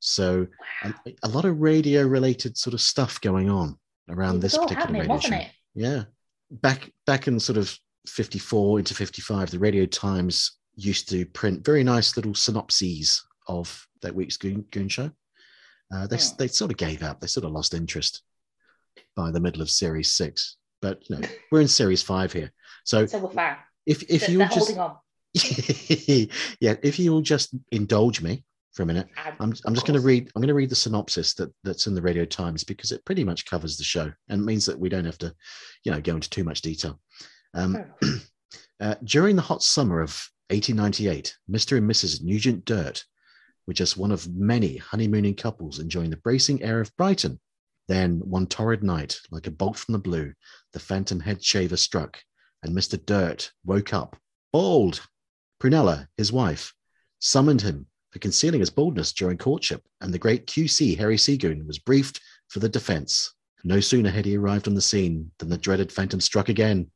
So 0.00 0.46
a, 0.82 0.92
a 1.22 1.28
lot 1.28 1.44
of 1.44 1.60
radio 1.60 2.02
related 2.06 2.58
sort 2.58 2.74
of 2.74 2.80
stuff 2.80 3.20
going 3.20 3.48
on 3.48 3.78
around 4.10 4.36
it 4.36 4.42
was 4.42 4.52
this 4.52 4.58
particular 4.58 4.80
happening, 4.80 5.00
radio 5.02 5.14
wasn't 5.14 5.34
show. 5.34 5.40
it? 5.40 5.50
Yeah. 5.74 6.02
Back 6.50 6.90
back 7.06 7.26
in 7.26 7.40
sort 7.40 7.56
of 7.56 7.74
54 8.06 8.80
into 8.80 8.94
55, 8.94 9.50
the 9.50 9.58
Radio 9.58 9.86
Times 9.86 10.58
used 10.76 11.08
to 11.08 11.24
print 11.26 11.64
very 11.64 11.84
nice 11.84 12.16
little 12.16 12.34
synopses 12.34 13.24
of 13.48 13.86
that 14.02 14.14
week's 14.14 14.36
Goon, 14.36 14.64
Goon 14.72 14.88
show. 14.88 15.10
Uh, 15.94 16.06
they, 16.06 16.16
Hmm. 16.16 16.36
they 16.38 16.48
sort 16.48 16.70
of 16.70 16.76
gave 16.76 17.02
up. 17.02 17.20
They 17.20 17.26
sort 17.28 17.44
of 17.46 17.52
lost 17.52 17.72
interest 17.72 18.22
by 19.16 19.30
the 19.30 19.40
middle 19.40 19.62
of 19.62 19.70
series 19.70 20.10
six. 20.10 20.56
but 20.82 21.08
you 21.08 21.16
know, 21.16 21.26
we're 21.50 21.60
in 21.62 21.68
series 21.68 22.02
five 22.02 22.30
here. 22.32 22.52
So 22.84 23.06
So 23.06 23.18
we're 23.18 23.30
fine. 23.30 23.56
if 23.86 24.02
if 24.04 24.22
They're- 24.22 24.30
you 24.30 24.38
they're 24.38 24.48
just 24.48 24.58
holding 24.58 24.78
on. 24.78 24.96
yeah, 26.60 26.76
if 26.82 26.98
you'll 26.98 27.20
just 27.20 27.54
indulge 27.72 28.20
me 28.22 28.44
for 28.72 28.82
a 28.82 28.86
minute, 28.86 29.08
I'm, 29.40 29.52
I'm 29.64 29.74
just 29.74 29.86
going 29.86 29.98
to 29.98 30.06
read. 30.06 30.30
I'm 30.34 30.40
going 30.40 30.48
to 30.48 30.54
read 30.54 30.70
the 30.70 30.76
synopsis 30.76 31.34
that 31.34 31.52
that's 31.64 31.86
in 31.88 31.94
the 31.94 32.02
Radio 32.02 32.24
Times 32.24 32.62
because 32.62 32.92
it 32.92 33.04
pretty 33.04 33.24
much 33.24 33.46
covers 33.46 33.76
the 33.76 33.84
show 33.84 34.12
and 34.28 34.44
means 34.44 34.64
that 34.66 34.78
we 34.78 34.88
don't 34.88 35.04
have 35.04 35.18
to, 35.18 35.34
you 35.84 35.90
know, 35.92 36.00
go 36.00 36.14
into 36.14 36.30
too 36.30 36.44
much 36.44 36.62
detail. 36.62 37.00
Um, 37.54 37.84
uh, 38.80 38.94
during 39.02 39.34
the 39.36 39.42
hot 39.42 39.62
summer 39.62 40.00
of 40.00 40.10
1898, 40.50 41.36
Mr. 41.50 41.78
and 41.78 41.90
Mrs. 41.90 42.22
Nugent 42.22 42.64
Dirt 42.64 43.04
were 43.66 43.74
just 43.74 43.96
one 43.96 44.12
of 44.12 44.28
many 44.34 44.76
honeymooning 44.76 45.34
couples 45.34 45.78
enjoying 45.78 46.10
the 46.10 46.16
bracing 46.18 46.62
air 46.62 46.80
of 46.80 46.94
Brighton. 46.96 47.40
Then, 47.88 48.20
one 48.24 48.46
torrid 48.46 48.82
night, 48.82 49.18
like 49.30 49.46
a 49.46 49.50
bolt 49.50 49.76
from 49.76 49.92
the 49.92 49.98
blue, 49.98 50.32
the 50.72 50.80
phantom 50.80 51.20
head 51.20 51.42
shaver 51.44 51.76
struck, 51.76 52.18
and 52.64 52.74
Mr. 52.74 52.98
Dirt 53.04 53.52
woke 53.64 53.92
up, 53.92 54.16
bald. 54.50 55.06
Prunella, 55.60 56.08
his 56.16 56.32
wife, 56.32 56.74
summoned 57.20 57.60
him 57.60 57.86
for 58.10 58.18
concealing 58.18 58.60
his 58.60 58.70
baldness 58.70 59.12
during 59.12 59.38
courtship, 59.38 59.82
and 60.00 60.12
the 60.12 60.18
great 60.18 60.46
QC, 60.46 60.96
Harry 60.96 61.16
Seagoon, 61.16 61.66
was 61.66 61.78
briefed 61.78 62.20
for 62.48 62.58
the 62.58 62.68
defense. 62.68 63.34
No 63.64 63.80
sooner 63.80 64.10
had 64.10 64.24
he 64.24 64.36
arrived 64.36 64.66
on 64.66 64.74
the 64.74 64.80
scene 64.80 65.30
than 65.38 65.48
the 65.48 65.58
dreaded 65.58 65.92
phantom 65.92 66.20
struck 66.20 66.48
again. 66.48 66.90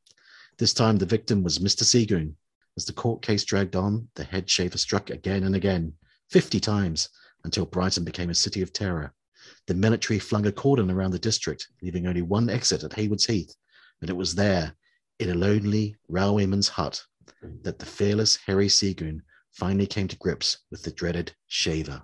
This 0.59 0.75
time, 0.75 0.97
the 0.97 1.07
victim 1.07 1.43
was 1.43 1.59
Mr. 1.59 1.85
Seagoon. 1.85 2.35
As 2.77 2.85
the 2.85 2.93
court 2.93 3.23
case 3.23 3.45
dragged 3.45 3.77
on, 3.77 4.09
the 4.15 4.25
head 4.25 4.49
shaver 4.49 4.79
struck 4.79 5.11
again 5.11 5.45
and 5.45 5.55
again, 5.55 5.93
50 6.31 6.61
times, 6.61 7.09
until 7.45 7.67
Brighton 7.67 8.05
became 8.05 8.31
a 8.31 8.35
city 8.35 8.63
of 8.63 8.73
terror. 8.73 9.13
The 9.67 9.75
military 9.75 10.19
flung 10.19 10.47
a 10.47 10.53
cordon 10.53 10.91
around 10.91 11.11
the 11.11 11.19
district, 11.19 11.69
leaving 11.83 12.07
only 12.07 12.23
one 12.23 12.49
exit 12.49 12.85
at 12.85 12.93
Haywards 12.95 13.27
Heath, 13.27 13.55
and 14.01 14.09
it 14.11 14.17
was 14.17 14.35
there, 14.35 14.75
in 15.19 15.31
a 15.31 15.35
lonely 15.35 15.97
railwayman's 16.11 16.69
hut, 16.69 17.03
that 17.63 17.79
the 17.79 17.87
fearless 17.87 18.39
Harry 18.47 18.69
Seagoon 18.69 19.21
finally 19.53 19.87
came 19.87 20.09
to 20.09 20.17
grips 20.17 20.59
with 20.71 20.83
the 20.83 20.91
dreaded 20.93 21.33
shaver. 21.47 22.03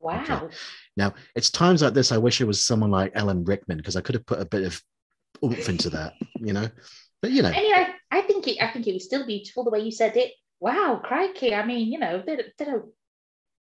Wow. 0.00 0.48
Now, 0.96 1.14
it's 1.36 1.50
times 1.50 1.82
like 1.82 1.94
this 1.94 2.12
I 2.12 2.18
wish 2.18 2.40
it 2.40 2.46
was 2.46 2.64
someone 2.64 2.90
like 2.90 3.12
Alan 3.14 3.44
Rickman 3.44 3.76
because 3.78 3.96
I 3.96 4.00
could 4.00 4.14
have 4.16 4.26
put 4.26 4.40
a 4.40 4.44
bit 4.44 4.64
of 4.64 4.82
oomph 5.44 5.68
into 5.68 5.90
that, 5.90 6.14
you 6.36 6.52
know. 6.52 6.68
But 7.20 7.30
you 7.30 7.42
know, 7.42 7.50
Anyway, 7.50 7.86
I 8.10 8.22
think 8.22 8.48
it. 8.48 8.60
I 8.60 8.72
think 8.72 8.86
it 8.88 8.94
was 8.94 9.04
still 9.04 9.24
beautiful 9.24 9.62
the 9.64 9.70
way 9.70 9.80
you 9.80 9.92
said 9.92 10.16
it. 10.16 10.32
Wow, 10.58 11.00
crikey! 11.02 11.54
I 11.54 11.64
mean, 11.64 11.90
you 11.92 11.98
know, 11.98 12.22
they, 12.24 12.36
don't- 12.36 12.48
they 12.58 12.64
don't 12.64 12.86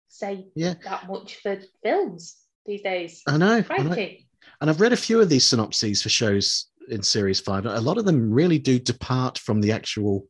say 0.08 0.46
Yeah. 0.54 0.74
that 0.84 1.06
much 1.08 1.36
for 1.42 1.58
films 1.82 2.36
these 2.64 2.82
days. 2.82 3.22
I 3.26 3.36
know, 3.36 3.62
I 3.68 3.82
know. 3.82 3.88
Crikey! 3.88 4.28
And 4.60 4.70
I've 4.70 4.80
read 4.80 4.92
a 4.94 4.96
few 4.96 5.20
of 5.20 5.28
these 5.28 5.44
synopses 5.46 6.02
for 6.02 6.08
shows 6.08 6.66
in 6.88 7.02
series 7.02 7.40
five. 7.40 7.66
A 7.66 7.80
lot 7.80 7.98
of 7.98 8.04
them 8.04 8.30
really 8.32 8.58
do 8.58 8.78
depart 8.78 9.38
from 9.38 9.60
the 9.60 9.72
actual 9.72 10.26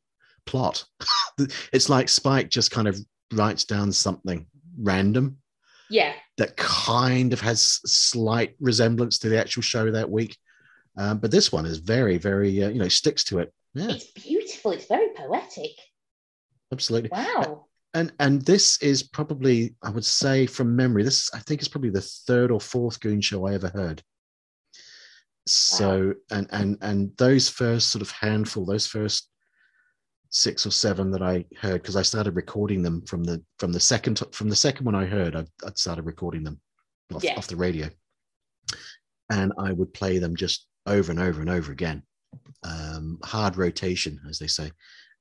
plot. 0.47 0.85
it's 1.73 1.89
like 1.89 2.09
Spike 2.09 2.51
just 2.51 2.71
kind 2.71 2.89
of 2.89 2.99
writes 3.33 3.65
down 3.65 3.93
something 3.93 4.47
random 4.79 5.39
Yeah, 5.89 6.13
that 6.39 6.57
kind 6.57 7.33
of 7.33 7.41
has 7.41 7.81
slight 7.87 8.55
resemblance 8.61 9.19
to 9.21 9.29
the 9.29 9.39
actual 9.39 9.63
show 9.63 9.91
that 9.91 10.11
week. 10.11 10.37
Um, 10.97 11.19
but 11.19 11.31
this 11.31 11.51
one 11.51 11.67
is 11.67 11.79
very, 11.79 12.19
very, 12.19 12.63
uh, 12.63 12.69
you 12.69 12.79
know, 12.79 12.89
sticks 12.89 13.25
to 13.25 13.41
it. 13.41 13.53
Yeah, 13.75 13.91
it's 13.91 14.13
beautiful. 14.13 14.71
It's 14.71 14.87
very 14.87 15.09
poetic. 15.17 15.73
absolutely. 16.73 17.11
Wow. 17.11 17.67
And 17.95 18.13
and 18.19 18.43
this 18.43 18.77
is 18.83 19.03
probably, 19.03 19.77
I 19.83 19.91
would 19.91 20.05
say, 20.05 20.47
from 20.47 20.75
memory, 20.75 21.05
this 21.05 21.31
I 21.33 21.39
think 21.41 21.63
is 21.63 21.69
probably 21.69 21.91
the 21.91 22.01
third 22.01 22.51
or 22.51 22.61
fourth 22.61 23.01
Goon 23.01 23.21
show 23.21 23.47
I 23.47 23.55
ever 23.55 23.69
heard. 23.69 24.03
So 25.47 26.15
and 26.31 26.49
and 26.53 26.79
and 26.81 27.17
those 27.19 27.49
first 27.49 27.91
sort 27.91 28.03
of 28.03 28.11
handful, 28.11 28.65
those 28.65 28.87
first 28.87 29.29
six 30.31 30.67
or 30.67 30.71
seven 30.71 31.11
that 31.13 31.23
I 31.23 31.45
heard, 31.61 31.83
because 31.83 31.97
I 31.97 32.03
started 32.03 32.35
recording 32.35 32.83
them 32.83 33.03
from 33.07 33.25
the 33.25 33.43
from 33.59 33.73
the 33.73 33.81
second 33.81 34.23
from 34.33 34.49
the 34.49 34.57
second 34.57 34.87
one 34.87 34.95
I 34.95 35.05
heard, 35.05 35.37
I 35.37 35.45
I 35.65 35.71
started 35.75 36.05
recording 36.07 36.45
them 36.45 36.61
off, 37.15 37.23
Yeah. 37.23 37.37
off 37.37 37.47
the 37.47 37.57
radio, 37.57 37.91
and 39.31 39.53
I 39.59 39.73
would 39.73 39.93
play 39.93 40.19
them 40.19 40.35
just 40.35 40.67
over 40.87 41.11
and 41.11 41.21
over 41.21 41.41
and 41.41 41.51
over 41.51 41.73
again, 41.73 42.03
um, 42.63 43.19
hard 43.23 43.57
rotation, 43.57 44.21
as 44.29 44.39
they 44.39 44.49
say, 44.49 44.73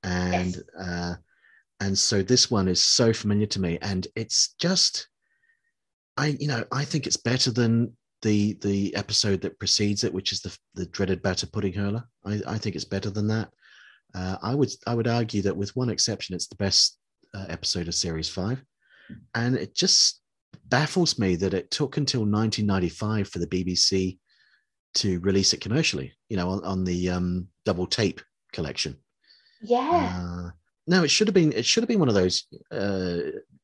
and. 0.03 0.55
Yes. 0.55 0.87
Uh, 0.87 1.15
and 1.79 1.97
so 1.97 2.21
this 2.23 2.49
one 2.49 2.69
is 2.69 2.81
so 2.81 3.11
familiar 3.11 3.47
to 3.47 3.59
me 3.59 3.77
and 3.81 4.07
it's 4.15 4.53
just 4.59 5.09
i 6.15 6.27
you 6.39 6.47
know 6.47 6.63
i 6.71 6.85
think 6.85 7.05
it's 7.05 7.17
better 7.17 7.51
than 7.51 7.91
the 8.23 8.53
the 8.61 8.93
episode 8.95 9.39
that 9.41 9.59
precedes 9.59 10.03
it 10.03 10.13
which 10.13 10.31
is 10.31 10.39
the 10.41 10.57
the 10.73 10.85
dreaded 10.87 11.21
batter 11.21 11.45
pudding 11.45 11.73
hurler 11.73 12.03
i 12.25 12.41
i 12.47 12.57
think 12.57 12.75
it's 12.75 12.85
better 12.95 13.09
than 13.11 13.27
that 13.27 13.49
uh, 14.15 14.37
i 14.41 14.55
would 14.55 14.71
i 14.87 14.93
would 14.95 15.07
argue 15.07 15.41
that 15.43 15.55
with 15.55 15.75
one 15.75 15.89
exception 15.89 16.33
it's 16.35 16.47
the 16.47 16.55
best 16.55 16.97
uh, 17.35 17.45
episode 17.49 17.87
of 17.87 17.93
series 17.95 18.29
5 18.29 18.63
and 19.35 19.55
it 19.55 19.75
just 19.75 20.21
baffles 20.69 21.19
me 21.19 21.35
that 21.35 21.53
it 21.53 21.69
took 21.69 21.97
until 21.97 22.21
1995 22.21 23.27
for 23.29 23.39
the 23.39 23.47
bbc 23.47 24.17
to 24.95 25.19
release 25.19 25.53
it 25.53 25.61
commercially 25.61 26.11
you 26.29 26.37
know 26.37 26.49
on, 26.49 26.63
on 26.63 26.83
the 26.83 27.09
um 27.09 27.47
double 27.65 27.85
tape 27.87 28.21
collection 28.51 28.95
Yeah. 29.61 30.47
uh, 30.47 30.49
no, 30.85 31.03
it 31.05 31.09
should 31.09 31.27
have 31.27 31.33
been. 31.33 31.53
It 31.53 31.65
should 31.65 31.81
have 31.81 31.87
been 31.87 31.99
one 32.03 32.09
of 32.09 32.13
those 32.15 32.43
uh, 32.69 33.19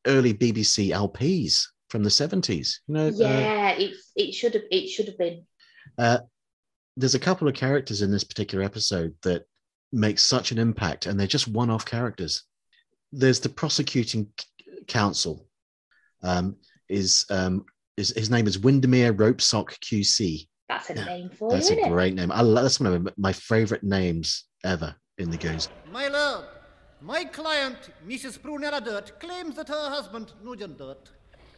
early 0.08 0.34
BBC 0.34 0.92
LPs 0.96 1.66
from 1.90 2.04
the 2.04 2.10
seventies. 2.10 2.82
You 2.88 2.94
know, 2.94 3.08
uh, 3.08 3.12
yeah. 3.16 3.70
It's 3.72 4.12
it 4.16 4.34
should 4.34 4.54
have 4.54 4.64
it 4.72 4.88
should 4.88 5.08
have 5.08 5.18
been. 5.18 5.44
there's 6.98 7.16
a 7.16 7.20
couple 7.20 7.48
of 7.48 7.54
characters 7.56 8.02
in 8.02 8.12
this 8.12 8.24
particular 8.24 8.64
episode 8.64 9.16
that 9.24 9.44
make 9.92 10.20
such 10.20 10.52
an 10.52 10.58
impact, 10.60 11.06
and 11.06 11.20
they're 11.20 11.28
just 11.28 11.48
one-off 11.48 11.86
characters. 11.86 12.44
There's 13.12 13.40
the 13.40 13.50
prosecuting 13.50 14.28
counsel. 14.88 15.48
Um, 16.22 16.58
is 16.90 17.26
um, 17.30 17.66
is 17.98 18.10
his 18.16 18.30
name 18.30 18.48
is 18.48 18.60
Windermere 18.60 19.14
Ropesock 19.14 19.78
QC. 19.80 20.48
That's 20.68 20.90
a 20.90 20.94
name 20.94 21.30
for 21.30 21.52
That's 21.52 21.70
you, 21.70 21.76
a 21.76 21.80
isn't 21.80 21.92
it? 21.92 21.94
great 21.94 22.14
name. 22.14 22.32
I 22.32 22.42
love, 22.42 22.64
that's 22.64 22.80
one 22.80 22.94
of 22.94 23.14
my 23.18 23.34
favorite 23.34 23.84
names 23.84 24.46
ever 24.64 24.96
in 25.18 25.32
the 25.32 25.38
Goons. 25.38 25.68
My 25.92 26.08
lord, 26.08 26.46
my 27.02 27.24
client, 27.26 27.90
Mrs. 28.08 28.38
Prunella 28.40 28.84
Dirt, 28.84 29.20
claims 29.20 29.56
that 29.56 29.68
her 29.70 29.90
husband, 29.90 30.34
Nugent 30.44 30.78
Dirt, 30.78 31.10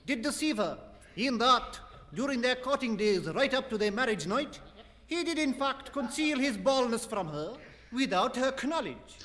did 0.06 0.22
deceive 0.22 0.58
her 0.58 0.78
in 1.16 1.38
that, 1.38 1.80
during 2.14 2.42
their 2.42 2.56
courting 2.56 2.96
days 2.96 3.28
right 3.28 3.54
up 3.54 3.70
to 3.70 3.78
their 3.78 3.92
marriage 3.92 4.28
night, 4.28 4.60
he 5.06 5.24
did 5.24 5.38
in 5.38 5.54
fact 5.54 5.92
conceal 5.92 6.40
his 6.40 6.58
baldness 6.58 7.06
from 7.06 7.28
her 7.28 7.56
without 7.92 8.36
her 8.36 8.54
knowledge. 8.66 9.20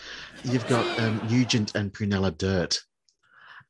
You've 0.44 0.66
got 0.68 0.98
um, 0.98 1.20
Nugent 1.30 1.74
and 1.74 1.92
Prunella 1.92 2.36
Dirt. 2.36 2.80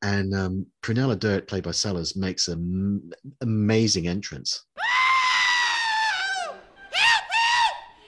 And 0.03 0.35
um, 0.35 0.66
Prunella 0.83 1.19
Dirt, 1.19 1.49
played 1.49 1.64
by 1.64 1.71
Sellers, 1.71 2.16
makes 2.16 2.49
an 2.49 3.11
amazing 3.40 4.09
entrance. 4.09 4.64
Help! 4.77 6.57
Help! 6.92 7.25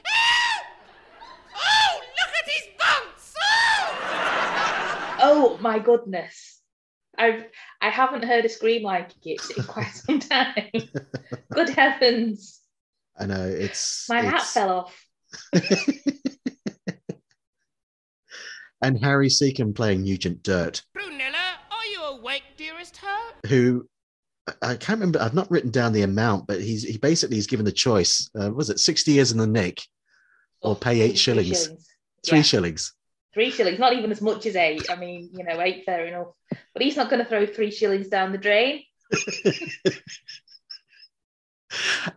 Help! 0.05 0.67
Oh, 1.57 2.01
look 2.01 2.33
at 2.35 2.47
his 2.47 2.69
bumps! 2.79 3.35
Oh! 3.43 5.19
Oh 5.21 5.59
my 5.61 5.79
goodness. 5.79 6.58
I've 7.19 7.45
I 7.81 7.91
haven't 7.91 8.25
heard 8.25 8.45
a 8.45 8.49
scream 8.49 8.83
like 8.83 9.11
it 9.25 9.41
in 9.57 9.65
quite 9.65 9.91
some 9.93 10.21
time. 10.21 10.71
Good 11.53 11.69
heavens. 11.71 12.61
I 13.19 13.27
know 13.27 13.45
it's. 13.47 14.07
My 14.09 14.21
hat 14.23 14.43
fell 14.43 14.71
off. 14.71 15.05
and 18.83 19.03
Harry 19.03 19.29
Secombe 19.29 19.75
playing 19.75 20.03
Nugent 20.03 20.43
Dirt, 20.43 20.83
Prunella, 20.97 21.57
are 21.71 21.87
you 21.93 22.03
awake, 22.03 22.43
dearest 22.57 22.97
heart? 22.97 23.35
who 23.47 23.89
I- 24.47 24.53
I 24.63 24.77
can't 24.77 24.99
remember. 25.01 25.21
I've 25.21 25.35
not 25.35 25.51
written 25.51 25.71
down 25.71 25.93
the 25.93 26.03
amount, 26.03 26.47
but 26.47 26.61
he's 26.61 26.83
he 26.85 26.97
basically 26.99 27.39
is 27.39 27.47
given 27.47 27.65
the 27.67 27.73
choice. 27.73 28.31
Uh, 28.41 28.51
was 28.53 28.71
it 28.71 28.79
sixty 28.81 29.13
years 29.13 29.33
in 29.33 29.39
the 29.39 29.47
nick 29.47 29.83
or 30.63 30.75
pay 30.77 31.01
eight 31.01 31.09
Three 31.11 31.17
shillings? 31.17 31.63
shillings. 31.65 31.87
Three 32.27 32.39
Yeah. 32.39 32.43
shillings. 32.43 32.95
Three 33.35 33.51
shillings, 33.51 33.79
not 33.79 33.93
even 33.93 34.11
as 34.11 34.21
much 34.21 34.47
as 34.47 34.57
eight. 34.57 34.91
I 34.91 34.97
mean, 34.97 35.31
you 35.33 35.45
know, 35.45 35.61
eight, 35.61 35.85
fair 35.85 36.07
enough. 36.07 36.29
But 36.51 36.83
he's 36.83 36.97
not 36.97 37.11
going 37.11 37.23
to 37.23 37.29
throw 37.29 37.47
three 37.47 37.71
shillings 37.71 38.09
down 38.09 38.33
the 38.33 38.39
drain. 38.39 38.83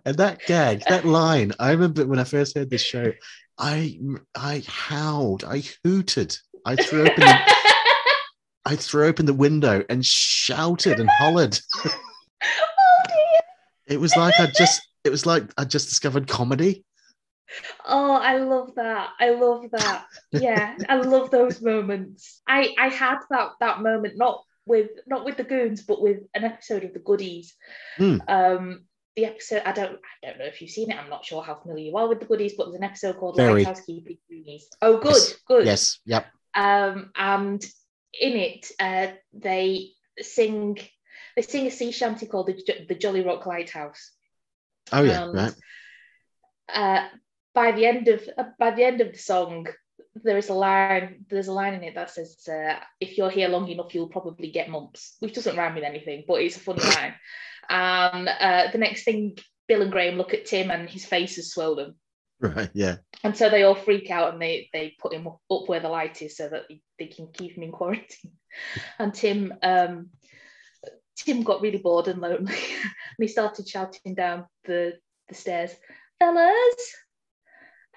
and 0.06 0.18
that 0.18 0.40
gag, 0.48 0.84
that 0.88 1.06
line, 1.06 1.52
I 1.60 1.72
remember 1.72 2.06
when 2.06 2.20
I 2.20 2.24
first 2.24 2.58
heard 2.58 2.70
this 2.70 2.82
show, 2.82 3.12
I 3.58 4.00
I 4.36 4.64
howled, 4.68 5.44
I 5.44 5.64
hooted, 5.84 6.38
I 6.66 6.76
threw 6.76 7.02
open 7.04 7.20
the, 7.20 7.56
I 8.66 8.76
threw 8.76 9.06
open 9.06 9.26
the 9.26 9.34
window 9.34 9.84
and 9.90 10.06
shouted 10.06 11.00
and 11.00 11.10
hollered. 11.10 11.60
oh 11.86 11.92
dear. 13.08 13.42
It 13.88 14.00
was 14.00 14.16
like 14.16 14.40
I 14.40 14.48
just 14.48 14.82
it 15.04 15.10
was 15.10 15.26
like 15.26 15.44
I 15.58 15.66
just 15.66 15.90
discovered 15.90 16.28
comedy. 16.28 16.86
Oh, 17.86 18.14
I 18.14 18.38
love 18.38 18.76
that. 18.76 19.10
I 19.20 19.32
love 19.32 19.66
that. 19.72 20.06
Yeah, 20.32 20.78
I 20.88 20.96
love 20.96 21.32
those 21.32 21.62
moments. 21.62 22.42
I 22.48 22.74
I 22.80 22.88
had 22.90 23.20
that 23.30 23.52
that 23.60 23.82
moment 23.82 24.18
not 24.18 24.44
with 24.66 24.92
not 25.08 25.26
with 25.26 25.38
the 25.38 25.44
goons, 25.44 25.84
but 25.84 26.02
with 26.02 26.20
an 26.34 26.44
episode 26.44 26.84
of 26.84 26.94
the 26.94 27.00
goodies. 27.00 27.56
Hmm. 27.98 28.18
Um, 28.28 28.84
the 29.16 29.26
episode. 29.26 29.64
I 29.66 29.72
don't 29.72 30.00
I 30.24 30.28
don't 30.28 30.40
know 30.40 30.46
if 30.46 30.62
you've 30.62 30.72
seen 30.72 30.92
it. 30.92 30.98
I'm 30.98 31.10
not 31.10 31.26
sure 31.26 31.44
how 31.44 31.56
familiar 31.56 31.86
you 31.86 31.98
are 31.98 32.08
with 32.08 32.20
the 32.20 32.26
goodies, 32.26 32.54
but 32.58 32.66
there's 32.66 32.76
an 32.78 32.84
episode 32.84 33.18
called 33.18 33.38
Very. 33.38 33.66
Lighthouse 33.66 33.82
Keeping 33.86 34.18
Loonies. 34.30 34.68
Oh, 34.82 34.98
good, 35.00 35.14
Yes. 35.16 35.36
good. 35.48 35.66
Yes. 35.66 36.00
Yep. 36.06 36.26
Um, 36.54 37.12
and 37.16 37.66
in 38.20 38.34
it, 38.38 38.72
uh, 38.80 39.08
they 39.34 39.90
sing 40.20 40.78
they 41.36 41.42
sing 41.42 41.66
a 41.68 41.72
sea 41.72 41.92
shanty 41.92 42.26
called 42.26 42.48
the, 42.48 42.86
the 42.88 42.96
Jolly 42.96 43.24
Rock 43.24 43.46
Lighthouse. 43.46 44.12
Oh 44.92 45.04
yeah. 45.04 45.24
And, 45.24 45.34
right. 45.34 45.54
Uh, 46.74 47.08
by 47.54 47.72
the 47.72 47.86
end 47.86 48.08
of 48.08 48.28
uh, 48.38 48.46
by 48.60 48.72
the 48.72 48.84
end 48.84 49.02
of 49.02 49.12
the 49.12 49.18
song, 49.18 49.68
there 50.16 50.38
is 50.38 50.50
a 50.50 50.54
line. 50.54 51.26
There's 51.30 51.48
a 51.48 51.54
line 51.54 51.74
in 51.74 51.84
it 51.84 51.96
that 51.96 52.10
says, 52.12 52.48
uh, 52.48 52.80
"If 53.00 53.18
you're 53.18 53.30
here 53.30 53.50
long 53.50 53.68
enough, 53.68 53.94
you'll 53.94 54.08
probably 54.10 54.52
get 54.52 54.70
mumps," 54.70 55.16
which 55.20 55.34
doesn't 55.34 55.58
rhyme 55.58 55.76
with 55.76 55.84
anything, 55.84 56.24
but 56.28 56.42
it's 56.42 56.58
a 56.58 56.60
funny 56.60 56.84
line. 56.96 57.14
And 57.70 58.28
uh, 58.28 58.68
the 58.72 58.78
next 58.78 59.04
thing, 59.04 59.38
Bill 59.68 59.82
and 59.82 59.92
Graham 59.92 60.16
look 60.18 60.34
at 60.34 60.46
Tim, 60.46 60.72
and 60.72 60.90
his 60.90 61.06
face 61.06 61.38
is 61.38 61.54
swollen, 61.54 61.96
Right. 62.42 62.70
Yeah. 62.74 62.98
and 63.24 63.38
so 63.38 63.50
they 63.50 63.64
all 63.64 63.76
freak 63.76 64.10
out 64.10 64.34
and 64.34 64.42
they 64.42 64.68
they 64.74 64.96
put 65.00 65.14
him 65.14 65.28
up, 65.28 65.40
up 65.52 65.70
where 65.70 65.80
the 65.80 65.90
light 65.90 66.22
is 66.22 66.36
so 66.36 66.50
that 66.50 66.64
they 66.98 67.08
can 67.08 67.28
keep 67.32 67.56
him 67.56 67.64
in 67.64 67.72
quarantine. 67.72 68.32
And 69.00 69.14
Tim, 69.14 69.54
um, 69.64 70.10
Tim 71.16 71.44
got 71.44 71.62
really 71.62 71.78
bored 71.78 72.08
and 72.10 72.20
lonely, 72.20 72.54
and 72.84 73.20
he 73.20 73.28
started 73.28 73.68
shouting 73.70 74.16
down 74.16 74.46
the 74.66 74.98
the 75.30 75.36
stairs, 75.36 75.74
"Fellas, 76.20 76.96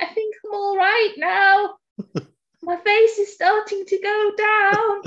I 0.01 0.07
think 0.07 0.35
I'm 0.45 0.55
all 0.55 0.77
right 0.77 1.15
now. 1.17 1.75
My 2.63 2.77
face 2.79 3.19
is 3.19 3.35
starting 3.35 3.85
to 3.87 4.01
go 4.01 4.31
down. 4.37 5.03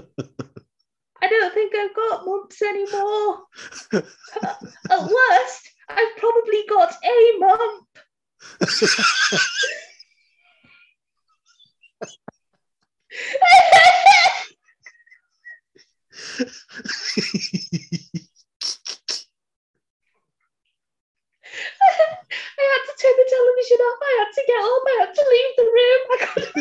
I 1.21 1.27
don't 1.27 1.53
think 1.53 1.73
I've 1.75 1.95
got 1.95 2.25
mumps 2.25 2.61
anymore. 2.61 3.43
At 3.93 5.01
worst, 5.01 5.69
I've 5.89 6.15
probably 6.17 6.63
got 6.69 6.93
a 7.03 7.39
mump." 7.39 7.87
I 21.79 22.63
had 22.63 22.83
to 22.85 22.86
turn 22.97 23.13
the 23.15 23.25
television 23.29 23.77
off. 23.77 23.99
I 24.01 24.15
had 24.19 24.31
to 24.33 24.43
get 24.47 24.59
home. 24.59 24.83
I 24.87 24.97
had 25.01 25.13
to 25.13 25.25
leave 25.33 25.55
the 25.57 25.69
room. 25.77 26.01
I 26.11 26.17
couldn't. 26.25 26.55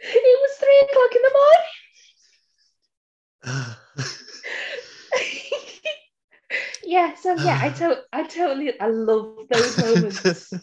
it 0.00 0.40
was 0.42 0.52
three 0.58 0.80
o'clock 0.84 1.12
in 1.14 1.22
the 1.22 1.34
morning. 1.40 1.74
yeah. 6.84 7.14
So 7.14 7.34
yeah, 7.36 7.58
I 7.60 7.70
to- 7.78 8.02
I 8.12 8.22
totally 8.24 8.78
I 8.80 8.88
love 8.88 9.36
those 9.50 9.78
moments. 9.78 10.50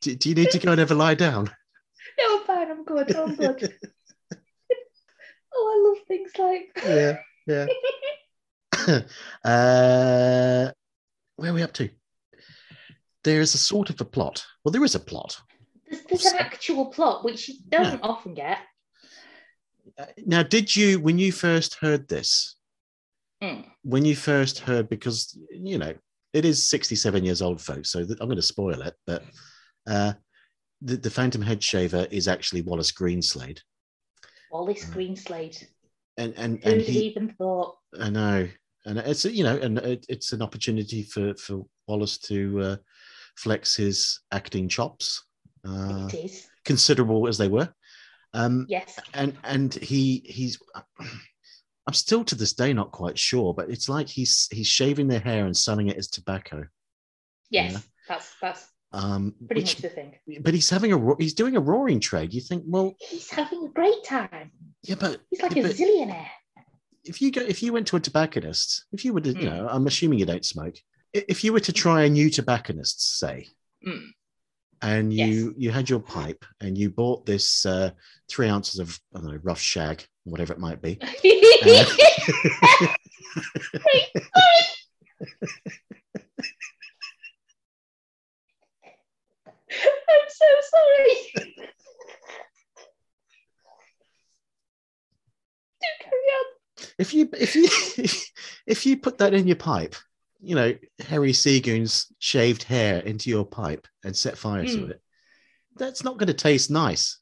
do, 0.00 0.14
do 0.14 0.28
you 0.28 0.34
need 0.34 0.50
to 0.50 0.58
go 0.58 0.72
and 0.72 0.80
ever 0.80 0.94
lie 0.94 1.14
down? 1.14 1.50
no, 2.18 2.38
I'm 2.38 2.44
fine. 2.44 2.70
I'm 2.70 2.84
good. 2.84 3.16
I'm 3.16 3.34
good. 3.34 3.72
oh, 5.54 5.72
I 5.72 5.76
love 5.88 5.98
things 6.06 6.32
like. 6.38 6.70
Yeah. 6.84 7.16
Yeah. 7.46 7.66
uh, 9.44 10.70
where 11.36 11.50
are 11.50 11.54
we 11.54 11.62
up 11.62 11.72
to? 11.74 11.88
There's 13.24 13.54
a 13.54 13.58
sort 13.58 13.90
of 13.90 14.00
a 14.00 14.04
plot. 14.04 14.44
Well, 14.64 14.72
there 14.72 14.84
is 14.84 14.94
a 14.94 15.00
plot. 15.00 15.36
There's, 15.90 16.02
there's 16.04 16.24
an 16.26 16.38
actual 16.38 16.86
plot 16.86 17.24
which 17.24 17.48
you 17.48 17.54
don't 17.68 18.00
often 18.02 18.34
get. 18.34 18.58
Uh, 19.98 20.06
Now, 20.24 20.42
did 20.42 20.74
you, 20.74 20.98
when 21.00 21.18
you 21.18 21.32
first 21.32 21.74
heard 21.74 22.08
this, 22.08 22.54
Mm. 23.42 23.66
when 23.82 24.06
you 24.06 24.16
first 24.16 24.60
heard, 24.60 24.88
because, 24.88 25.38
you 25.50 25.76
know, 25.76 25.92
it 26.32 26.46
is 26.46 26.70
67 26.70 27.22
years 27.22 27.42
old, 27.42 27.60
folks, 27.60 27.90
so 27.90 27.98
th- 28.02 28.16
I'm 28.18 28.28
going 28.28 28.36
to 28.36 28.42
spoil 28.42 28.80
it, 28.80 28.94
but 29.06 29.24
uh, 29.86 30.14
the, 30.80 30.96
the 30.96 31.10
Phantom 31.10 31.42
Head 31.42 31.62
Shaver 31.62 32.06
is 32.10 32.28
actually 32.28 32.62
Wallace 32.62 32.92
Greenslade. 32.92 33.58
Wallace 34.50 34.86
Greenslade. 34.86 35.62
And, 36.16 36.32
and, 36.38 36.64
Who'd 36.64 36.72
and 36.72 36.80
he, 36.82 37.00
even 37.08 37.34
thought? 37.36 37.76
I 38.00 38.08
know, 38.08 38.48
and 38.86 38.98
it's 38.98 39.24
you 39.24 39.44
know, 39.44 39.56
and 39.58 39.78
it, 39.78 40.06
it's 40.08 40.32
an 40.32 40.40
opportunity 40.42 41.02
for 41.02 41.34
for 41.34 41.66
Wallace 41.86 42.16
to 42.18 42.60
uh, 42.62 42.76
flex 43.36 43.76
his 43.76 44.20
acting 44.32 44.68
chops, 44.68 45.22
uh, 45.68 46.08
considerable 46.64 47.28
as 47.28 47.36
they 47.38 47.48
were. 47.48 47.68
Um, 48.32 48.66
Yes. 48.68 48.98
and 49.14 49.36
and 49.44 49.74
he 49.74 50.22
he's. 50.26 50.58
I'm 51.88 51.94
still 51.94 52.24
to 52.24 52.34
this 52.34 52.52
day 52.52 52.72
not 52.72 52.90
quite 52.90 53.16
sure, 53.16 53.54
but 53.54 53.70
it's 53.70 53.88
like 53.88 54.08
he's 54.08 54.48
he's 54.50 54.66
shaving 54.66 55.06
their 55.06 55.20
hair 55.20 55.46
and 55.46 55.56
selling 55.56 55.86
it 55.86 55.96
as 55.96 56.08
tobacco. 56.08 56.64
Yes. 57.48 57.72
Yeah. 57.74 57.78
That's 58.08 58.34
that's 58.42 58.66
Um, 58.92 59.34
pretty 59.46 59.60
which- 59.62 59.76
much 59.76 59.82
the 59.82 59.88
thing. 59.90 60.14
but 60.40 60.52
he's 60.52 60.68
having 60.68 60.92
a 60.92 61.14
he's 61.18 61.34
doing 61.34 61.56
a 61.56 61.60
roaring 61.60 62.00
trade. 62.00 62.34
You 62.34 62.40
think, 62.40 62.64
well, 62.66 62.94
He's 62.98 63.30
having 63.30 63.66
a 63.66 63.68
great 63.68 64.02
time. 64.04 64.50
yeah, 64.82 64.96
but 64.98 65.20
He's 65.30 65.40
like 65.42 65.54
yeah, 65.54 65.62
a 65.62 65.66
but- 65.68 65.76
zillionaire. 65.76 66.26
If 67.06 67.20
you 67.22 67.30
go 67.30 67.40
if 67.42 67.62
you 67.62 67.72
went 67.72 67.86
to 67.88 67.96
a 67.96 68.00
tobacconist 68.00 68.84
if 68.92 69.04
you 69.04 69.12
were 69.12 69.20
to 69.20 69.30
you 69.30 69.34
Mm. 69.36 69.44
know 69.44 69.68
i'm 69.70 69.86
assuming 69.86 70.18
you 70.18 70.26
don't 70.26 70.44
smoke 70.44 70.76
if 71.12 71.42
you 71.44 71.52
were 71.52 71.60
to 71.60 71.72
try 71.72 72.02
a 72.04 72.08
new 72.10 72.28
tobacconist 72.30 73.18
say 73.18 73.46
Mm. 73.86 74.08
and 74.82 75.12
you 75.12 75.54
you 75.56 75.70
had 75.70 75.88
your 75.88 76.00
pipe 76.00 76.44
and 76.60 76.76
you 76.76 76.90
bought 76.90 77.24
this 77.26 77.64
uh 77.66 77.90
three 78.28 78.48
ounces 78.48 78.80
of 78.80 78.98
i 79.14 79.20
don't 79.20 79.30
know 79.32 79.40
rough 79.42 79.60
shag 79.60 80.04
whatever 80.24 80.52
it 80.52 80.58
might 80.58 80.82
be 80.82 80.98
I'm 89.70 90.28
so 90.28 90.46
sorry. 90.70 91.16
Do 95.80 95.88
carry 96.02 96.30
on. 96.38 96.55
If 96.98 97.12
you 97.14 97.28
if 97.32 97.54
you 97.54 97.68
if 98.66 98.86
you 98.86 98.96
put 98.96 99.18
that 99.18 99.34
in 99.34 99.46
your 99.46 99.56
pipe 99.56 99.94
you 100.40 100.54
know 100.54 100.74
harry 101.00 101.32
seagoon's 101.32 102.12
shaved 102.18 102.62
hair 102.62 103.00
into 103.00 103.30
your 103.30 103.44
pipe 103.44 103.86
and 104.04 104.14
set 104.14 104.36
fire 104.38 104.64
to 104.64 104.78
Mm. 104.78 104.90
it 104.90 105.00
that's 105.76 106.04
not 106.04 106.18
going 106.18 106.26
to 106.28 106.34
taste 106.34 106.70
nice 106.70 107.18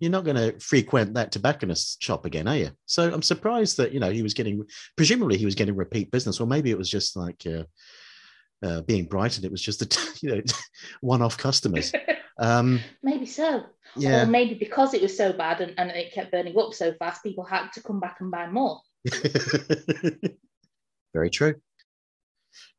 you're 0.00 0.10
not 0.10 0.24
going 0.24 0.36
to 0.36 0.58
frequent 0.60 1.14
that 1.14 1.32
tobacconist 1.32 2.02
shop 2.02 2.24
again 2.26 2.48
are 2.48 2.56
you 2.56 2.70
so 2.86 3.12
i'm 3.12 3.22
surprised 3.22 3.76
that 3.78 3.92
you 3.92 4.00
know 4.00 4.10
he 4.10 4.22
was 4.22 4.34
getting 4.34 4.64
presumably 4.96 5.36
he 5.38 5.44
was 5.44 5.54
getting 5.54 5.76
repeat 5.76 6.10
business 6.10 6.40
or 6.40 6.46
maybe 6.46 6.70
it 6.70 6.78
was 6.78 6.90
just 6.90 7.16
like 7.16 7.44
uh, 7.46 7.64
uh, 8.66 8.80
being 8.82 9.04
brighton 9.06 9.44
it 9.44 9.50
was 9.50 9.62
just 9.62 9.82
a 9.82 10.08
you 10.26 10.34
know 10.36 10.42
one-off 11.00 11.36
customers 11.38 11.92
um 12.38 12.80
Maybe 13.02 13.26
so. 13.26 13.64
yeah 13.96 14.24
Or 14.24 14.26
maybe 14.26 14.54
because 14.54 14.92
it 14.94 15.02
was 15.02 15.16
so 15.16 15.32
bad 15.32 15.60
and, 15.60 15.74
and 15.78 15.90
it 15.90 16.12
kept 16.12 16.32
burning 16.32 16.58
up 16.58 16.74
so 16.74 16.92
fast, 16.94 17.22
people 17.22 17.44
had 17.44 17.70
to 17.74 17.82
come 17.82 18.00
back 18.00 18.16
and 18.20 18.30
buy 18.30 18.48
more. 18.50 18.80
Very 21.14 21.30
true. 21.30 21.54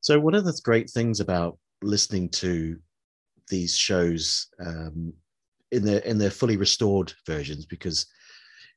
So, 0.01 0.19
one 0.19 0.35
of 0.35 0.45
the 0.45 0.59
great 0.63 0.89
things 0.89 1.19
about 1.19 1.57
listening 1.81 2.29
to 2.29 2.77
these 3.49 3.75
shows 3.75 4.47
um, 4.59 5.13
in 5.71 5.83
their 5.85 5.99
in 5.99 6.17
their 6.17 6.31
fully 6.31 6.57
restored 6.57 7.13
versions, 7.25 7.65
because 7.65 8.07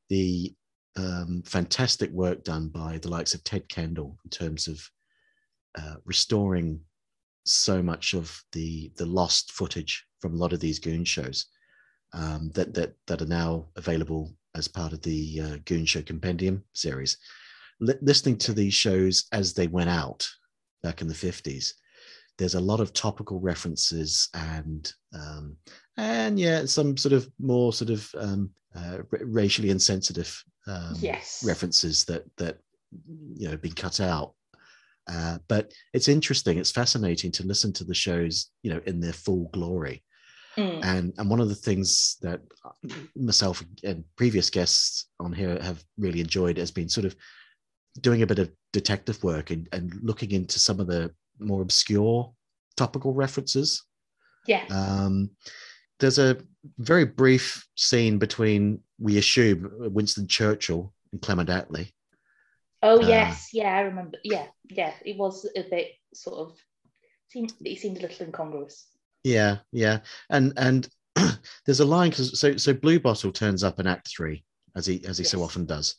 the 0.08 0.54
um, 0.96 1.42
fantastic 1.44 2.11
work 2.11 2.44
done 2.44 2.68
by 2.68 2.98
the 2.98 3.08
likes 3.08 3.34
of 3.34 3.44
Ted 3.44 3.68
Kendall 3.68 4.18
in 4.24 4.30
terms 4.30 4.68
of 4.68 4.80
uh, 5.78 5.96
restoring 6.04 6.80
so 7.44 7.82
much 7.82 8.14
of 8.14 8.42
the 8.52 8.92
the 8.96 9.06
lost 9.06 9.52
footage 9.52 10.04
from 10.20 10.34
a 10.34 10.37
lot 10.37 10.52
of 10.52 10.61
these 10.61 10.78
Goon 10.78 11.04
shows 11.04 11.46
um, 12.12 12.50
that 12.54 12.74
that 12.74 12.94
that 13.06 13.22
are 13.22 13.26
now 13.26 13.68
available 13.76 14.34
as 14.54 14.68
part 14.68 14.92
of 14.92 15.02
the 15.02 15.40
uh, 15.42 15.56
Goon 15.64 15.84
Show 15.84 16.02
Compendium 16.02 16.64
series. 16.72 17.18
Li- 17.80 17.94
listening 18.00 18.37
to 18.38 18.52
these 18.52 18.74
shows 18.74 19.26
as 19.32 19.54
they 19.54 19.66
went 19.66 19.90
out 19.90 20.28
back 20.82 21.00
in 21.00 21.08
the 21.08 21.14
fifties, 21.14 21.74
there's 22.38 22.54
a 22.54 22.61
lot 22.61 22.80
of 22.80 22.92
topical 22.92 23.40
references 23.40 24.28
and 24.34 24.92
um, 25.14 25.56
and 25.96 26.38
yeah, 26.38 26.64
some 26.64 26.96
sort 26.96 27.12
of 27.12 27.28
more 27.40 27.72
sort 27.72 27.90
of 27.90 28.08
um, 28.16 28.50
uh, 28.74 28.98
ra- 29.11 29.20
racially 29.24 29.70
insensitive 29.70 30.42
um, 30.66 30.94
Yes. 31.00 31.42
references 31.44 32.04
that 32.04 32.24
that 32.37 32.58
you 33.34 33.48
know 33.48 33.56
been 33.56 33.72
cut 33.72 34.00
out. 34.00 34.34
Uh, 35.11 35.38
but 35.48 35.72
it's 35.94 36.08
interesting. 36.08 36.58
It's 36.58 36.70
fascinating 36.70 37.32
to 37.32 37.46
listen 37.46 37.72
to 37.74 37.84
the 37.84 37.94
shows, 37.94 38.50
you 38.62 38.70
know, 38.70 38.80
in 38.87 39.00
their 39.00 39.14
full 39.14 39.48
glory. 39.54 40.04
Mm. 40.78 40.84
And 40.84 41.14
and 41.18 41.30
one 41.30 41.40
of 41.40 41.48
the 41.48 41.54
things 41.54 42.16
that 42.22 42.40
myself 43.16 43.64
and 43.84 44.04
previous 44.16 44.50
guests 44.50 45.06
on 45.20 45.32
here 45.32 45.58
have 45.62 45.82
really 45.98 46.20
enjoyed 46.20 46.58
has 46.58 46.70
been 46.70 46.88
sort 46.88 47.06
of 47.06 47.16
doing 48.00 48.22
a 48.22 48.26
bit 48.26 48.38
of 48.38 48.50
detective 48.72 49.22
work 49.24 49.50
and, 49.50 49.68
and 49.72 49.92
looking 50.02 50.32
into 50.32 50.58
some 50.58 50.80
of 50.80 50.86
the 50.86 51.10
more 51.38 51.62
obscure 51.62 52.32
topical 52.76 53.12
references. 53.12 53.84
Yeah. 54.46 54.64
Um, 54.70 55.30
there's 56.00 56.18
a 56.18 56.38
very 56.78 57.04
brief 57.04 57.66
scene 57.74 58.18
between, 58.18 58.80
we 58.98 59.18
assume, 59.18 59.70
Winston 59.92 60.28
Churchill 60.28 60.92
and 61.12 61.20
Clement 61.20 61.48
Attlee. 61.48 61.90
Oh 62.82 63.02
Uh, 63.02 63.08
yes, 63.08 63.48
yeah, 63.52 63.74
I 63.74 63.80
remember. 63.80 64.18
Yeah, 64.22 64.46
yeah, 64.70 64.92
it 65.04 65.16
was 65.16 65.44
a 65.56 65.62
bit 65.68 65.92
sort 66.14 66.38
of 66.38 66.56
seemed 67.28 67.52
it 67.64 67.78
seemed 67.78 67.98
a 67.98 68.02
little 68.02 68.26
incongruous. 68.26 68.86
Yeah, 69.24 69.59
yeah, 69.72 70.00
and 70.31 70.52
and 70.57 70.88
there's 71.66 71.81
a 71.81 71.85
line 71.85 72.11
because 72.11 72.38
so 72.38 72.57
so 72.57 72.72
Bluebottle 72.72 73.33
turns 73.35 73.64
up 73.64 73.81
in 73.81 73.87
Act 73.87 74.09
Three 74.09 74.44
as 74.76 74.87
he 74.87 75.04
as 75.04 75.18
he 75.18 75.24
so 75.24 75.42
often 75.42 75.66
does, 75.66 75.96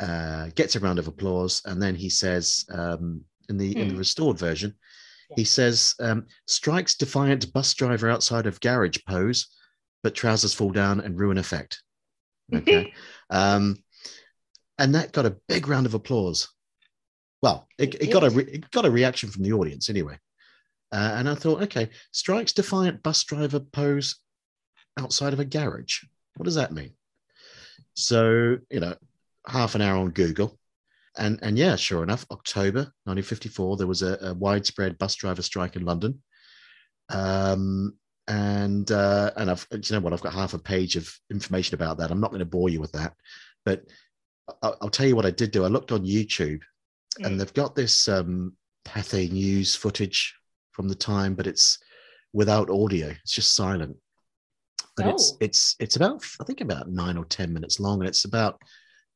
uh, 0.00 0.48
gets 0.54 0.76
a 0.76 0.80
round 0.80 0.98
of 0.98 1.08
applause, 1.08 1.62
and 1.64 1.80
then 1.80 1.94
he 1.94 2.08
says 2.10 2.64
um, 2.70 3.22
in 3.48 3.56
the 3.56 3.78
in 3.80 3.88
the 3.88 3.94
Hmm. 3.94 3.98
restored 3.98 4.38
version, 4.38 4.74
he 5.36 5.44
says 5.44 5.94
um, 6.00 6.26
strikes 6.46 6.96
defiant 6.96 7.52
bus 7.52 7.72
driver 7.74 8.10
outside 8.10 8.46
of 8.46 8.60
garage 8.60 8.98
pose, 9.08 9.46
but 10.02 10.14
trousers 10.14 10.52
fall 10.54 10.70
down 10.70 11.00
and 11.00 11.18
ruin 11.18 11.38
effect. 11.38 11.82
Okay, 12.54 12.92
um, 13.30 13.82
and 14.78 14.94
that 14.94 15.12
got 15.12 15.26
a 15.26 15.36
big 15.48 15.68
round 15.68 15.86
of 15.86 15.94
applause. 15.94 16.48
Well, 17.42 17.68
it, 17.78 17.94
It 17.94 18.02
it 18.02 18.10
got 18.10 18.24
a 18.24 18.30
re- 18.30 18.44
it 18.44 18.70
got 18.70 18.86
a 18.86 18.90
reaction 18.90 19.30
from 19.30 19.42
the 19.44 19.52
audience 19.52 19.88
anyway. 19.88 20.18
Uh, 20.92 21.14
and 21.16 21.28
I 21.28 21.34
thought, 21.34 21.62
okay, 21.62 21.90
strikes 22.12 22.52
defiant 22.52 23.02
bus 23.02 23.22
driver 23.24 23.60
pose 23.60 24.16
outside 24.98 25.32
of 25.32 25.40
a 25.40 25.44
garage. 25.44 26.04
What 26.36 26.44
does 26.44 26.54
that 26.54 26.72
mean? 26.72 26.92
So, 27.94 28.58
you 28.70 28.80
know, 28.80 28.94
half 29.46 29.74
an 29.74 29.82
hour 29.82 29.96
on 29.98 30.10
Google. 30.10 30.58
And, 31.18 31.38
and 31.42 31.58
yeah, 31.58 31.76
sure 31.76 32.02
enough, 32.02 32.26
October 32.30 32.80
1954, 33.04 33.76
there 33.78 33.86
was 33.86 34.02
a, 34.02 34.18
a 34.20 34.34
widespread 34.34 34.98
bus 34.98 35.14
driver 35.14 35.42
strike 35.42 35.76
in 35.76 35.84
London. 35.84 36.22
Um, 37.08 37.94
and 38.28 38.90
uh, 38.90 39.30
and 39.36 39.48
I've 39.50 39.66
you 39.70 39.80
know 39.92 40.00
what 40.00 40.12
I've 40.12 40.20
got 40.20 40.34
half 40.34 40.52
a 40.52 40.58
page 40.58 40.96
of 40.96 41.08
information 41.30 41.76
about 41.76 41.98
that. 41.98 42.10
I'm 42.10 42.20
not 42.20 42.30
going 42.30 42.40
to 42.40 42.44
bore 42.44 42.68
you 42.68 42.80
with 42.80 42.90
that, 42.92 43.14
but 43.64 43.84
I'll, 44.62 44.76
I'll 44.82 44.90
tell 44.90 45.06
you 45.06 45.14
what 45.14 45.26
I 45.26 45.30
did 45.30 45.52
do. 45.52 45.64
I 45.64 45.68
looked 45.68 45.92
on 45.92 46.04
YouTube, 46.04 46.60
Mm. 47.20 47.26
and 47.26 47.40
they've 47.40 47.54
got 47.54 47.74
this 47.74 48.08
um, 48.08 48.54
Pathé 48.84 49.30
News 49.30 49.74
footage 49.74 50.34
from 50.76 50.88
the 50.88 50.94
time, 50.94 51.34
but 51.34 51.46
it's 51.46 51.78
without 52.34 52.68
audio. 52.70 53.08
It's 53.08 53.32
just 53.32 53.54
silent. 53.56 53.96
But 54.96 55.06
it's 55.06 55.32
Oh. 55.32 55.36
it's 55.40 55.74
it's 55.80 55.96
about 55.96 56.22
I 56.40 56.44
think 56.44 56.60
about 56.60 56.90
nine 56.90 57.16
or 57.16 57.24
ten 57.24 57.52
minutes 57.52 57.80
long, 57.80 58.00
and 58.00 58.08
it's 58.08 58.26
about 58.26 58.60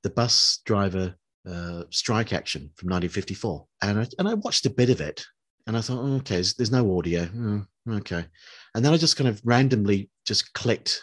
the 0.03 0.11
bus 0.11 0.61
driver 0.65 1.15
uh, 1.47 1.85
strike 1.91 2.33
action 2.33 2.63
from 2.77 2.89
1954. 2.89 3.67
And 3.83 4.01
I, 4.01 4.07
and 4.19 4.29
I 4.29 4.35
watched 4.35 4.67
a 4.67 4.71
bit 4.71 4.91
of 4.91 5.01
it, 5.01 5.25
and 5.67 5.77
I 5.77 5.81
thought, 5.83 5.99
oh, 6.03 6.17
okay, 6.17 6.35
there's, 6.37 6.55
there's 6.55 6.71
no 6.73 6.99
audio. 6.99 7.29
Oh, 7.37 7.67
okay, 7.97 8.25
and 8.75 8.85
then 8.85 8.93
I 8.93 8.97
just 8.97 9.17
kind 9.17 9.29
of 9.29 9.41
randomly 9.45 10.11
just 10.27 10.53
clicked 10.55 11.03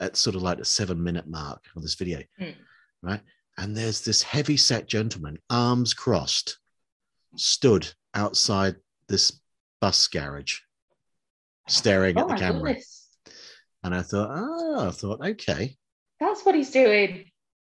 at 0.00 0.16
sort 0.16 0.36
of 0.36 0.42
like 0.42 0.58
a 0.58 0.64
seven 0.64 1.02
minute 1.02 1.26
mark 1.26 1.62
of 1.74 1.82
this 1.82 1.94
video, 1.94 2.22
Mm. 2.40 2.54
right? 3.02 3.20
And 3.58 3.74
there's 3.74 4.02
this 4.02 4.22
heavy 4.22 4.56
set 4.58 4.86
gentleman, 4.86 5.38
arms 5.48 5.94
crossed, 5.94 6.58
stood 7.36 7.90
outside 8.14 8.76
this 9.08 9.40
bus 9.80 10.06
garage, 10.08 10.60
staring 11.68 12.16
Oh 12.16 12.22
at 12.22 12.28
the 12.28 12.34
camera. 12.34 12.74
goodness, 12.74 13.08
And 13.82 13.94
I 13.94 14.02
thought, 14.02 14.30
oh, 14.32 14.88
I 14.88 14.90
thought, 14.90 15.24
okay, 15.24 15.76
that's 16.20 16.44
what 16.44 16.54
he's 16.54 16.70
doing. 16.70 17.24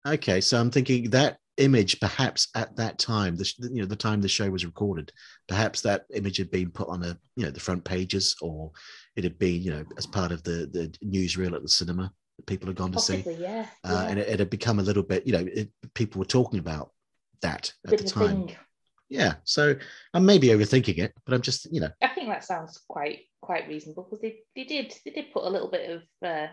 okay. 0.07 0.41
So 0.41 0.59
I'm 0.61 0.71
thinking 0.71 1.11
that 1.11 1.37
image, 1.59 1.99
perhaps 2.01 2.49
at 2.55 2.75
that 2.77 2.99
time, 2.99 3.37
the 3.37 3.53
you 3.73 3.83
know 3.83 3.87
the 3.87 3.97
time 3.97 4.21
the 4.21 4.29
show 4.29 4.49
was 4.51 4.65
recorded, 4.65 5.13
perhaps 5.49 5.81
that 5.83 6.05
image 6.15 6.37
had 6.39 6.51
been 6.51 6.71
put 6.71 6.89
on 6.89 7.03
a 7.03 7.19
you 7.37 7.45
know 7.45 7.51
the 7.51 7.61
front 7.61 7.85
pages, 7.85 8.37
or 8.41 8.71
it 9.17 9.25
had 9.25 9.39
been 9.39 9.61
you 9.63 9.71
know 9.71 9.85
as 9.97 10.07
part 10.07 10.33
of 10.33 10.43
the 10.45 10.69
the 10.73 10.93
newsreel 11.05 11.55
at 11.55 11.63
the 11.63 11.69
cinema 11.69 12.11
that 12.37 12.47
people 12.47 12.69
had 12.69 12.77
gone 12.77 12.93
to 12.93 13.01
see, 13.01 13.25
yeah. 13.39 13.67
uh, 13.85 14.05
yeah. 14.05 14.09
and 14.09 14.19
it, 14.19 14.29
it 14.29 14.39
had 14.39 14.51
become 14.51 14.79
a 14.79 14.83
little 14.83 15.03
bit 15.03 15.27
you 15.27 15.33
know 15.33 15.47
it, 15.53 15.71
people 15.95 16.21
were 16.21 16.25
talking 16.25 16.59
about 16.59 16.91
that 17.43 17.73
at 17.87 17.99
the 17.99 18.05
time. 18.05 18.47
thing. 18.47 18.57
Yeah, 19.09 19.35
so 19.45 19.75
I 20.13 20.19
may 20.19 20.39
be 20.39 20.49
overthinking 20.49 20.99
it, 20.99 21.15
but 21.25 21.35
I'm 21.35 21.43
just 21.43 21.73
you 21.73 21.81
know 21.81 21.91
I 22.03 22.09
think 22.09 22.29
that 22.29 22.45
sounds 22.45 22.81
quite 22.89 23.21
quite 23.41 23.69
reasonable 23.69 24.05
because 24.05 24.21
they, 24.21 24.41
they 24.55 24.65
did 24.65 24.95
they 25.05 25.11
did 25.11 25.33
put 25.33 25.45
a 25.45 25.51
little 25.51 25.71
bit 25.71 25.91
of 25.91 26.03
uh, 26.23 26.49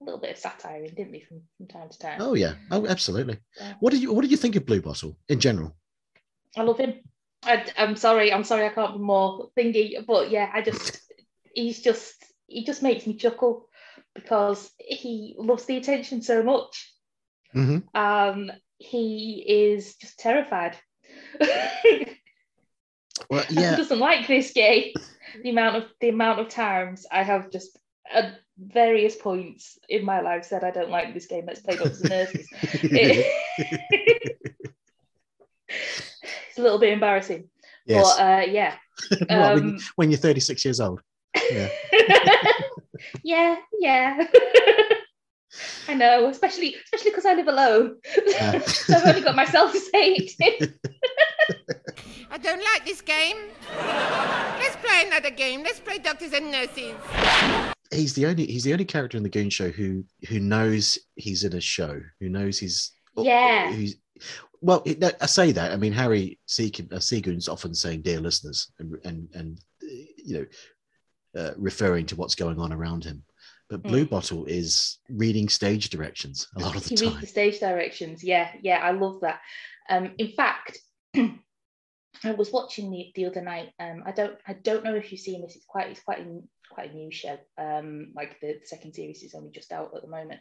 a 0.00 0.04
little 0.04 0.20
bit 0.20 0.32
of 0.32 0.36
satire 0.36 0.84
in, 0.84 0.94
didn't 0.94 1.12
they, 1.12 1.20
from, 1.20 1.40
from 1.56 1.66
time 1.66 1.88
to 1.88 1.98
time? 1.98 2.20
oh 2.20 2.34
yeah, 2.34 2.54
oh 2.70 2.86
absolutely. 2.86 3.38
Yeah. 3.58 3.74
What 3.80 3.92
did 3.92 4.02
you 4.02 4.12
what 4.12 4.22
did 4.22 4.30
you 4.30 4.36
think 4.36 4.56
of 4.56 4.66
Bluebottle 4.66 5.16
in 5.28 5.40
general? 5.40 5.76
I 6.56 6.62
love 6.62 6.78
him. 6.78 7.00
I, 7.42 7.64
am 7.76 7.96
sorry, 7.96 8.32
I'm 8.32 8.44
sorry, 8.44 8.66
I 8.66 8.70
can't 8.70 8.94
be 8.94 8.98
more 8.98 9.50
thingy, 9.56 10.04
but 10.06 10.30
yeah, 10.30 10.50
I 10.52 10.62
just 10.62 11.00
he's 11.54 11.80
just 11.80 12.14
he 12.46 12.64
just 12.64 12.82
makes 12.82 13.06
me 13.06 13.16
chuckle 13.16 13.68
because 14.14 14.70
he 14.78 15.34
loves 15.38 15.64
the 15.64 15.76
attention 15.76 16.22
so 16.22 16.42
much. 16.42 16.92
hmm 17.52 17.78
Um, 17.94 18.50
he 18.78 19.44
is 19.46 19.94
just 19.96 20.18
terrified. 20.18 20.76
Well, 23.30 23.42
He 23.48 23.54
yeah, 23.56 23.74
doesn't 23.76 23.98
like 23.98 24.28
this 24.28 24.52
game. 24.52 24.92
The 25.42 25.50
amount 25.50 25.76
of 25.76 25.84
the 26.00 26.10
amount 26.10 26.38
of 26.38 26.48
times 26.48 27.06
I 27.10 27.22
have 27.22 27.50
just 27.50 27.76
at 28.12 28.38
various 28.58 29.16
points 29.16 29.78
in 29.88 30.04
my 30.04 30.20
life 30.20 30.44
said 30.44 30.62
I 30.62 30.70
don't 30.70 30.90
like 30.90 31.12
this 31.12 31.26
game. 31.26 31.44
Let's 31.46 31.60
play 31.60 31.76
Doctors 31.76 32.00
and 32.02 32.10
Nurses. 32.10 32.48
It- 32.62 33.26
it's 35.68 36.58
a 36.58 36.62
little 36.62 36.78
bit 36.78 36.92
embarrassing, 36.92 37.48
yes. 37.86 38.04
but 38.16 38.22
uh, 38.22 38.44
yeah, 38.46 38.74
Well, 39.28 39.54
when, 39.54 39.64
um, 39.64 39.78
when 39.96 40.10
you're 40.10 40.18
36 40.18 40.64
years 40.64 40.80
old. 40.80 41.02
Yeah. 41.50 41.68
yeah, 43.24 43.56
yeah. 43.80 44.26
I 45.88 45.94
know, 45.94 46.28
especially 46.28 46.76
especially 46.84 47.10
because 47.10 47.26
I 47.26 47.34
live 47.34 47.48
alone. 47.48 47.96
Yeah. 48.26 48.60
so 48.60 48.94
I've 48.94 49.06
only 49.06 49.22
got 49.22 49.36
myself 49.36 49.72
to 49.72 49.80
say 49.80 50.14
it. 50.14 50.74
I 52.46 52.50
don't 52.50 52.62
like 52.64 52.84
this 52.84 53.00
game. 53.00 53.36
Let's 54.60 54.76
play 54.76 55.02
another 55.04 55.30
game. 55.30 55.64
Let's 55.64 55.80
play 55.80 55.98
Doctors 55.98 56.32
and 56.32 56.52
Nurses. 56.52 56.94
he's 57.92 58.14
the 58.14 58.26
only 58.26 58.46
he's 58.46 58.62
the 58.62 58.72
only 58.72 58.84
character 58.84 59.16
in 59.16 59.24
the 59.24 59.28
Goon 59.28 59.50
Show 59.50 59.70
who 59.70 60.04
who 60.28 60.38
knows 60.38 60.96
he's 61.16 61.42
in 61.42 61.54
a 61.54 61.60
show, 61.60 62.00
who 62.20 62.28
knows 62.28 62.56
he's 62.58 62.92
Yeah. 63.16 63.72
Who's, 63.72 63.96
well, 64.60 64.84
I 65.20 65.26
say 65.26 65.50
that. 65.52 65.72
I 65.72 65.76
mean, 65.76 65.92
Harry 65.92 66.38
Seeg- 66.46 66.92
uh, 66.92 67.00
Seagoon's 67.00 67.48
often 67.48 67.74
saying 67.74 68.02
"dear 68.02 68.20
listeners" 68.20 68.70
and 68.78 68.94
and, 69.04 69.28
and 69.34 69.58
uh, 69.82 69.86
you 70.24 70.46
know, 71.34 71.40
uh, 71.42 71.50
referring 71.56 72.06
to 72.06 72.16
what's 72.16 72.36
going 72.36 72.60
on 72.60 72.72
around 72.72 73.02
him. 73.04 73.24
But 73.68 73.82
Blue 73.82 74.06
Mm. 74.06 74.10
Bottle 74.10 74.44
is 74.44 74.98
reading 75.08 75.48
stage 75.48 75.90
directions 75.90 76.46
a 76.56 76.60
lot 76.60 76.76
of 76.76 76.84
the 76.84 76.94
he 76.94 77.06
reads 77.06 77.20
the 77.20 77.26
stage 77.26 77.58
directions. 77.58 78.22
Yeah, 78.22 78.50
yeah, 78.62 78.78
I 78.78 78.92
love 78.92 79.20
that. 79.22 79.40
Um, 79.90 80.12
in 80.18 80.28
fact, 80.28 80.78
I 82.24 82.32
was 82.32 82.52
watching 82.52 82.90
the, 82.90 83.12
the 83.14 83.26
other 83.26 83.42
night. 83.42 83.70
Um, 83.78 84.02
I 84.06 84.12
don't 84.12 84.36
I 84.46 84.54
don't 84.54 84.84
know 84.84 84.94
if 84.94 85.10
you've 85.10 85.20
seen 85.20 85.42
this. 85.42 85.56
It's 85.56 85.66
quite 85.66 85.90
it's 85.90 86.02
quite 86.02 86.20
a, 86.20 86.40
quite 86.70 86.92
a 86.92 86.94
new 86.94 87.10
show. 87.10 87.38
Um, 87.58 88.12
like 88.14 88.40
the, 88.40 88.60
second 88.64 88.94
series 88.94 89.22
is 89.22 89.34
only 89.34 89.50
just 89.50 89.72
out 89.72 89.92
at 89.94 90.02
the 90.02 90.08
moment. 90.08 90.40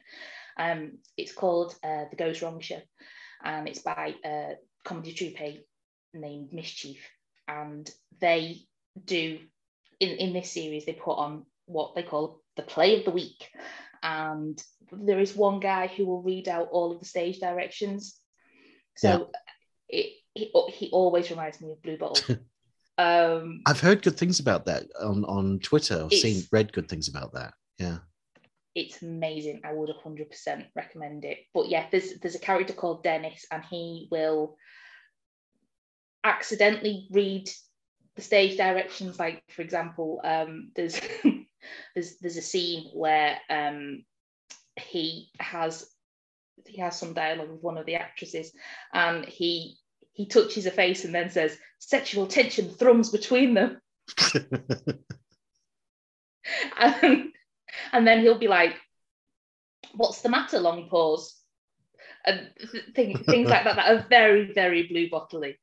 Um, 0.57 0.99
it's 1.17 1.33
called 1.33 1.75
uh, 1.83 2.05
The 2.09 2.15
Goes 2.15 2.41
Wrong 2.41 2.59
Show, 2.59 2.81
and 3.43 3.67
it's 3.67 3.79
by 3.79 4.15
a 4.23 4.53
comedy 4.83 5.13
troupe 5.13 5.65
named 6.13 6.53
Mischief, 6.53 6.99
and 7.47 7.89
they 8.19 8.61
do 9.03 9.39
in 9.99 10.09
in 10.09 10.33
this 10.33 10.51
series 10.51 10.85
they 10.85 10.93
put 10.93 11.17
on 11.17 11.45
what 11.65 11.95
they 11.95 12.03
call 12.03 12.41
the 12.55 12.63
play 12.63 12.97
of 12.97 13.05
the 13.05 13.11
week 13.11 13.49
and 14.03 14.63
there 14.91 15.19
is 15.19 15.35
one 15.35 15.59
guy 15.59 15.87
who 15.87 16.05
will 16.05 16.21
read 16.21 16.47
out 16.47 16.69
all 16.71 16.91
of 16.91 16.99
the 16.99 17.05
stage 17.05 17.39
directions 17.39 18.19
so 18.95 19.31
it, 19.89 20.13
he, 20.35 20.51
he 20.69 20.89
always 20.91 21.29
reminds 21.31 21.59
me 21.61 21.71
of 21.71 21.81
Bluebottle 21.81 22.39
um 22.97 23.61
I've 23.65 23.79
heard 23.79 24.03
good 24.03 24.17
things 24.17 24.39
about 24.39 24.65
that 24.65 24.83
on 25.01 25.25
on 25.25 25.59
Twitter. 25.59 26.03
I've 26.03 26.13
seen 26.13 26.43
read 26.51 26.71
good 26.71 26.87
things 26.87 27.07
about 27.07 27.33
that. 27.33 27.53
Yeah. 27.79 27.97
it's 28.73 29.01
amazing 29.01 29.61
i 29.65 29.73
would 29.73 29.89
100% 29.89 30.65
recommend 30.75 31.25
it 31.25 31.39
but 31.53 31.67
yeah 31.69 31.87
there's 31.91 32.19
there's 32.21 32.35
a 32.35 32.39
character 32.39 32.73
called 32.73 33.03
dennis 33.03 33.45
and 33.51 33.63
he 33.69 34.07
will 34.11 34.55
accidentally 36.23 37.07
read 37.11 37.49
the 38.15 38.21
stage 38.21 38.57
directions 38.57 39.19
like 39.19 39.43
for 39.49 39.61
example 39.61 40.21
um 40.23 40.71
there's 40.75 40.99
there's 41.95 42.17
there's 42.21 42.37
a 42.37 42.41
scene 42.41 42.89
where 42.93 43.37
um 43.49 44.03
he 44.77 45.29
has 45.39 45.89
he 46.65 46.81
has 46.81 46.97
some 46.97 47.13
dialogue 47.13 47.51
with 47.51 47.61
one 47.61 47.77
of 47.77 47.85
the 47.85 47.95
actresses 47.95 48.51
and 48.93 49.25
he 49.25 49.77
he 50.15 50.25
touches 50.25 50.65
her 50.65 50.71
face 50.71 51.05
and 51.05 51.13
then 51.13 51.29
says 51.29 51.57
sexual 51.79 52.25
tension 52.25 52.69
thrums 52.69 53.09
between 53.09 53.53
them. 53.53 53.79
And, 56.77 57.31
and 57.91 58.07
then 58.07 58.21
he'll 58.21 58.37
be 58.37 58.47
like 58.47 58.75
what's 59.95 60.21
the 60.21 60.29
matter 60.29 60.59
long 60.59 60.87
pause? 60.89 61.35
And 62.23 62.51
th- 62.71 62.93
thing, 62.93 63.17
things 63.17 63.49
like 63.49 63.63
that 63.63 63.77
that 63.77 63.91
are 63.91 64.05
very 64.07 64.53
very 64.53 64.83
blue 64.83 65.09
bottly. 65.09 65.55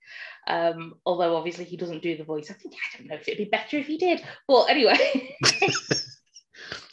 Um 0.48 0.94
although 1.07 1.36
obviously 1.36 1.66
he 1.66 1.76
doesn't 1.76 2.03
do 2.03 2.16
the 2.16 2.24
voice. 2.24 2.50
I 2.50 2.55
think 2.55 2.74
i 2.74 2.98
don't 2.98 3.07
know 3.07 3.14
if 3.14 3.28
it'd 3.28 3.38
be 3.38 3.44
better 3.44 3.78
if 3.78 3.86
he 3.86 3.96
did 3.96 4.24
but 4.48 4.64
anyway. 4.64 5.36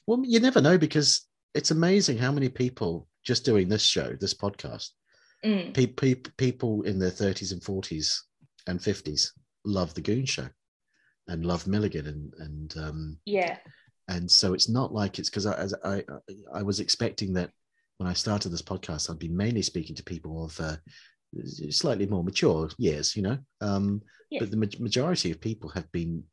Well, 0.09 0.23
you 0.25 0.39
never 0.39 0.59
know 0.59 0.79
because 0.79 1.27
it's 1.53 1.69
amazing 1.69 2.17
how 2.17 2.31
many 2.31 2.49
people 2.49 3.07
just 3.23 3.45
doing 3.45 3.69
this 3.69 3.83
show, 3.83 4.15
this 4.19 4.33
podcast, 4.33 4.89
Mm. 5.45 5.73
Pe- 5.73 5.87
pe- 5.87 6.31
people 6.37 6.81
in 6.83 6.99
their 6.99 7.11
30s 7.11 7.51
and 7.53 7.61
40s 7.61 8.13
and 8.67 8.79
50s 8.79 9.29
love 9.63 9.93
the 9.93 10.01
Goon 10.01 10.25
Show 10.25 10.47
and 11.27 11.45
love 11.45 11.65
Milligan 11.67 12.07
and 12.07 12.33
and 12.39 12.77
um, 12.77 13.17
Yeah. 13.25 13.57
and 14.09 14.29
so 14.29 14.53
it's 14.53 14.67
not 14.69 14.93
like 14.93 15.17
it's 15.19 15.29
because 15.29 15.45
I, 15.45 15.53
as 15.53 15.73
I 15.85 16.03
I 16.53 16.61
was 16.63 16.79
expecting 16.79 17.33
that 17.33 17.51
when 17.97 18.09
I 18.09 18.13
started 18.13 18.49
this 18.49 18.61
podcast 18.61 19.09
I'd 19.09 19.19
be 19.19 19.29
mainly 19.29 19.61
speaking 19.61 19.95
to 19.95 20.03
people 20.03 20.43
of 20.45 20.59
uh, 20.59 20.75
slightly 21.69 22.05
more 22.07 22.23
mature 22.23 22.69
years, 22.77 23.15
you 23.15 23.21
know. 23.23 23.37
Um, 23.61 24.01
Yes. 24.31 24.41
But 24.41 24.51
the 24.51 24.57
ma- 24.57 24.79
majority 24.79 25.31
of 25.31 25.41
people 25.41 25.69
have 25.71 25.91
been 25.91 26.23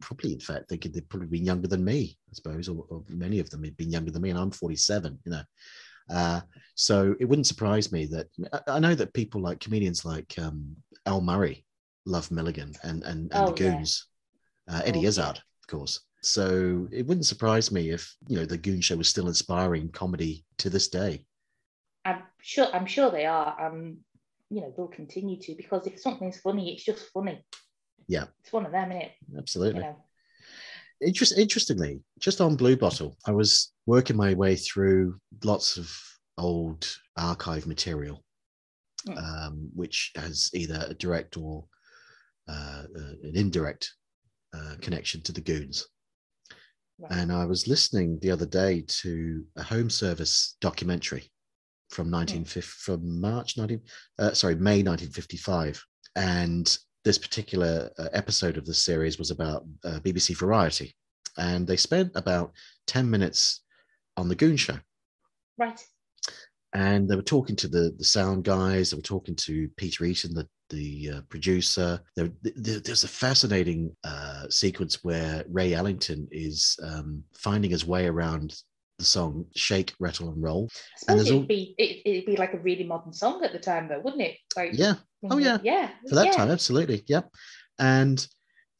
probably, 0.00 0.32
in 0.32 0.40
fact, 0.40 0.70
they 0.70 0.78
could, 0.78 0.94
they've 0.94 1.06
probably 1.10 1.28
been 1.28 1.44
younger 1.44 1.68
than 1.68 1.84
me, 1.84 2.16
I 2.30 2.32
suppose, 2.32 2.70
or, 2.70 2.86
or 2.88 3.04
many 3.10 3.38
of 3.38 3.50
them 3.50 3.64
have 3.64 3.76
been 3.76 3.90
younger 3.90 4.10
than 4.10 4.22
me, 4.22 4.30
and 4.30 4.38
I'm 4.38 4.50
47, 4.50 5.18
you 5.26 5.32
know. 5.32 5.42
Uh, 6.10 6.40
so 6.74 7.14
it 7.20 7.24
wouldn't 7.26 7.46
surprise 7.46 7.92
me 7.92 8.06
that 8.06 8.28
I, 8.66 8.78
know 8.78 8.94
that 8.94 9.12
people 9.14 9.40
like 9.40 9.60
comedians 9.60 10.04
like 10.04 10.34
um, 10.38 10.76
Al 11.06 11.20
Murray 11.20 11.64
love 12.06 12.30
Milligan 12.30 12.72
and 12.82 13.02
and, 13.04 13.30
and 13.32 13.32
Oh, 13.34 13.52
the 13.52 13.64
yeah. 13.64 13.70
Goons, 13.70 14.06
uh, 14.68 14.82
Eddie 14.84 15.06
Oh. 15.06 15.08
Izzard, 15.08 15.38
of 15.38 15.66
course. 15.68 16.00
So 16.22 16.88
it 16.92 17.06
wouldn't 17.06 17.26
surprise 17.26 17.72
me 17.72 17.90
if 17.90 18.14
you 18.28 18.36
know 18.36 18.44
the 18.44 18.58
Goon 18.58 18.80
Show 18.80 18.96
was 18.96 19.08
still 19.08 19.28
inspiring 19.28 19.90
comedy 19.90 20.44
to 20.58 20.70
this 20.70 20.88
day. 20.88 21.24
I'm 22.04 22.22
sure. 22.40 22.68
I'm 22.72 22.86
sure 22.86 23.10
they 23.10 23.26
are. 23.26 23.66
Um, 23.66 23.98
you 24.50 24.60
know, 24.60 24.72
they'll 24.76 24.88
continue 24.88 25.38
to 25.40 25.54
because 25.54 25.86
if 25.86 26.00
something's 26.00 26.38
funny, 26.40 26.72
it's 26.72 26.84
just 26.84 27.10
funny. 27.12 27.44
Yeah. 28.06 28.26
It's 28.42 28.52
one 28.52 28.66
of 28.66 28.72
them, 28.72 28.90
isn't 28.92 29.02
it? 29.02 29.12
Absolutely. 29.38 29.80
You 29.80 29.86
know. 29.86 29.96
Interest, 31.00 31.36
interestingly, 31.36 32.00
just 32.20 32.40
on 32.40 32.56
Bluebottle, 32.56 33.16
I 33.26 33.32
was 33.32 33.71
working 33.86 34.16
my 34.16 34.34
way 34.34 34.56
through 34.56 35.18
lots 35.44 35.76
of 35.76 35.90
old 36.38 36.88
archive 37.16 37.66
material, 37.66 38.24
Mm. 39.08 39.18
um, 39.18 39.70
which 39.74 40.12
has 40.14 40.48
either 40.54 40.86
a 40.88 40.94
direct 40.94 41.36
or 41.36 41.66
uh, 42.48 42.84
uh, 42.96 43.14
an 43.24 43.32
indirect 43.34 43.92
uh, 44.54 44.76
connection 44.80 45.20
to 45.22 45.32
the 45.32 45.40
Goons. 45.40 45.88
And 47.10 47.32
I 47.32 47.44
was 47.46 47.66
listening 47.66 48.20
the 48.20 48.30
other 48.30 48.46
day 48.46 48.84
to 49.02 49.44
a 49.56 49.62
home 49.64 49.90
service 49.90 50.56
documentary 50.60 51.28
from 51.90 52.12
1950 52.12 52.60
from 52.78 53.20
March 53.20 53.58
19 53.58 53.80
uh, 54.20 54.32
sorry 54.32 54.54
May 54.54 54.82
1955 54.84 55.84
and 56.14 56.78
this 57.04 57.18
particular 57.18 57.90
uh, 57.98 58.08
episode 58.12 58.56
of 58.56 58.64
the 58.64 58.74
series 58.74 59.18
was 59.18 59.32
about 59.32 59.66
uh, 59.84 59.98
BBC 60.00 60.36
Variety 60.38 60.94
and 61.38 61.66
they 61.66 61.76
spent 61.76 62.12
about 62.14 62.52
10 62.86 63.10
minutes 63.10 63.64
on 64.16 64.28
the 64.28 64.34
Goon 64.34 64.56
show 64.56 64.78
Right. 65.58 65.80
and 66.74 67.08
they 67.08 67.16
were 67.16 67.22
talking 67.22 67.56
to 67.56 67.68
the 67.68 67.94
the 67.98 68.04
sound 68.04 68.44
guys 68.44 68.90
they 68.90 68.96
were 68.96 69.02
talking 69.02 69.36
to 69.36 69.68
Peter 69.76 70.04
Eton 70.04 70.34
the 70.34 70.48
the 70.70 71.10
uh, 71.16 71.20
producer 71.28 72.00
there, 72.16 72.30
there- 72.42 72.80
there's 72.80 73.04
a 73.04 73.08
fascinating 73.08 73.94
uh, 74.04 74.48
sequence 74.48 75.04
where 75.04 75.44
Ray 75.48 75.74
Ellington 75.74 76.26
is 76.30 76.78
um, 76.82 77.22
finding 77.34 77.70
his 77.70 77.84
way 77.86 78.06
around 78.06 78.54
the 78.98 79.04
song 79.04 79.44
Shake 79.54 79.92
Rattle 80.00 80.28
and 80.30 80.42
Roll 80.42 80.68
I 80.72 80.98
suppose 80.98 81.26
it'd 81.26 81.34
all- 81.40 81.46
be 81.46 81.74
it, 81.76 82.02
it'd 82.08 82.26
be 82.26 82.36
like 82.36 82.54
a 82.54 82.58
really 82.58 82.84
modern 82.84 83.12
song 83.12 83.44
at 83.44 83.52
the 83.52 83.58
time, 83.58 83.88
though, 83.88 84.00
wouldn't 84.00 84.22
it? 84.22 84.36
Like 84.56 84.70
yeah 84.74 84.94
Oh, 85.30 85.38
yeah. 85.38 85.58
yeah. 85.62 85.90
for 86.08 86.14
that 86.16 86.26
yeah. 86.26 86.32
time 86.32 86.50
absolutely 86.50 87.04
yep 87.06 87.28
and 87.78 88.26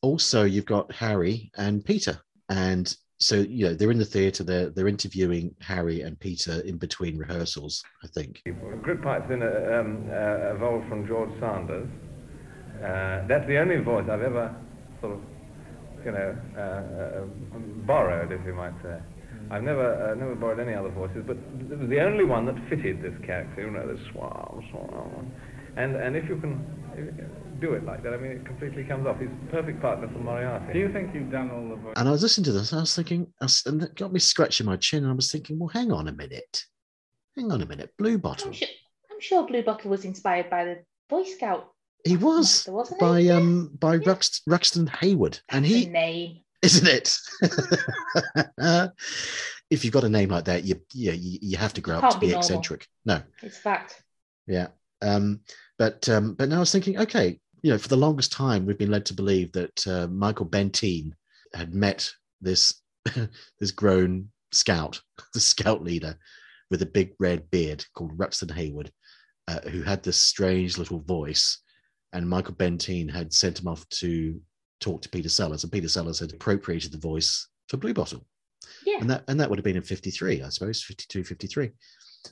also 0.01 0.43
you've 0.45 0.67
got 0.67 0.91
harry 0.93 1.51
and 1.57 1.85
peter 1.85 2.19
and 2.49 2.97
so 3.23 3.37
you 3.37 3.67
know 3.67 3.75
they're 3.75 3.91
in 3.91 3.99
the 3.99 4.05
theater 4.05 4.43
they're 4.43 4.71
they're 4.71 4.89
interviewing 4.89 5.55
harry 5.61 6.01
and 6.03 6.19
peter 6.19 6.61
in 6.61 6.77
between 6.77 7.17
rehearsals 7.17 7.85
i 8.03 8.07
think 8.07 8.43
Grit 8.83 9.03
been 9.29 9.43
uh, 9.43 9.81
um, 9.81 10.09
uh, 10.11 10.55
evolved 10.55 10.89
from 10.89 11.07
George 11.07 11.31
Sanders. 11.39 11.89
Uh, 12.83 13.27
that's 13.29 13.47
the 13.47 13.59
only 13.59 13.77
voice 13.77 14.09
I've 14.11 14.23
ever 14.23 14.55
sort 15.01 15.15
of, 15.15 15.21
you 16.05 16.13
know, 16.13 16.37
uh, 16.57 16.61
uh, 16.61 17.59
borrowed, 17.87 18.33
if 18.33 18.45
you 18.45 18.55
might 18.55 18.75
say. 18.83 18.99
I've 19.51 19.63
never, 19.63 20.11
uh, 20.11 20.15
never 20.15 20.35
borrowed 20.35 20.61
any 20.61 20.75
other 20.75 20.89
voices, 20.89 21.23
but 21.27 21.37
it 21.71 21.79
was 21.79 21.89
the 21.89 22.01
only 22.01 22.25
one 22.25 22.47
that 22.47 22.57
fitted 22.69 23.03
this 23.03 23.15
character, 23.25 23.63
you 23.63 23.71
know, 23.71 23.87
this 23.87 24.01
suave, 24.13 24.63
suave. 24.71 25.25
And, 25.77 25.97
and 25.97 26.17
if 26.17 26.29
you 26.29 26.37
can 26.37 26.65
if 26.93 26.99
you 26.99 27.13
can 27.13 27.31
do 27.63 27.73
it 27.75 27.85
like 27.87 28.03
that, 28.03 28.13
I 28.13 28.17
mean, 28.19 28.33
it 28.33 28.45
completely 28.45 28.85
comes 28.85 29.07
off. 29.07 29.19
He's 29.21 29.29
a 29.31 29.51
perfect 29.51 29.81
partner 29.81 30.09
for 30.09 30.19
Moriarty. 30.19 30.73
Do 30.75 30.79
you 30.81 30.93
think 30.93 31.15
you've 31.15 31.31
done 31.31 31.51
all 31.51 31.69
the 31.69 31.77
voices? 31.77 31.95
and 31.97 32.09
i 32.09 32.13
was 32.13 32.23
listening 32.23 32.45
to 32.45 32.53
this 32.53 32.73
and 32.73 32.81
i 32.81 32.83
was 32.83 32.95
thinking 32.95 33.33
and 33.41 33.83
it 33.83 33.95
got 33.95 34.13
me 34.13 34.19
scratching 34.19 34.67
my 34.67 34.77
chin 34.77 35.05
and 35.05 35.13
i 35.13 35.15
was 35.15 35.31
thinking 35.31 35.59
well 35.59 35.69
hang 35.69 35.93
on 35.93 36.09
a 36.09 36.13
minute 36.13 36.65
hang 37.37 37.51
on 37.53 37.63
a 37.63 37.67
minute 37.67 37.91
Bluebottle 37.99 38.47
I'm 38.49 38.53
sure, 38.53 38.69
I'm 39.11 39.21
sure 39.21 39.47
Bluebottle 39.47 39.87
was 39.91 40.05
inspired 40.05 40.51
by 40.51 40.65
the 40.65 40.79
Boy 41.09 41.23
Scout. 41.25 41.73
he 42.05 42.17
was 42.17 42.67
master, 42.67 42.73
wasn't 42.73 43.01
by 43.01 43.21
he? 43.21 43.27
Yeah. 43.29 43.37
um 43.37 43.71
by 43.79 43.99
Rux, 43.99 44.41
ruxton 44.49 44.87
hayward 44.89 45.39
and 45.49 45.65
he 45.65 45.87
name. 45.87 46.41
isn't 46.63 46.89
it? 46.89 47.17
if 49.71 49.85
you've 49.85 49.93
got 49.95 50.05
a 50.05 50.09
name 50.09 50.31
like 50.31 50.45
that, 50.47 50.65
you 50.65 50.77
yeah, 50.93 51.13
you, 51.13 51.39
you 51.41 51.57
have 51.57 51.75
to 51.75 51.81
grow 51.81 51.99
up 51.99 52.13
to 52.15 52.19
be 52.19 52.29
be 52.29 52.35
eccentric. 52.35 52.87
No, 53.05 53.23
It's 53.43 53.59
fact. 53.59 54.03
yeah. 54.47 54.69
Um, 55.01 55.41
but 55.79 56.09
um, 56.09 56.35
but 56.35 56.49
now 56.49 56.57
I 56.57 56.61
was 56.61 56.71
thinking, 56.73 56.99
okay, 56.99 57.41
you 57.63 57.71
know, 57.71 57.79
for 57.79 57.89
the 57.89 57.97
longest 57.97 58.33
time 58.33 58.67
we've 58.67 58.79
been 58.79 58.91
led 58.91 59.07
to 59.07 59.15
believe 59.15 59.53
that 59.53 59.87
uh, 59.87 60.07
Michael 60.09 60.47
Bentine 60.47 61.13
had 61.55 61.75
met 61.75 62.11
this 62.41 62.81
this 63.61 63.71
grown 63.71 64.29
scout, 64.53 65.01
the 65.35 65.41
scout 65.41 65.83
leader 65.83 66.17
with 66.71 66.83
a 66.83 66.87
big 66.87 67.13
red 67.19 67.51
beard 67.51 67.85
called 67.95 68.19
Ruxton 68.19 68.51
Hayward, 68.51 68.91
uh, 69.49 69.61
who 69.69 69.83
had 69.83 70.03
this 70.03 70.17
strange 70.17 70.79
little 70.79 71.01
voice, 71.01 71.59
and 72.13 72.29
Michael 72.29 72.55
Bentine 72.55 73.11
had 73.11 73.33
sent 73.33 73.61
him 73.61 73.69
off 73.69 73.89
to 73.91 74.41
talk 74.81 75.03
to 75.03 75.09
Peter 75.09 75.29
Sellers, 75.29 75.63
and 75.63 75.73
Peter 75.73 75.89
Sellers 75.89 76.19
had 76.19 76.33
appropriated 76.33 76.93
the 76.93 76.99
voice 76.99 77.49
for 77.69 77.77
Bluebottle. 77.77 78.25
Yeah. 78.87 78.99
and 79.01 79.11
that 79.11 79.25
and 79.27 79.41
that 79.41 79.51
would 79.51 79.59
have 79.59 79.65
been 79.65 79.77
in 79.77 79.83
53 79.83 80.43
i 80.43 80.49
suppose 80.49 80.85
52 80.85 81.25
53 81.25 81.73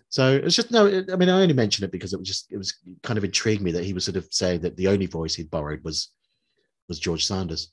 so 0.08 0.36
it's 0.44 0.54
just 0.54 0.70
no 0.70 0.86
it- 0.86 1.10
i 1.12 1.16
mean 1.16 1.28
i 1.28 1.40
only 1.42 1.54
mention 1.54 1.84
it 1.84 1.90
because 1.92 2.12
it 2.12 2.18
was 2.18 2.28
just 2.28 2.50
it 2.52 2.56
was 2.56 2.74
kind 3.02 3.18
of 3.18 3.24
intrigued 3.24 3.62
me 3.62 3.72
that 3.72 3.84
he 3.84 3.92
was 3.92 4.04
sort 4.04 4.16
of 4.16 4.26
saying 4.30 4.60
that 4.60 4.76
the 4.76 4.88
only 4.88 5.06
voice 5.06 5.34
he'd 5.34 5.50
borrowed 5.50 5.82
was 5.84 6.10
was 6.88 6.98
george 7.00 7.24
sanders 7.26 7.72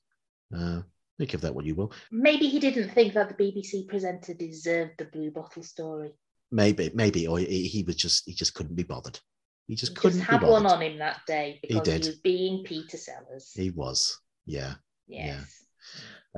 uh 0.55 0.81
think 1.17 1.33
of 1.33 1.41
that 1.41 1.53
what 1.55 1.65
you 1.65 1.73
will 1.75 1.91
Maybe 2.11 2.47
he 2.47 2.59
didn't 2.59 2.89
think 2.89 3.13
that 3.15 3.27
the 3.35 3.43
BBC 3.43 3.87
presenter 3.87 4.33
deserved 4.35 4.91
the 4.99 5.05
Bluebottle 5.05 5.63
story. 5.65 6.11
maybe 6.51 6.91
maybe 6.93 7.27
or 7.27 7.39
he, 7.39 7.67
he 7.67 7.83
was 7.83 7.95
just 7.95 8.23
he 8.25 8.33
just 8.33 8.53
couldn't 8.53 8.75
be 8.75 8.83
bothered 8.83 9.19
he 9.67 9.75
just 9.75 9.93
He 9.93 9.95
couldn't 9.97 10.19
just 10.19 10.29
had 10.29 10.43
one 10.43 10.65
on 10.65 10.81
him 10.81 10.97
that 10.99 11.21
day 11.27 11.59
He 11.63 11.67
because 11.73 11.87
he, 11.87 11.93
did. 11.99 12.05
was 12.07 12.15
being 12.19 12.63
Peter 12.63 12.97
Sellers. 12.97 13.51
he 13.55 13.69
was 13.71 14.17
yeah 14.45 14.75
yes. 15.07 15.63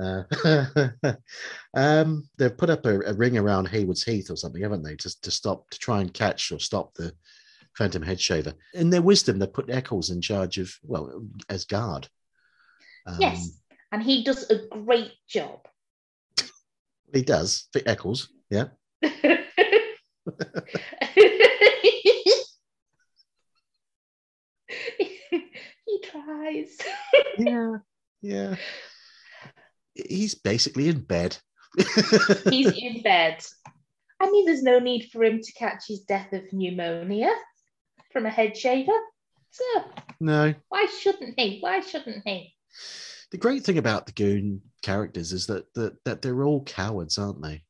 Uh, 0.00 0.22
um, 1.74 2.28
they've 2.38 2.56
put 2.56 2.70
up 2.70 2.86
a, 2.86 3.00
a 3.00 3.12
ring 3.12 3.36
around 3.36 3.68
Haywards 3.68 4.04
Heath 4.04 4.30
or 4.30 4.36
something, 4.36 4.62
haven't 4.62 4.82
they, 4.82 4.96
to, 4.96 5.20
to 5.22 5.30
stop, 5.30 5.68
to 5.70 5.78
try 5.78 6.00
and 6.00 6.12
catch 6.12 6.50
or 6.52 6.58
stop 6.58 6.94
the 6.94 7.12
Phantom 7.76 8.02
Headshaver. 8.02 8.54
In 8.74 8.90
their 8.90 9.02
wisdom, 9.02 9.38
they 9.38 9.46
put 9.46 9.70
Eccles 9.70 10.10
in 10.10 10.20
charge 10.20 10.58
of, 10.58 10.74
well, 10.82 11.24
as 11.48 11.64
guard. 11.64 12.08
Um, 13.06 13.16
yes. 13.20 13.60
And 13.92 14.02
he 14.02 14.24
does 14.24 14.50
a 14.50 14.66
great 14.68 15.12
job. 15.28 15.66
He 17.12 17.22
does, 17.22 17.68
for 17.72 17.82
Eccles, 17.86 18.28
yeah. 18.50 18.68
he 25.86 26.00
tries. 26.04 26.78
Yeah, 27.38 27.78
yeah. 28.22 28.56
He's 30.08 30.34
basically 30.34 30.88
in 30.88 31.00
bed. 31.00 31.36
He's 32.48 32.72
in 32.78 33.02
bed. 33.02 33.42
I 34.20 34.30
mean, 34.30 34.46
there's 34.46 34.62
no 34.62 34.78
need 34.78 35.08
for 35.10 35.24
him 35.24 35.40
to 35.40 35.52
catch 35.52 35.84
his 35.88 36.00
death 36.00 36.32
of 36.32 36.52
pneumonia 36.52 37.30
from 38.12 38.26
a 38.26 38.30
head 38.30 38.56
shaver. 38.56 38.92
So 39.50 39.64
no. 40.20 40.54
why 40.68 40.86
shouldn't 40.86 41.38
he? 41.38 41.58
Why 41.60 41.80
shouldn't 41.80 42.26
he? 42.26 42.54
The 43.30 43.38
great 43.38 43.64
thing 43.64 43.78
about 43.78 44.06
the 44.06 44.12
Goon 44.12 44.60
characters 44.82 45.32
is 45.32 45.46
that, 45.46 45.72
that, 45.74 46.04
that 46.04 46.22
they're 46.22 46.44
all 46.44 46.62
cowards, 46.64 47.18
aren't 47.18 47.42
they? 47.42 47.62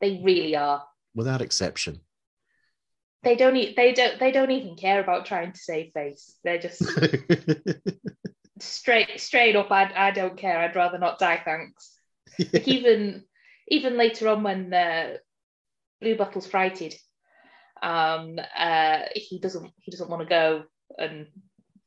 They 0.00 0.20
really 0.22 0.56
are. 0.56 0.84
Without 1.14 1.42
exception. 1.42 2.00
They 3.22 3.36
don't. 3.36 3.56
E- 3.56 3.74
they 3.76 3.92
don't. 3.92 4.18
They 4.18 4.32
don't 4.32 4.50
even 4.50 4.76
care 4.76 5.00
about 5.00 5.26
trying 5.26 5.52
to 5.52 5.58
save 5.58 5.92
face. 5.92 6.36
They're 6.42 6.58
just 6.58 6.80
straight, 8.62 9.20
straight 9.20 9.56
up. 9.56 9.70
I, 9.70 9.90
I 9.94 10.10
don't 10.10 10.36
care. 10.36 10.58
I'd 10.58 10.76
rather 10.76 10.98
not 10.98 11.18
die. 11.18 11.40
Thanks. 11.44 11.96
Like 12.52 12.68
even, 12.68 13.24
even 13.68 13.96
later 13.96 14.28
on 14.28 14.42
when 14.42 14.72
uh, 14.72 15.16
Bluebottle's 16.00 16.46
frighted, 16.46 16.94
um, 17.82 18.38
uh, 18.56 18.98
he 19.14 19.38
doesn't. 19.38 19.72
He 19.78 19.90
doesn't 19.90 20.10
want 20.10 20.22
to 20.22 20.28
go 20.28 20.64
and 20.98 21.26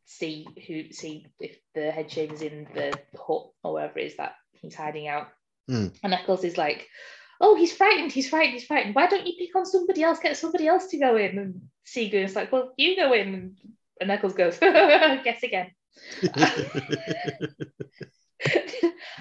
see 0.06 0.46
who 0.68 0.92
see 0.92 1.28
if 1.40 1.58
the 1.76 1.92
head 1.92 2.12
shaver's 2.12 2.42
in 2.42 2.68
the 2.74 2.94
hut 3.16 3.50
or 3.64 3.74
wherever 3.74 4.00
it 4.00 4.08
is 4.08 4.18
that 4.18 4.36
he's 4.54 4.76
hiding 4.76 5.08
out. 5.08 5.28
Hmm. 5.68 5.88
And 6.04 6.14
Eccles 6.14 6.44
is 6.44 6.58
like, 6.58 6.88
oh, 7.40 7.56
he's 7.56 7.74
frightened, 7.74 8.12
he's 8.12 8.30
frightened, 8.30 8.54
he's 8.54 8.66
frightened. 8.66 8.96
Why 8.96 9.08
don't 9.08 9.26
you 9.26 9.34
pick 9.38 9.56
on 9.56 9.66
somebody 9.66 10.04
else? 10.04 10.20
Get 10.20 10.38
somebody 10.38 10.68
else 10.68 10.88
to 10.88 10.98
go 10.98 11.16
in. 11.16 11.38
And 11.38 11.62
Seagoon's 11.86 12.36
like, 12.36 12.52
well, 12.52 12.74
you 12.78 12.96
go 12.96 13.14
in. 13.14 13.56
And 14.02 14.12
Eccles 14.12 14.34
goes, 14.34 14.58
guess 14.60 15.44
again. 15.44 15.72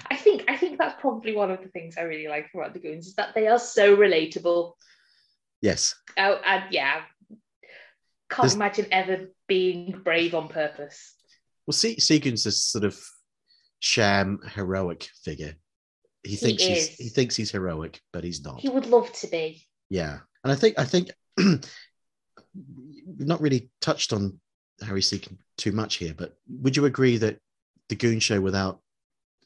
I 0.09 0.15
think 0.17 0.43
I 0.49 0.57
think 0.57 0.77
that's 0.77 0.99
probably 0.99 1.35
one 1.35 1.49
of 1.51 1.61
the 1.61 1.69
things 1.69 1.95
I 1.97 2.01
really 2.01 2.27
like 2.27 2.49
about 2.53 2.73
the 2.73 2.79
Goons 2.79 3.07
is 3.07 3.15
that 3.15 3.33
they 3.35 3.47
are 3.47 3.59
so 3.59 3.95
relatable. 3.95 4.73
yes. 5.61 5.95
Oh, 6.17 6.39
and 6.45 6.63
yeah, 6.71 7.01
can't 8.29 8.41
There's- 8.41 8.55
imagine 8.55 8.87
ever 8.91 9.27
being 9.47 10.01
brave 10.03 10.35
on 10.35 10.49
purpose. 10.49 11.15
Well, 11.65 11.73
Se- 11.73 11.97
Seagoon's 11.99 12.43
this 12.43 12.61
sort 12.63 12.83
of 12.83 12.99
sham 13.79 14.39
heroic 14.55 15.07
figure. 15.23 15.55
He 16.23 16.35
thinks 16.35 16.63
he's 16.63 16.89
is. 16.89 16.95
he 16.95 17.09
thinks 17.09 17.35
he's 17.35 17.51
heroic, 17.51 18.01
but 18.11 18.23
he's 18.23 18.43
not. 18.43 18.59
He 18.59 18.69
would 18.69 18.85
love 18.85 19.11
to 19.13 19.27
be. 19.27 19.65
Yeah, 19.89 20.19
and 20.43 20.51
I 20.51 20.55
think 20.55 20.77
I 20.77 20.83
think 20.85 21.11
we've 21.37 21.63
not 23.19 23.41
really 23.41 23.69
touched 23.81 24.11
on 24.13 24.39
Harry 24.83 25.01
Secombe 25.01 25.37
too 25.57 25.71
much 25.71 25.95
here, 25.95 26.13
but 26.15 26.35
would 26.61 26.75
you 26.75 26.85
agree 26.85 27.17
that 27.17 27.37
the 27.89 27.95
Goon 27.95 28.19
Show 28.19 28.41
without 28.41 28.79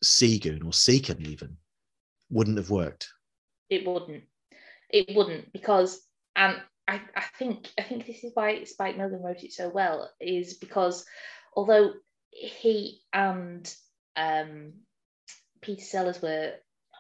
Seagoon 0.04 0.64
or 0.64 0.72
Seacon 0.72 1.26
even 1.26 1.58
wouldn't 2.30 2.58
have 2.58 2.70
worked? 2.70 3.10
It 3.70 3.86
wouldn't. 3.86 4.24
It 4.90 5.16
wouldn't 5.16 5.52
because, 5.52 6.02
and 6.36 6.62
I, 6.88 7.02
I 7.16 7.24
think 7.38 7.70
I 7.78 7.84
think 7.84 8.06
this 8.06 8.24
is 8.24 8.32
why 8.34 8.64
Spike 8.64 8.98
Milligan 8.98 9.22
wrote 9.22 9.44
it 9.44 9.54
so 9.54 9.70
well 9.70 10.10
is 10.22 10.54
because 10.56 11.06
although 11.56 11.94
he 12.32 13.02
and 13.12 13.74
um, 14.16 14.74
Peter 15.62 15.84
Sellers 15.84 16.22
were 16.22 16.54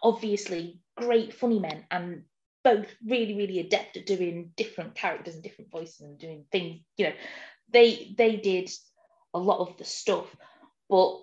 obviously 0.03 0.79
great 0.97 1.33
funny 1.33 1.59
men 1.59 1.85
and 1.89 2.23
both 2.63 2.88
really 3.05 3.35
really 3.35 3.59
adept 3.59 3.95
at 3.97 4.05
doing 4.05 4.51
different 4.57 4.93
characters 4.93 5.35
and 5.35 5.43
different 5.43 5.71
voices 5.71 6.01
and 6.01 6.19
doing 6.19 6.43
things 6.51 6.81
you 6.97 7.05
know 7.05 7.13
they 7.72 8.13
they 8.18 8.36
did 8.38 8.70
a 9.34 9.39
lot 9.39 9.59
of 9.59 9.78
the 9.78 9.84
stuff 9.84 10.36
but 10.89 11.20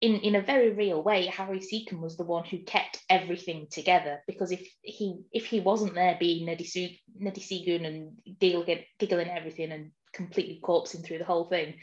in 0.00 0.16
in 0.20 0.34
a 0.34 0.42
very 0.42 0.70
real 0.70 1.02
way 1.02 1.26
harry 1.26 1.60
secombe 1.60 2.00
was 2.00 2.16
the 2.16 2.24
one 2.24 2.44
who 2.44 2.58
kept 2.58 3.02
everything 3.08 3.66
together 3.70 4.20
because 4.26 4.50
if 4.52 4.66
he 4.82 5.20
if 5.32 5.46
he 5.46 5.60
wasn't 5.60 5.94
there 5.94 6.16
being 6.18 6.46
neddy, 6.46 6.64
seagoon 6.64 7.84
and 7.84 8.12
giggling, 8.40 8.84
giggling 8.98 9.28
everything 9.28 9.72
and 9.72 9.92
completely 10.12 10.60
corpsing 10.62 11.04
through 11.04 11.18
the 11.18 11.24
whole 11.24 11.44
thing 11.44 11.74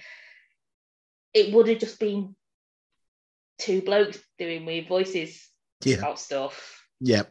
it 1.33 1.53
would 1.53 1.67
have 1.67 1.79
just 1.79 1.99
been 1.99 2.35
two 3.57 3.81
blokes 3.81 4.19
doing 4.37 4.65
weird 4.65 4.87
voices 4.87 5.47
Yeah, 5.83 5.97
about 5.97 6.19
stuff 6.19 6.79
yeah, 6.99 7.23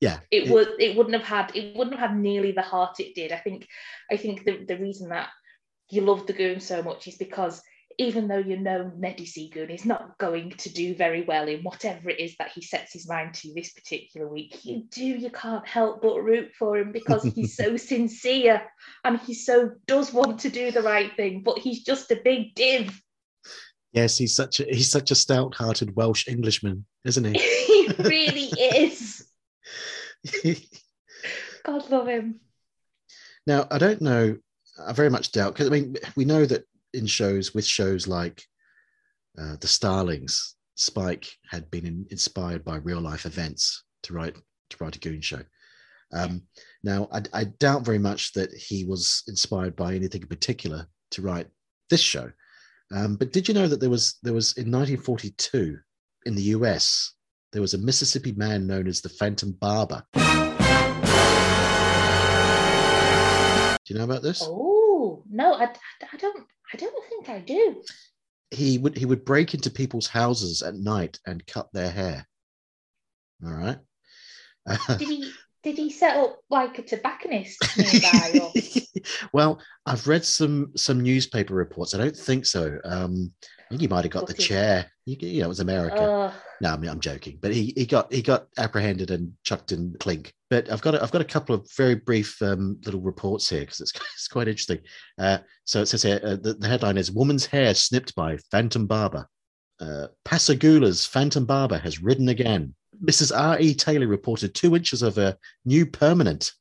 yeah. 0.00 0.18
it 0.30 0.50
would 0.50 0.68
it 0.78 0.96
wouldn't 0.96 1.14
have 1.14 1.24
had 1.24 1.54
it 1.54 1.76
wouldn't 1.76 1.98
have 1.98 2.10
had 2.10 2.18
nearly 2.18 2.52
the 2.52 2.62
heart 2.62 2.98
it 3.00 3.14
did. 3.14 3.32
I 3.32 3.38
think 3.38 3.66
I 4.10 4.16
think 4.16 4.44
the, 4.44 4.64
the 4.64 4.78
reason 4.78 5.10
that 5.10 5.28
you 5.92 6.00
love 6.00 6.26
the 6.26 6.32
goon 6.32 6.58
so 6.58 6.82
much 6.82 7.06
is 7.06 7.16
because 7.16 7.62
even 7.98 8.26
though 8.26 8.38
you 8.38 8.56
know 8.56 8.90
Neddy 8.96 9.26
Seagoon 9.26 9.68
is 9.68 9.84
not 9.84 10.16
going 10.16 10.52
to 10.52 10.72
do 10.72 10.94
very 10.94 11.22
well 11.22 11.46
in 11.46 11.60
whatever 11.62 12.08
it 12.08 12.18
is 12.18 12.34
that 12.38 12.50
he 12.50 12.62
sets 12.62 12.94
his 12.94 13.06
mind 13.06 13.34
to 13.34 13.52
this 13.54 13.72
particular 13.74 14.26
week, 14.26 14.64
you 14.64 14.84
do 14.90 15.04
you 15.04 15.28
can't 15.28 15.66
help 15.66 16.00
but 16.00 16.22
root 16.22 16.52
for 16.58 16.78
him 16.78 16.92
because 16.92 17.22
he's 17.34 17.54
so 17.54 17.76
sincere 17.92 18.62
and 19.04 19.20
he 19.20 19.34
so 19.34 19.72
does 19.86 20.14
want 20.14 20.40
to 20.40 20.48
do 20.48 20.70
the 20.70 20.80
right 20.80 21.14
thing, 21.14 21.42
but 21.42 21.58
he's 21.58 21.84
just 21.84 22.10
a 22.10 22.20
big 22.24 22.54
div. 22.54 22.98
Yes, 23.92 24.16
he's 24.16 24.34
such 24.34 24.60
a 24.60 24.64
he's 24.64 24.90
such 24.90 25.10
a 25.10 25.14
stout-hearted 25.14 25.94
Welsh 25.94 26.26
Englishman, 26.26 26.86
isn't 27.04 27.24
he? 27.24 27.38
he 27.66 27.88
really 27.98 28.50
is. 28.58 29.26
God 31.64 31.90
love 31.90 32.08
him. 32.08 32.40
Now, 33.46 33.66
I 33.70 33.76
don't 33.76 34.00
know. 34.00 34.38
I 34.78 34.92
very 34.92 35.10
much 35.10 35.32
doubt 35.32 35.54
because 35.54 35.68
I 35.68 35.70
mean 35.70 35.96
we 36.16 36.24
know 36.24 36.46
that 36.46 36.64
in 36.94 37.06
shows 37.06 37.54
with 37.54 37.64
shows 37.64 38.06
like 38.06 38.42
uh, 39.38 39.56
the 39.60 39.66
Starlings, 39.66 40.56
Spike 40.74 41.26
had 41.50 41.70
been 41.70 41.86
in, 41.86 42.06
inspired 42.10 42.64
by 42.64 42.76
real 42.76 43.00
life 43.00 43.26
events 43.26 43.84
to 44.04 44.14
write 44.14 44.36
to 44.70 44.76
write 44.80 44.96
a 44.96 44.98
Goon 44.98 45.20
show. 45.20 45.42
Um, 46.12 46.42
now, 46.82 47.08
I, 47.12 47.22
I 47.32 47.44
doubt 47.44 47.84
very 47.84 47.98
much 47.98 48.32
that 48.34 48.52
he 48.52 48.84
was 48.84 49.22
inspired 49.28 49.74
by 49.76 49.94
anything 49.94 50.22
in 50.22 50.28
particular 50.28 50.86
to 51.12 51.22
write 51.22 51.48
this 51.88 52.00
show. 52.00 52.30
Um, 52.94 53.16
but 53.16 53.32
did 53.32 53.48
you 53.48 53.54
know 53.54 53.68
that 53.68 53.80
there 53.80 53.90
was 53.90 54.18
there 54.22 54.34
was 54.34 54.52
in 54.58 54.70
1942 54.70 55.78
in 56.26 56.34
the 56.34 56.42
U.S. 56.42 57.14
there 57.52 57.62
was 57.62 57.74
a 57.74 57.78
Mississippi 57.78 58.32
man 58.32 58.66
known 58.66 58.86
as 58.86 59.00
the 59.00 59.08
Phantom 59.08 59.52
Barber. 59.52 60.04
Do 63.84 63.94
you 63.94 63.98
know 63.98 64.04
about 64.04 64.22
this? 64.22 64.42
Oh 64.44 65.24
no, 65.30 65.54
I, 65.54 65.64
I 66.12 66.16
don't 66.16 66.46
I 66.72 66.76
don't 66.76 67.08
think 67.08 67.28
I 67.28 67.40
do. 67.40 67.82
he 68.50 68.78
would 68.78 68.96
he 68.96 69.06
would 69.06 69.24
break 69.24 69.54
into 69.54 69.70
people's 69.70 70.06
houses 70.06 70.62
at 70.62 70.74
night 70.74 71.18
and 71.26 71.46
cut 71.46 71.68
their 71.72 71.90
hair. 71.90 72.26
All 73.44 73.52
right. 73.52 73.78
Did 74.98 75.08
he 75.08 75.32
did 75.62 75.76
he 75.76 75.90
set 75.90 76.16
up 76.16 76.40
like 76.50 76.78
a 76.78 76.82
tobacconist 76.82 77.64
nearby? 77.78 78.40
Or... 78.40 78.52
well, 79.32 79.60
I've 79.86 80.08
read 80.08 80.24
some 80.24 80.72
some 80.76 81.00
newspaper 81.00 81.54
reports. 81.54 81.94
I 81.94 81.98
don't 81.98 82.16
think 82.16 82.46
so. 82.46 82.78
Um, 82.84 83.32
think 83.72 83.80
he 83.80 83.88
might 83.88 84.04
have 84.04 84.12
got 84.12 84.26
the 84.26 84.34
chair. 84.34 84.90
You, 85.06 85.16
you 85.18 85.40
know, 85.40 85.46
it 85.46 85.48
was 85.48 85.60
America. 85.60 86.00
Ugh. 86.00 86.34
No, 86.60 86.72
I 86.72 86.76
mean, 86.76 86.90
I'm 86.90 87.00
joking. 87.00 87.38
But 87.40 87.52
he, 87.52 87.72
he 87.76 87.86
got 87.86 88.12
he 88.12 88.22
got 88.22 88.46
apprehended 88.56 89.10
and 89.10 89.32
chucked 89.42 89.72
in 89.72 89.96
clink. 89.98 90.32
But 90.50 90.70
I've 90.70 90.82
got 90.82 90.94
a, 90.94 91.02
I've 91.02 91.10
got 91.10 91.22
a 91.22 91.26
couple 91.26 91.54
of 91.54 91.68
very 91.76 91.96
brief 91.96 92.40
um, 92.42 92.78
little 92.84 93.00
reports 93.00 93.48
here 93.48 93.60
because 93.60 93.80
it's 93.80 93.92
it's 94.14 94.28
quite 94.28 94.48
interesting. 94.48 94.80
Uh, 95.18 95.38
so 95.64 95.80
it 95.80 95.86
says 95.86 96.02
here 96.02 96.20
uh, 96.22 96.36
the, 96.36 96.54
the 96.54 96.68
headline 96.68 96.98
is 96.98 97.10
"Woman's 97.10 97.46
hair 97.46 97.74
snipped 97.74 98.14
by 98.14 98.36
Phantom 98.50 98.86
Barber." 98.86 99.26
Uh, 99.80 100.08
Pascagoula's 100.24 101.06
Phantom 101.06 101.44
Barber 101.44 101.78
has 101.78 102.02
ridden 102.02 102.28
again. 102.28 102.74
Mrs. 103.04 103.36
R. 103.36 103.58
E. 103.58 103.74
Taylor 103.74 104.06
reported 104.06 104.54
two 104.54 104.76
inches 104.76 105.02
of 105.02 105.16
her 105.16 105.36
new 105.64 105.84
permanent 105.86 106.52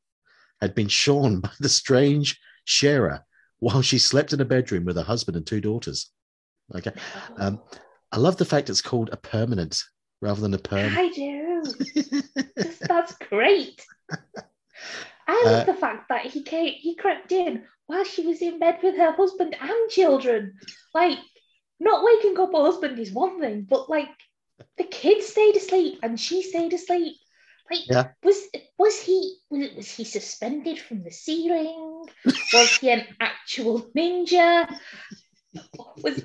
had 0.59 0.73
been 0.73 0.87
shorn 0.87 1.39
by 1.41 1.51
the 1.59 1.69
strange 1.69 2.39
sharer 2.63 3.23
while 3.59 3.83
she 3.83 3.99
slept 3.99 4.33
in 4.33 4.41
a 4.41 4.45
bedroom 4.45 4.85
with 4.85 4.95
her 4.95 5.03
husband 5.03 5.37
and 5.37 5.45
two 5.45 5.61
daughters. 5.61 6.09
Okay. 6.75 6.91
Um, 7.37 7.59
I 8.11 8.17
love 8.17 8.37
the 8.37 8.45
fact 8.45 8.69
it's 8.69 8.81
called 8.81 9.09
a 9.11 9.17
permanent 9.17 9.83
rather 10.21 10.41
than 10.41 10.53
a 10.53 10.57
perm. 10.57 10.95
I 10.97 11.09
do. 11.09 12.21
That's 12.87 13.13
great. 13.29 13.85
I 15.27 15.43
love 15.45 15.67
Uh, 15.67 15.73
the 15.73 15.79
fact 15.79 16.09
that 16.09 16.25
he 16.25 16.43
came, 16.43 16.73
he 16.73 16.95
crept 16.95 17.31
in 17.31 17.63
while 17.87 18.03
she 18.03 18.25
was 18.25 18.41
in 18.41 18.59
bed 18.59 18.79
with 18.83 18.95
her 18.97 19.11
husband 19.11 19.55
and 19.59 19.89
children. 19.89 20.57
Like, 20.93 21.19
not 21.79 22.03
waking 22.03 22.37
up 22.39 22.51
her 22.51 22.63
husband 22.63 22.99
is 22.99 23.11
one 23.11 23.39
thing, 23.39 23.65
but 23.69 23.89
like 23.89 24.09
the 24.77 24.83
kids 24.83 25.27
stayed 25.27 25.55
asleep 25.55 25.99
and 26.03 26.19
she 26.19 26.41
stayed 26.43 26.73
asleep. 26.73 27.15
Like, 27.69 27.87
Yeah. 27.87 28.07
was 28.23 28.37
was 28.77 28.99
he 29.01 29.37
was, 29.49 29.69
was 29.75 29.91
he 29.91 30.03
suspended 30.03 30.79
from 30.79 31.03
the 31.03 31.11
ceiling? 31.11 32.05
Was 32.53 32.77
he 32.77 32.89
an 32.91 33.05
actual 33.19 33.81
ninja? 33.97 34.67
Was 36.03 36.21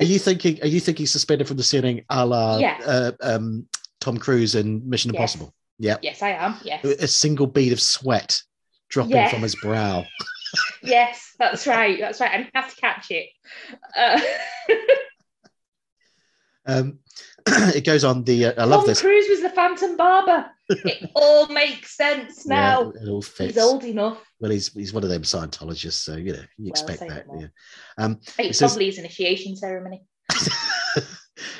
Are 0.00 0.04
you 0.04 0.18
thinking? 0.18 0.60
Are 0.62 0.66
you 0.66 0.80
thinking 0.80 1.06
suspended 1.06 1.46
from 1.46 1.56
the 1.58 1.62
ceiling, 1.62 2.04
a 2.08 2.24
la 2.26 2.58
Yeah. 2.58 2.78
uh, 2.84 3.12
um, 3.22 3.66
Tom 4.00 4.16
Cruise 4.18 4.54
in 4.54 4.88
Mission 4.88 5.12
Yes. 5.12 5.18
Impossible? 5.20 5.54
Yeah, 5.78 5.96
yes, 6.02 6.22
I 6.22 6.30
am. 6.30 6.56
Yes, 6.64 6.84
a 6.84 7.06
single 7.06 7.46
bead 7.46 7.72
of 7.72 7.80
sweat 7.80 8.42
dropping 8.88 9.12
Yeah. 9.12 9.28
from 9.28 9.40
his 9.42 9.54
brow. 9.56 10.04
yes, 10.82 11.32
that's 11.38 11.66
right. 11.66 11.98
That's 12.00 12.20
right. 12.20 12.46
I 12.54 12.58
have 12.58 12.74
to 12.74 12.80
catch 12.80 13.10
it. 13.10 13.28
Uh, 13.96 14.20
Um, 16.66 16.98
it 17.46 17.84
goes 17.84 18.04
on. 18.04 18.22
The 18.24 18.46
uh, 18.46 18.52
I 18.62 18.64
love 18.64 18.80
Tom 18.80 18.88
this. 18.88 19.00
Cruise 19.00 19.26
was 19.28 19.40
the 19.42 19.50
Phantom 19.50 19.96
Barber. 19.96 20.46
It 20.70 21.10
all 21.14 21.46
makes 21.48 21.96
sense 21.96 22.46
now. 22.46 22.92
Yeah, 22.94 23.02
it 23.02 23.08
all 23.08 23.22
fits. 23.22 23.54
He's 23.54 23.62
old 23.62 23.84
enough. 23.84 24.18
Well, 24.40 24.50
he's 24.50 24.72
he's 24.72 24.92
one 24.92 25.02
of 25.02 25.10
them 25.10 25.22
Scientologists, 25.22 25.92
so 26.04 26.16
you 26.16 26.32
know 26.32 26.42
you 26.58 26.68
expect 26.68 27.00
that. 27.00 27.26
Yeah. 27.38 27.46
Um, 27.98 28.20
It 28.38 28.46
It 28.46 28.56
says- 28.56 28.72
probably 28.72 28.88
is 28.88 28.98
initiation 28.98 29.56
ceremony. 29.56 30.02
it 30.30 31.04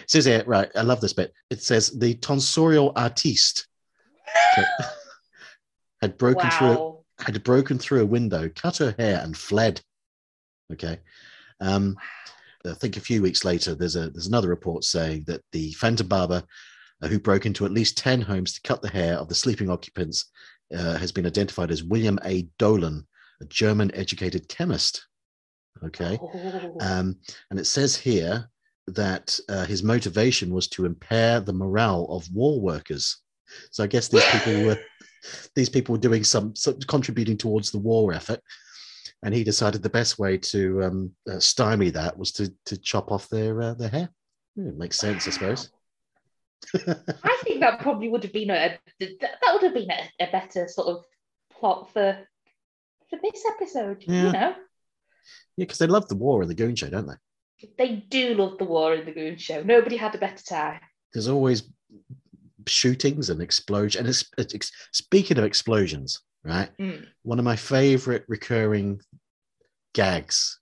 says 0.07 0.25
here, 0.25 0.45
right? 0.47 0.71
I 0.77 0.83
love 0.83 1.01
this 1.01 1.13
bit. 1.13 1.33
It 1.51 1.63
says 1.63 1.91
the 1.91 2.15
tonsorial 2.15 2.93
artiste 2.97 3.67
had 6.03 6.17
broken 6.19 6.51
through 6.51 6.99
had 7.19 7.43
broken 7.43 7.79
through 7.79 8.03
a 8.03 8.07
window, 8.07 8.49
cut 8.55 8.79
her 8.79 8.95
hair, 8.99 9.21
and 9.23 9.37
fled. 9.37 9.81
Okay. 10.73 10.99
Um, 11.61 11.97
I 12.67 12.75
think 12.75 12.97
a 12.97 13.01
few 13.01 13.23
weeks 13.23 13.45
later, 13.45 13.75
there's 13.75 13.97
a 13.97 14.11
there's 14.11 14.27
another 14.27 14.49
report 14.49 14.85
saying 14.85 15.25
that 15.27 15.43
the 15.53 15.73
Phantom 15.73 16.07
Barber, 16.07 16.43
who 17.09 17.19
broke 17.19 17.47
into 17.47 17.65
at 17.65 17.73
least 17.73 17.99
ten 17.99 18.21
homes 18.21 18.53
to 18.55 18.61
cut 18.63 18.83
the 18.83 18.91
hair 18.91 19.15
of 19.15 19.29
the 19.29 19.35
sleeping 19.35 19.71
occupants, 19.71 20.27
uh, 20.75 20.97
has 20.99 21.13
been 21.13 21.27
identified 21.27 21.71
as 21.71 21.83
William 21.83 22.19
A. 22.25 22.43
Dolan, 22.59 23.07
a 23.41 23.45
German-educated 23.47 24.49
chemist. 24.49 25.07
Okay. 25.85 26.19
Oh. 26.21 26.77
Um, 26.81 27.17
and 27.51 27.59
it 27.59 27.67
says 27.67 27.97
here 27.97 28.49
that 28.87 29.39
uh, 29.49 29.65
his 29.65 29.83
motivation 29.83 30.53
was 30.53 30.69
to 30.69 30.85
impair 30.85 31.41
the 31.41 31.53
morale 31.53 32.07
of 32.11 32.31
war 32.33 32.61
workers. 32.61 33.19
So 33.71 33.83
I 33.83 33.87
guess 33.87 34.09
these 34.09 34.25
people 34.31 34.65
were 34.65 34.79
these 35.55 35.69
people 35.69 35.95
were 35.95 36.01
doing 36.01 36.25
some, 36.25 36.55
some 36.55 36.79
contributing 36.81 37.37
towards 37.37 37.71
the 37.71 37.79
war 37.79 38.13
effort, 38.13 38.41
and 39.23 39.35
he 39.35 39.45
decided 39.45 39.83
the 39.83 39.91
best 39.91 40.19
way 40.19 40.39
to 40.39 40.85
um, 40.85 41.13
uh, 41.31 41.39
stymie 41.39 41.91
that 41.91 42.17
was 42.17 42.33
to 42.33 42.53
to 42.67 42.77
chop 42.79 43.11
off 43.11 43.29
their 43.29 43.61
uh, 43.61 43.75
their 43.75 43.89
hair. 43.89 44.09
Yeah, 44.57 44.69
it 44.69 44.79
makes 44.79 44.99
sense, 44.99 45.27
I 45.27 45.31
suppose. 45.31 45.71
I 46.75 47.41
think 47.43 47.61
that 47.61 47.81
probably 47.81 48.09
would 48.09 48.23
have 48.23 48.33
been 48.33 48.51
a 48.51 48.79
that 49.01 49.53
would 49.53 49.63
have 49.63 49.75
been 49.75 49.91
a, 49.91 50.25
a 50.25 50.31
better 50.31 50.69
sort 50.69 50.89
of 50.89 51.05
plot 51.53 51.93
for 51.93 52.19
for 53.09 53.19
this 53.23 53.43
episode. 53.55 54.05
Yeah. 54.07 54.27
You 54.27 54.33
know, 54.33 54.55
Yeah, 55.57 55.65
because 55.65 55.79
they 55.79 55.87
love 55.87 56.09
the 56.09 56.17
war 56.17 56.43
in 56.43 56.49
the 56.49 56.55
Goon 56.55 56.77
Show, 56.77 56.91
don't 56.91 57.07
they? 57.07 57.15
they 57.79 57.97
do 58.09 58.35
love 58.35 58.59
the 58.59 58.65
war 58.65 58.95
in 58.95 59.05
the 59.05 59.13
Goon 59.13 59.37
Show. 59.37 59.63
Nobody 59.63 59.97
had 59.97 60.15
a 60.15 60.19
better 60.19 60.43
time. 60.43 60.81
There's 61.13 61.29
always 61.29 61.65
shootings 62.67 63.31
and 63.31 63.43
explosion. 63.43 64.01
And 64.01 64.09
it's, 64.09 64.25
it's 64.39 64.73
speaking 64.93 65.39
of 65.39 65.45
explosions, 65.45 66.21
right? 66.45 66.71
Mm. 66.79 67.07
One 67.23 67.39
of 67.39 67.45
my 67.45 67.57
favorite 67.57 68.25
recurring 68.29 69.01
gags 69.95 70.61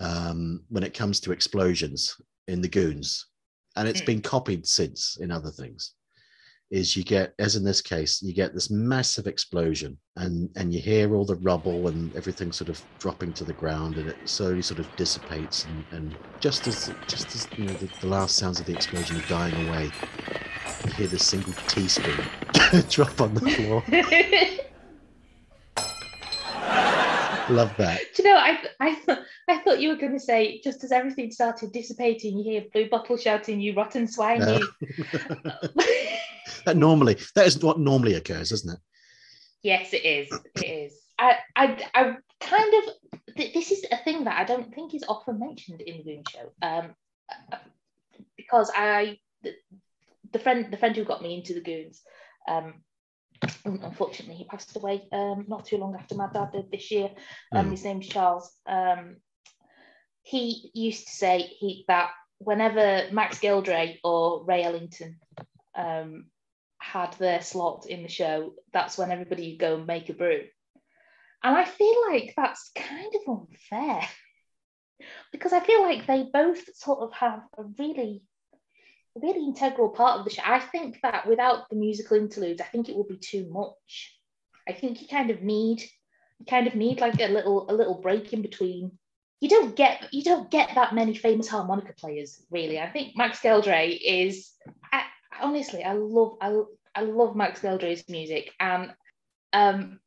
um, 0.00 0.64
when 0.68 0.82
it 0.82 0.94
comes 0.94 1.20
to 1.20 1.32
explosions 1.32 2.16
in 2.48 2.60
the 2.60 2.68
Goons, 2.68 3.26
and 3.76 3.88
it's 3.88 4.00
Mm. 4.02 4.06
been 4.06 4.20
copied 4.22 4.66
since 4.66 5.16
in 5.20 5.30
other 5.30 5.50
things. 5.50 5.92
Is 6.70 6.96
you 6.96 7.04
get, 7.04 7.34
as 7.38 7.56
in 7.56 7.62
this 7.64 7.80
case, 7.80 8.22
you 8.22 8.32
get 8.32 8.52
this 8.54 8.70
massive 8.70 9.26
explosion, 9.26 9.98
and 10.16 10.48
and 10.56 10.72
you 10.74 10.80
hear 10.80 11.14
all 11.14 11.24
the 11.26 11.36
rubble 11.36 11.88
and 11.88 12.14
everything 12.16 12.52
sort 12.52 12.68
of 12.70 12.82
dropping 12.98 13.32
to 13.34 13.44
the 13.44 13.52
ground, 13.52 13.98
and 13.98 14.08
it 14.08 14.18
slowly 14.24 14.62
sort 14.62 14.80
of 14.80 14.88
dissipates, 14.96 15.66
and, 15.66 15.84
and 15.92 16.16
just 16.40 16.66
as 16.66 16.90
just 17.06 17.34
as 17.34 17.48
you 17.56 17.68
know 17.68 17.74
the, 17.76 17.90
the 18.00 18.06
last 18.08 18.36
sounds 18.36 18.58
of 18.60 18.66
the 18.66 18.72
explosion 18.74 19.16
are 19.18 19.20
dying 19.22 19.54
away, 19.56 19.84
you 20.82 20.90
hear 20.92 21.06
this 21.06 21.24
single 21.24 21.54
teaspoon 21.68 22.30
drop 22.88 23.20
on 23.20 23.34
the 23.34 23.50
floor. 23.50 23.84
Love 27.48 27.76
that. 27.76 28.00
Do 28.14 28.22
you 28.22 28.28
know? 28.30 28.36
I 28.38 28.58
I 28.80 28.96
I 29.48 29.58
thought 29.58 29.80
you 29.80 29.90
were 29.90 29.96
going 29.96 30.12
to 30.12 30.20
say 30.20 30.60
just 30.62 30.84
as 30.84 30.92
everything 30.92 31.30
started 31.30 31.72
dissipating, 31.72 32.38
you 32.38 32.44
hear 32.44 32.64
Bluebottle 32.74 33.20
shouting, 33.20 33.60
"You 33.60 33.74
rotten 33.74 34.08
swine!" 34.08 34.40
No. 34.40 34.58
You. 34.58 34.68
that 36.64 36.76
normally 36.76 37.18
that 37.34 37.46
is 37.46 37.58
what 37.62 37.78
normally 37.78 38.14
occurs, 38.14 38.52
isn't 38.52 38.74
it? 38.74 38.80
Yes, 39.62 39.94
it 39.94 40.04
is. 40.04 40.30
It 40.56 40.64
is. 40.64 41.00
I, 41.18 41.36
I, 41.56 41.88
I 41.94 42.16
kind 42.40 42.74
of. 42.74 43.34
th- 43.36 43.54
This 43.54 43.70
is 43.70 43.86
a 43.90 43.96
thing 43.96 44.24
that 44.24 44.38
I 44.38 44.44
don't 44.44 44.74
think 44.74 44.94
is 44.94 45.04
often 45.08 45.38
mentioned 45.38 45.80
in 45.80 45.98
the 45.98 46.02
Goon 46.04 46.22
Show, 46.28 46.52
um, 46.60 46.94
because 48.36 48.70
I, 48.74 49.18
the, 49.42 49.54
the 50.32 50.38
friend, 50.38 50.70
the 50.70 50.76
friend 50.76 50.94
who 50.94 51.04
got 51.04 51.22
me 51.22 51.34
into 51.36 51.54
the 51.54 51.62
Goons, 51.62 52.02
um, 52.46 52.82
unfortunately 53.64 54.36
he 54.36 54.44
passed 54.44 54.76
away 54.76 55.08
um, 55.12 55.44
not 55.48 55.64
too 55.64 55.78
long 55.78 55.94
after 55.94 56.14
my 56.14 56.28
dad 56.32 56.52
did 56.52 56.70
this 56.70 56.90
year. 56.90 57.10
Um, 57.52 57.66
Mm. 57.66 57.70
His 57.70 57.84
name's 57.84 58.08
Charles. 58.08 58.52
Um, 58.66 59.16
he 60.22 60.70
used 60.74 61.06
to 61.06 61.12
say 61.12 61.38
he 61.38 61.84
that 61.88 62.10
whenever 62.38 63.12
Max 63.12 63.38
Geldray 63.38 63.98
or 64.02 64.44
Ray 64.44 64.62
Ellington 64.64 65.18
um, 65.74 66.26
had 66.78 67.12
their 67.14 67.40
slot 67.42 67.86
in 67.86 68.02
the 68.02 68.08
show, 68.08 68.54
that's 68.72 68.98
when 68.98 69.10
everybody 69.10 69.50
would 69.50 69.60
go 69.60 69.76
and 69.76 69.86
make 69.86 70.08
a 70.08 70.14
brew. 70.14 70.42
And 71.42 71.56
I 71.56 71.64
feel 71.64 71.94
like 72.10 72.32
that's 72.36 72.70
kind 72.74 73.12
of 73.14 73.38
unfair 73.38 74.00
because 75.32 75.52
I 75.52 75.60
feel 75.60 75.82
like 75.82 76.06
they 76.06 76.26
both 76.32 76.62
sort 76.76 77.00
of 77.00 77.12
have 77.12 77.40
a 77.58 77.64
really, 77.78 78.22
really 79.20 79.44
integral 79.44 79.90
part 79.90 80.18
of 80.18 80.24
the 80.24 80.30
show. 80.30 80.42
I 80.44 80.58
think 80.58 80.98
that 81.02 81.26
without 81.26 81.68
the 81.70 81.76
musical 81.76 82.16
interludes, 82.16 82.60
I 82.60 82.64
think 82.64 82.88
it 82.88 82.96
would 82.96 83.08
be 83.08 83.18
too 83.18 83.48
much. 83.50 84.18
I 84.68 84.72
think 84.72 85.00
you 85.00 85.08
kind 85.08 85.30
of 85.30 85.42
need, 85.42 85.82
you 86.38 86.46
kind 86.48 86.66
of 86.66 86.74
need 86.74 87.00
like 87.00 87.20
a 87.20 87.28
little, 87.28 87.70
a 87.70 87.74
little 87.74 88.00
break 88.00 88.32
in 88.32 88.42
between. 88.42 88.92
You 89.40 89.48
don't 89.48 89.76
get, 89.76 90.08
you 90.12 90.22
don't 90.22 90.50
get 90.50 90.74
that 90.74 90.94
many 90.94 91.14
famous 91.14 91.48
harmonica 91.48 91.92
players, 91.98 92.42
really. 92.50 92.80
I 92.80 92.90
think 92.90 93.16
Max 93.16 93.40
Geldray 93.40 93.98
is, 94.02 94.50
I, 94.92 95.02
honestly, 95.40 95.84
I 95.84 95.92
love, 95.92 96.38
I, 96.40 96.62
I 96.94 97.02
love 97.02 97.36
Max 97.36 97.60
Geldray's 97.60 98.08
music, 98.08 98.52
and 98.58 98.92
um, 99.52 100.00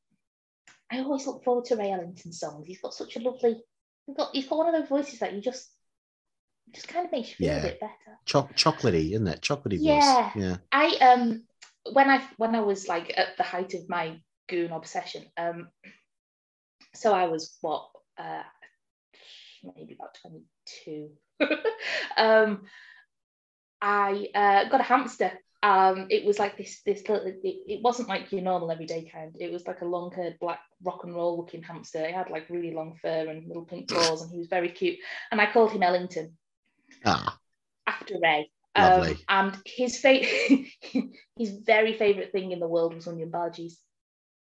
I 0.92 1.00
always 1.00 1.28
look 1.28 1.44
forward 1.44 1.66
to 1.66 1.76
Ray 1.76 1.92
Ellington's 1.92 2.40
songs. 2.40 2.66
He's 2.66 2.82
got 2.82 2.94
such 2.94 3.16
a 3.16 3.20
lovely, 3.20 3.62
he's 4.08 4.16
got, 4.16 4.30
he's 4.34 4.48
got 4.48 4.58
one 4.58 4.74
of 4.74 4.82
those 4.82 4.90
voices 4.90 5.20
that 5.20 5.34
you 5.34 5.42
just, 5.42 5.70
just 6.74 6.88
kind 6.88 7.06
of 7.06 7.12
makes 7.12 7.30
you 7.30 7.36
feel 7.38 7.48
Yeah. 7.48 7.60
a 7.60 7.62
bit 7.64 7.80
better. 7.80 8.20
Choc- 8.26 8.56
chocolatey, 8.56 9.12
isn't 9.12 9.28
it? 9.28 9.42
Chocolatey 9.42 9.78
Yeah. 9.80 10.24
voice. 10.24 10.36
Yeah. 10.36 10.58
I 10.72 10.88
um 10.98 11.44
when 11.94 12.10
I 12.10 12.28
when 12.38 12.56
I 12.56 12.62
was 12.62 12.88
like 12.88 13.14
at 13.18 13.38
the 13.38 13.44
height 13.44 13.74
of 13.74 13.88
my 13.90 14.20
goon 14.50 14.72
obsession, 14.72 15.26
um, 15.38 15.70
so 16.94 17.14
I 17.14 17.26
was 17.28 17.58
what 17.62 17.90
uh 18.18 18.44
maybe 19.76 19.94
about 19.94 20.18
twenty 20.22 20.44
two. 20.84 21.12
um, 22.18 22.64
I 23.82 24.28
uh, 24.34 24.70
got 24.70 24.82
a 24.82 24.84
hamster. 24.84 25.32
Um, 25.64 26.08
it 26.10 26.26
was 26.26 26.40
like 26.40 26.58
this 26.58 26.82
this 26.84 27.08
little. 27.08 27.28
It, 27.28 27.40
it 27.44 27.82
wasn't 27.84 28.10
like 28.10 28.32
your 28.32 28.42
normal 28.42 28.72
everyday 28.72 29.10
kind. 29.10 29.36
It 29.40 29.52
was 29.52 29.66
like 29.66 29.82
a 29.82 29.86
long 29.86 30.12
haired 30.12 30.38
black 30.40 30.60
rock 30.84 31.04
and 31.04 31.16
roll 31.16 31.38
looking 31.38 31.64
hamster. 31.64 32.06
He 32.06 32.14
had 32.14 32.30
like 32.30 32.50
really 32.50 32.74
long 32.74 32.98
fur 33.02 33.28
and 33.30 33.48
little 33.48 33.66
pink 33.66 33.90
paws, 33.90 34.22
and 34.22 34.32
he 34.32 34.38
was 34.38 34.48
very 34.48 34.70
cute. 34.70 34.98
And 35.32 35.40
I 35.40 35.52
called 35.52 35.72
him 35.72 35.84
Ellington 35.84 36.38
Ah, 37.06 37.38
after 37.86 38.16
Ray. 38.22 38.50
Lovely. 38.78 39.18
Um, 39.28 39.48
and 39.54 39.58
his 39.66 40.00
fa- 40.00 40.22
his 41.36 41.50
very 41.66 41.94
favourite 41.98 42.32
thing 42.32 42.52
in 42.52 42.60
the 42.60 42.68
world 42.68 42.94
was 42.94 43.08
onion 43.08 43.32
bhajis. 43.32 43.74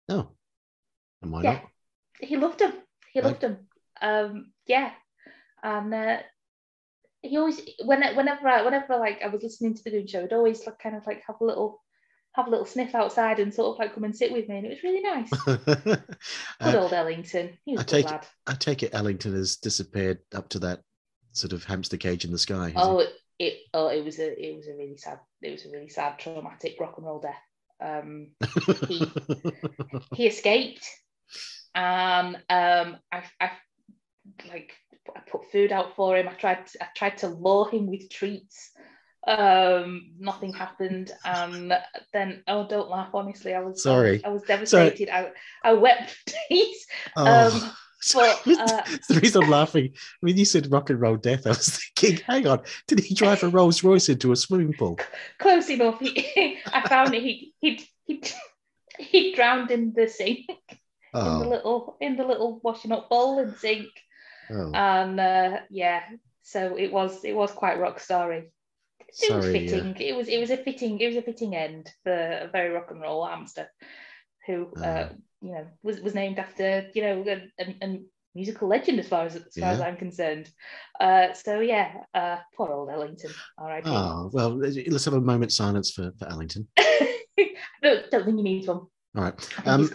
oh. 0.08 0.28
And 1.22 1.30
why 1.32 1.42
Yeah. 1.42 1.52
not? 1.52 1.70
He 2.20 2.36
loved 2.36 2.58
them. 2.58 2.72
He 3.12 3.20
Right. 3.20 3.26
loved 3.28 3.40
them. 3.42 3.68
Um, 4.00 4.52
yeah. 4.66 4.92
And 5.62 5.92
uh, 5.92 6.18
he 7.22 7.36
always, 7.38 7.60
when, 7.84 8.02
whenever, 8.16 8.48
I, 8.48 8.62
whenever 8.62 8.96
like 8.96 9.22
I 9.22 9.28
was 9.28 9.42
listening 9.42 9.74
to 9.74 9.82
the 9.82 9.90
Goon 9.90 10.06
Show, 10.06 10.22
I'd 10.24 10.32
always 10.32 10.66
like 10.66 10.78
kind 10.78 10.96
of 10.96 11.06
like 11.06 11.22
have 11.26 11.36
a 11.40 11.44
little, 11.44 11.82
have 12.32 12.46
a 12.46 12.50
little 12.50 12.66
sniff 12.66 12.94
outside 12.94 13.40
and 13.40 13.52
sort 13.52 13.74
of 13.74 13.78
like 13.78 13.94
come 13.94 14.04
and 14.04 14.16
sit 14.16 14.32
with 14.32 14.48
me, 14.48 14.56
and 14.58 14.66
it 14.66 14.70
was 14.70 14.82
really 14.82 15.00
nice. 15.02 15.30
Good 15.46 16.74
Uh, 16.74 16.80
old 16.80 16.92
Ellington. 16.92 17.56
He 17.64 17.72
was 17.72 17.80
I 17.80 17.84
good 17.84 17.90
take 17.90 18.06
lad. 18.06 18.26
I 18.46 18.54
take 18.54 18.82
it 18.82 18.94
Ellington 18.94 19.34
has 19.34 19.56
disappeared 19.56 20.18
up 20.34 20.48
to 20.50 20.58
that 20.60 20.80
sort 21.34 21.52
of 21.52 21.64
hamster 21.64 21.96
cage 21.96 22.24
in 22.24 22.32
the 22.32 22.38
sky. 22.38 22.72
Oh, 22.76 23.04
it, 23.38 23.54
oh, 23.74 23.88
it 23.88 24.04
was 24.04 24.18
a, 24.18 24.32
it 24.42 24.56
was 24.56 24.66
a 24.68 24.74
really 24.74 24.96
sad, 24.96 25.18
it 25.42 25.50
was 25.50 25.66
a 25.66 25.70
really 25.70 25.88
sad, 25.88 26.18
traumatic 26.18 26.76
rock 26.80 26.94
and 26.96 27.06
roll 27.06 27.20
death. 27.20 27.34
Um, 27.80 28.28
he 28.88 29.12
he 30.14 30.26
escaped 30.26 30.88
and 31.74 32.36
um 32.48 32.96
I, 33.12 33.24
I 33.40 33.50
like 34.48 34.72
I 35.14 35.20
put 35.20 35.50
food 35.50 35.72
out 35.72 35.96
for 35.96 36.16
him 36.16 36.28
I 36.28 36.34
tried 36.34 36.66
I 36.80 36.86
tried 36.96 37.18
to 37.18 37.28
lure 37.28 37.70
him 37.70 37.86
with 37.86 38.10
treats 38.10 38.70
um 39.26 40.12
nothing 40.18 40.52
happened 40.52 41.10
and 41.24 41.72
then 42.12 42.42
oh 42.46 42.66
don't 42.68 42.90
laugh 42.90 43.10
honestly 43.14 43.54
I 43.54 43.60
was 43.60 43.82
Sorry. 43.82 44.22
I 44.24 44.28
was, 44.28 44.42
I 44.42 44.58
was 44.60 44.70
devastated 44.70 45.08
I, 45.08 45.30
I 45.62 45.72
wept 45.72 46.10
for 46.10 46.32
days 46.50 46.86
Oh, 47.16 47.26
um, 47.26 47.72
but, 48.12 48.42
uh, 48.46 48.82
the 49.08 49.20
reason 49.22 49.42
I'm 49.44 49.50
laughing 49.50 49.94
when 50.20 50.36
you 50.36 50.44
said 50.44 50.70
rock 50.70 50.90
and 50.90 51.00
roll 51.00 51.16
death, 51.16 51.46
I 51.46 51.50
was 51.50 51.78
thinking, 51.96 52.24
hang 52.26 52.46
on, 52.46 52.62
did 52.88 53.00
he 53.00 53.14
drive 53.14 53.42
a 53.42 53.48
Rolls 53.48 53.82
Royce 53.82 54.08
into 54.08 54.32
a 54.32 54.36
swimming 54.36 54.74
pool? 54.74 54.98
close 55.38 55.68
enough 55.70 56.00
he, 56.00 56.58
I 56.66 56.86
found 56.88 57.14
it 57.14 57.22
he 57.22 57.54
he 57.60 57.88
he 58.06 58.22
he 58.98 59.34
drowned 59.34 59.70
in 59.70 59.92
the 59.94 60.08
sink 60.08 60.46
in 60.48 61.38
the 61.38 61.44
Oh, 61.44 61.48
little 61.48 61.96
in 62.00 62.16
the 62.16 62.24
little 62.24 62.60
washing 62.62 62.92
up 62.92 63.08
bowl 63.08 63.38
and 63.38 63.56
sink 63.56 63.86
oh 64.50 64.72
and 64.74 65.20
uh, 65.20 65.58
yeah, 65.70 66.02
so 66.42 66.76
it 66.76 66.92
was 66.92 67.24
it 67.24 67.34
was 67.34 67.50
quite 67.52 67.78
rock 67.78 68.00
starry. 68.00 68.50
It 69.22 69.32
was 69.34 69.44
sorry. 69.44 69.56
uh, 69.56 69.70
fitting. 69.70 69.96
It 70.00 70.16
was 70.16 70.28
it 70.28 70.38
was 70.38 70.50
a 70.50 70.56
fitting 70.56 70.98
it 71.00 71.06
was 71.06 71.16
a 71.16 71.22
fitting 71.22 71.54
end 71.54 71.90
for 72.02 72.12
a 72.12 72.48
very 72.52 72.70
rock 72.70 72.90
and 72.90 73.00
roll 73.00 73.24
hamster, 73.26 73.68
who 74.46 74.68
uh, 74.76 75.08
Ah. 75.10 75.14
You 75.44 75.52
know 75.52 75.66
was 75.82 76.00
was 76.00 76.14
named 76.14 76.38
after 76.38 76.86
you 76.94 77.02
know 77.02 77.24
a, 77.60 77.76
a, 77.82 78.00
musical 78.34 78.66
legend 78.66 78.98
as 78.98 79.06
far 79.06 79.26
as 79.26 79.36
as 79.36 79.54
far 79.56 79.70
as 79.70 79.80
I'm 79.80 79.96
concerned. 79.96 80.50
Uh, 80.98 81.32
so 81.32 81.60
yeah, 81.60 81.92
uh, 82.14 82.38
poor 82.56 82.72
old 82.72 82.90
Ellington. 82.90 83.30
All 83.58 83.68
right. 83.68 83.82
Oh, 83.86 84.30
well, 84.32 84.56
let's 84.56 85.04
have 85.04 85.14
a 85.14 85.20
moment's 85.20 85.54
silence 85.54 85.92
for, 85.92 86.10
for 86.18 86.28
Ellington. 86.28 86.66
don't, 86.76 88.10
don't 88.10 88.24
think 88.24 88.36
you 88.38 88.42
need 88.42 88.66
one. 88.66 88.78
All 89.16 89.22
right. 89.22 89.66
Um. 89.66 89.88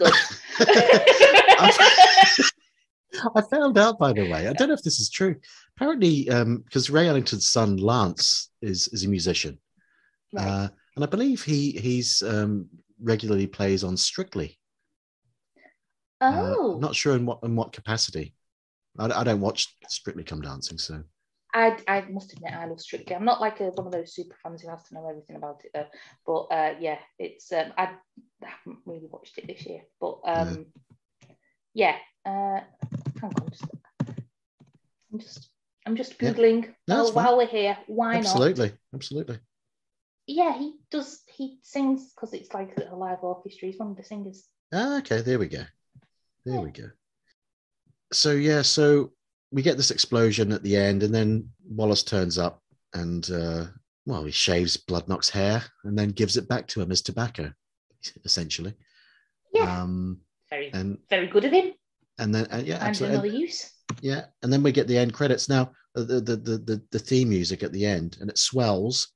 I 3.36 3.42
found 3.50 3.76
out, 3.76 3.98
by 3.98 4.14
the 4.14 4.30
way, 4.30 4.46
I 4.46 4.54
don't 4.54 4.68
know 4.68 4.74
if 4.74 4.82
this 4.82 5.00
is 5.00 5.10
true. 5.10 5.36
Apparently, 5.76 6.24
because 6.24 6.88
Ray 6.88 7.08
Ellington's 7.08 7.48
son 7.48 7.76
Lance 7.76 8.50
is 8.62 8.88
is 8.88 9.04
a 9.04 9.08
musician, 9.08 9.58
Right. 10.32 10.46
uh, 10.46 10.68
and 10.94 11.04
I 11.04 11.08
believe 11.08 11.42
he 11.42 11.72
he's 11.72 12.22
um, 12.22 12.68
regularly 13.02 13.46
plays 13.46 13.84
on 13.84 13.98
Strictly. 13.98 14.59
Uh, 16.20 16.32
oh, 16.34 16.74
I'm 16.74 16.80
not 16.80 16.94
sure 16.94 17.16
in 17.16 17.26
what 17.26 17.40
in 17.42 17.56
what 17.56 17.72
capacity. 17.72 18.34
I, 18.98 19.06
I 19.06 19.24
don't 19.24 19.40
watch 19.40 19.74
Strictly 19.88 20.24
Come 20.24 20.42
Dancing, 20.42 20.78
so 20.78 21.02
I, 21.54 21.76
I 21.88 22.02
must 22.02 22.32
admit 22.32 22.52
I 22.52 22.66
love 22.66 22.80
Strictly. 22.80 23.14
I'm 23.16 23.24
not 23.24 23.40
like 23.40 23.60
a, 23.60 23.64
one 23.70 23.86
of 23.86 23.92
those 23.92 24.14
super 24.14 24.36
fans 24.42 24.62
who 24.62 24.68
has 24.70 24.82
to 24.84 24.94
know 24.94 25.08
everything 25.08 25.36
about 25.36 25.62
it, 25.64 25.70
though. 25.74 25.86
But 26.26 26.54
uh, 26.54 26.74
yeah, 26.80 26.98
it's 27.18 27.52
um, 27.52 27.72
I 27.76 27.90
haven't 28.42 28.80
really 28.86 29.08
watched 29.10 29.38
it 29.38 29.46
this 29.46 29.66
year, 29.66 29.80
but 30.00 30.18
um, 30.24 30.66
yeah. 31.74 31.96
Uh, 32.24 32.60
hang 33.20 33.32
on, 33.34 33.48
just, 33.50 33.64
I'm 35.12 35.18
just 35.18 35.48
I'm 35.86 35.96
just 35.96 36.20
Yeah. 36.20 36.32
googling 36.32 36.74
No, 36.86 37.06
oh, 37.06 37.12
while 37.12 37.36
we're 37.38 37.46
here. 37.46 37.78
Why 37.86 38.14
not? 38.14 38.26
absolutely, 38.26 38.72
absolutely. 38.94 39.38
Yeah, 40.26 40.56
he 40.56 40.74
does. 40.90 41.22
He 41.26 41.58
sings 41.62 42.12
because 42.12 42.34
it's 42.34 42.52
like 42.54 42.76
a 42.76 42.94
live 42.94 43.18
orchestra. 43.22 43.68
He's 43.68 43.78
one 43.78 43.90
of 43.90 43.96
the 43.96 44.04
singers. 44.04 44.44
Ah, 44.72 44.98
okay, 44.98 45.22
there 45.22 45.38
we 45.38 45.48
go. 45.48 45.64
There 46.44 46.60
we 46.60 46.70
go. 46.70 46.90
So 48.12 48.32
yeah, 48.32 48.62
so 48.62 49.12
we 49.52 49.62
get 49.62 49.76
this 49.76 49.90
explosion 49.90 50.52
at 50.52 50.62
the 50.62 50.76
end, 50.76 51.02
and 51.02 51.14
then 51.14 51.48
Wallace 51.68 52.02
turns 52.02 52.38
up 52.38 52.62
and 52.94 53.28
uh, 53.30 53.66
well, 54.06 54.24
he 54.24 54.32
shaves 54.32 54.76
Bloodnok's 54.76 55.28
hair 55.30 55.62
and 55.84 55.96
then 55.98 56.08
gives 56.10 56.36
it 56.36 56.48
back 56.48 56.66
to 56.68 56.80
him 56.80 56.90
as 56.90 57.02
tobacco, 57.02 57.52
essentially. 58.24 58.74
Yeah, 59.52 59.82
Um, 59.82 60.20
very 60.48 60.72
and 60.72 60.98
very 61.08 61.26
good 61.28 61.44
of 61.44 61.52
him. 61.52 61.72
and 62.18 62.34
then 62.34 62.46
uh, 62.50 62.62
yeah, 62.64 62.76
And 62.76 62.88
absolutely. 62.88 63.14
another 63.16 63.28
use. 63.38 63.70
Yeah, 64.00 64.26
and 64.42 64.52
then 64.52 64.62
we 64.62 64.72
get 64.72 64.86
the 64.88 64.98
end 64.98 65.12
credits. 65.12 65.48
Now 65.48 65.72
uh, 65.96 66.02
the 66.04 66.20
the 66.20 66.36
the 66.36 66.58
the, 66.58 66.82
the 66.90 66.98
theme 66.98 67.28
music 67.28 67.62
at 67.62 67.72
the 67.72 67.84
end, 67.84 68.16
and 68.20 68.30
it 68.30 68.38
swells, 68.38 69.08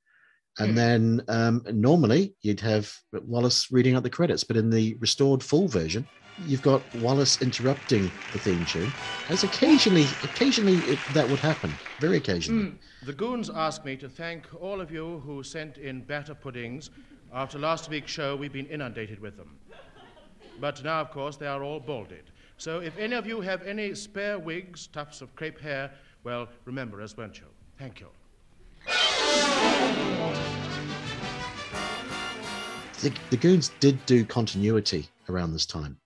and 0.59 0.71
Hmm. 0.71 0.77
then 0.77 1.23
um, 1.29 1.63
normally 1.73 2.35
you'd 2.43 2.61
have 2.61 2.93
Wallace 3.13 3.71
reading 3.73 3.95
out 3.95 4.03
the 4.03 4.11
credits, 4.11 4.45
but 4.45 4.57
in 4.57 4.71
the 4.71 4.97
restored 5.01 5.43
full 5.43 5.69
version, 5.69 6.07
you've 6.47 6.63
got 6.63 6.83
Wallace 6.97 7.41
interrupting 7.43 8.11
the 8.33 8.39
theme 8.39 8.65
tune. 8.67 8.93
As 9.29 9.45
occasionally, 9.45 10.07
occasionally 10.23 10.77
it, 10.93 10.99
that 11.15 11.29
would 11.29 11.39
happen, 11.39 11.73
very 12.01 12.17
occasionally. 12.17 12.65
Mm. 12.65 12.79
The 13.05 13.13
goons 13.13 13.51
ask 13.51 13.85
me 13.85 13.97
to 13.97 14.09
thank 14.09 14.47
all 14.61 14.81
of 14.81 14.91
you 14.91 15.21
who 15.25 15.43
sent 15.43 15.79
in 15.79 16.03
batter 16.03 16.35
puddings. 16.35 16.91
After 17.33 17.59
last 17.59 17.91
week's 17.91 18.11
show, 18.11 18.37
we've 18.37 18.53
been 18.53 18.67
inundated 18.67 19.21
with 19.21 19.37
them. 19.37 19.59
But 20.61 20.83
now, 20.85 21.01
of 21.01 21.11
course, 21.11 21.37
they 21.37 21.47
are 21.47 21.63
all 21.65 21.81
balded. 21.81 22.31
So 22.57 22.79
if 22.81 22.97
any 22.97 23.17
of 23.17 23.27
you 23.27 23.41
have 23.41 23.63
any 23.63 23.95
spare 23.95 24.39
wigs, 24.39 24.87
tufts 24.87 25.21
of 25.21 25.35
crepe 25.35 25.61
hair, 25.61 25.91
well, 26.23 26.49
remember 26.65 27.03
us, 27.03 27.17
won't 27.17 27.39
you? 27.39 27.47
Thank 27.79 28.01
you. 28.01 28.07
The, 33.05 33.13
the 33.29 33.37
Goons 33.37 33.71
did 33.81 34.05
do 34.07 34.25
continuity 34.25 35.09
around 35.29 35.53
this 35.53 35.67
time, 35.67 35.99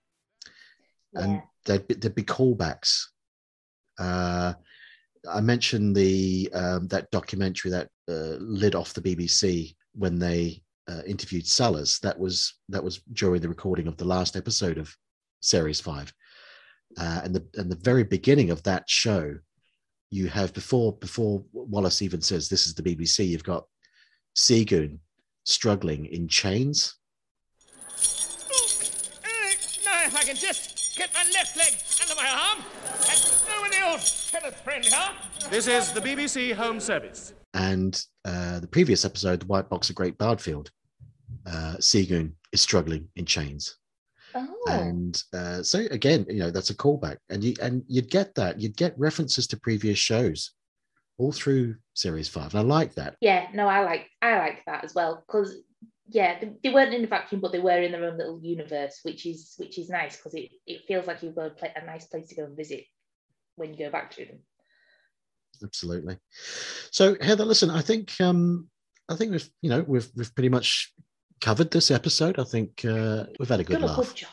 and 1.13 1.41
there'd 1.65 1.87
be, 1.87 1.95
there'd 1.95 2.13
be 2.13 2.23
callbacks. 2.23 3.05
Uh, 3.97 4.53
I 5.31 5.39
mentioned 5.39 5.95
the 5.95 6.49
um, 6.53 6.87
that 6.89 7.09
documentary 7.11 7.71
that 7.71 7.87
uh, 8.09 8.35
lit 8.39 8.75
off 8.75 8.93
the 8.93 9.01
BBC 9.01 9.75
when 9.93 10.19
they 10.19 10.61
uh, 10.89 11.01
interviewed 11.05 11.47
Sellers. 11.47 11.99
That 11.99 12.19
was 12.19 12.55
that 12.69 12.83
was 12.83 12.99
during 13.13 13.41
the 13.41 13.49
recording 13.49 13.87
of 13.87 13.95
the 13.95 14.05
last 14.05 14.35
episode 14.35 14.77
of 14.77 14.93
Series 15.41 15.79
Five, 15.79 16.13
uh, 16.97 17.21
and 17.23 17.33
the 17.33 17.45
and 17.55 17.71
the 17.71 17.77
very 17.77 18.03
beginning 18.03 18.49
of 18.49 18.61
that 18.63 18.89
show, 18.89 19.37
you 20.11 20.27
have 20.27 20.53
before 20.53 20.93
before 20.93 21.43
Wallace 21.53 22.01
even 22.01 22.21
says 22.21 22.49
this 22.49 22.65
is 22.65 22.73
the 22.73 22.83
BBC. 22.83 23.27
You've 23.27 23.43
got 23.43 23.65
Seagoon 24.35 24.99
struggling 25.45 26.05
in 26.07 26.27
chains. 26.27 26.95
Now, 29.85 30.05
if 30.05 30.15
I 30.15 30.23
can 30.23 30.35
just 30.35 30.97
get 30.97 31.13
my 31.13 31.23
left 31.33 31.57
leg 31.57 31.73
under 32.01 32.15
my 32.15 32.29
arm 32.29 32.63
and 33.09 33.19
throw 33.19 33.63
in 33.63 33.71
the 33.71 33.85
old 33.85 33.99
Kenneth 34.31 34.61
friend, 34.63 34.85
huh? 34.89 35.13
This 35.49 35.67
is 35.67 35.91
the 35.91 36.01
BBC 36.01 36.53
Home 36.53 36.79
Service. 36.79 37.33
And 37.53 38.03
uh, 38.25 38.59
the 38.59 38.67
previous 38.67 39.05
episode, 39.05 39.41
The 39.41 39.47
White 39.47 39.69
Box 39.69 39.89
of 39.89 39.95
Great 39.95 40.17
Bardfield, 40.17 40.69
uh, 41.47 41.75
Seagoon 41.79 42.33
is 42.51 42.61
struggling 42.61 43.07
in 43.15 43.25
chains. 43.25 43.78
Oh, 44.35 44.65
And 44.69 45.21
uh, 45.33 45.63
so 45.63 45.79
again, 45.91 46.25
you 46.29 46.39
know, 46.39 46.51
that's 46.51 46.69
a 46.69 46.75
callback. 46.75 47.17
And 47.29 47.43
you 47.43 47.55
and 47.61 47.83
you'd 47.87 48.09
get 48.09 48.35
that. 48.35 48.59
You'd 48.59 48.77
get 48.77 48.97
references 48.97 49.47
to 49.47 49.59
previous 49.59 49.97
shows 49.97 50.51
all 51.17 51.31
through 51.31 51.75
series 51.93 52.29
five. 52.29 52.53
And 52.53 52.59
I 52.59 52.63
like 52.63 52.95
that. 52.95 53.15
yeah. 53.21 53.47
No, 53.53 53.67
I 53.67 53.83
like 53.83 54.09
I 54.21 54.37
like 54.37 54.63
that 54.65 54.83
as 54.83 54.93
well 54.93 55.23
because 55.25 55.57
yeah, 56.11 56.39
they, 56.39 56.51
they 56.63 56.73
weren't 56.73 56.93
in 56.93 57.03
a 57.03 57.07
vacuum, 57.07 57.41
but 57.41 57.51
they 57.51 57.59
were 57.59 57.81
in 57.81 57.91
their 57.91 58.05
own 58.05 58.17
little 58.17 58.39
universe, 58.41 58.99
which 59.03 59.25
is 59.25 59.53
which 59.57 59.77
is 59.77 59.89
nice 59.89 60.17
because 60.17 60.33
it, 60.33 60.49
it 60.65 60.85
feels 60.87 61.07
like 61.07 61.21
you've 61.21 61.35
got 61.35 61.61
a, 61.61 61.81
a 61.81 61.85
nice 61.85 62.05
place 62.05 62.27
to 62.29 62.35
go 62.35 62.45
and 62.45 62.57
visit 62.57 62.85
when 63.55 63.73
you 63.73 63.79
go 63.85 63.91
back 63.91 64.11
to 64.11 64.25
them. 64.25 64.39
Absolutely. 65.63 66.17
So 66.91 67.15
Heather, 67.21 67.45
listen, 67.45 67.69
I 67.69 67.81
think 67.81 68.13
um 68.21 68.69
I 69.09 69.15
think 69.15 69.31
we've 69.31 69.49
you 69.61 69.69
know 69.69 69.83
we've 69.87 70.07
we've 70.15 70.33
pretty 70.33 70.49
much 70.49 70.93
covered 71.39 71.71
this 71.71 71.91
episode. 71.91 72.39
I 72.39 72.43
think 72.43 72.83
uh, 72.85 73.25
we've 73.39 73.49
had 73.49 73.59
a 73.59 73.63
good 73.63 73.73
Done 73.79 73.83
a 73.83 73.87
laugh. 73.87 73.95
good 73.97 74.15
job. 74.15 74.29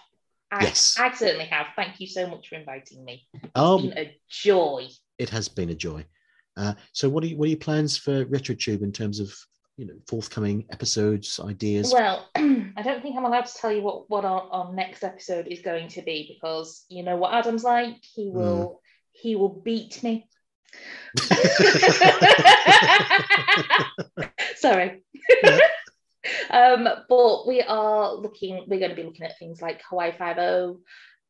I, 0.52 0.64
Yes. 0.64 0.96
I 0.98 1.12
certainly 1.12 1.46
have. 1.46 1.66
Thank 1.76 2.00
you 2.00 2.06
so 2.06 2.26
much 2.28 2.48
for 2.48 2.54
inviting 2.56 3.04
me. 3.04 3.26
It's 3.34 3.50
Oh, 3.54 3.78
been 3.78 3.96
a 3.98 4.16
joy. 4.30 4.88
it 5.18 5.28
has 5.30 5.48
been 5.48 5.70
a 5.70 5.74
joy. 5.74 6.04
Uh, 6.56 6.74
so, 6.92 7.08
what 7.08 7.22
are 7.24 7.26
you, 7.26 7.36
what 7.36 7.46
are 7.46 7.50
your 7.50 7.58
plans 7.58 7.96
for 7.98 8.24
RetroTube 8.26 8.82
in 8.82 8.92
terms 8.92 9.20
of 9.20 9.32
you 9.76 9.86
know 9.86 9.94
forthcoming 10.08 10.64
episodes, 10.70 11.38
ideas? 11.40 11.92
Well, 11.92 12.28
I 12.36 12.82
don't 12.82 13.02
think 13.02 13.16
I'm 13.16 13.24
allowed 13.26 13.46
to 13.46 13.54
tell 13.54 13.72
you 13.72 13.82
what 13.82 14.08
what 14.08 14.24
our, 14.24 14.42
our 14.50 14.72
next 14.72 15.02
episode 15.02 15.48
is 15.48 15.60
going 15.60 15.88
to 15.88 16.02
be 16.02 16.32
because 16.34 16.84
you 16.88 17.02
know 17.02 17.16
what 17.16 17.34
Adam's 17.34 17.64
like. 17.64 17.96
He 18.02 18.30
Hmm. 18.30 18.36
will 18.38 18.80
he 19.12 19.36
will 19.36 19.60
beat 19.64 20.02
me. 20.02 20.28
Sorry. 24.56 25.02
Um, 26.50 26.88
but 27.08 27.46
we 27.46 27.62
are 27.62 28.14
looking. 28.14 28.64
We're 28.66 28.80
going 28.80 28.90
to 28.90 28.96
be 28.96 29.04
looking 29.04 29.26
at 29.26 29.38
things 29.38 29.60
like 29.60 29.82
Hawaii 29.88 30.12
Five 30.12 30.38
O. 30.38 30.80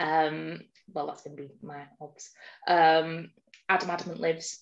Um, 0.00 0.60
well, 0.92 1.06
that's 1.06 1.22
going 1.22 1.36
to 1.36 1.42
be 1.42 1.50
my 1.62 1.84
obs. 2.00 2.30
Um, 2.66 3.30
Adam 3.68 3.90
Adamant 3.90 4.20
lives. 4.20 4.60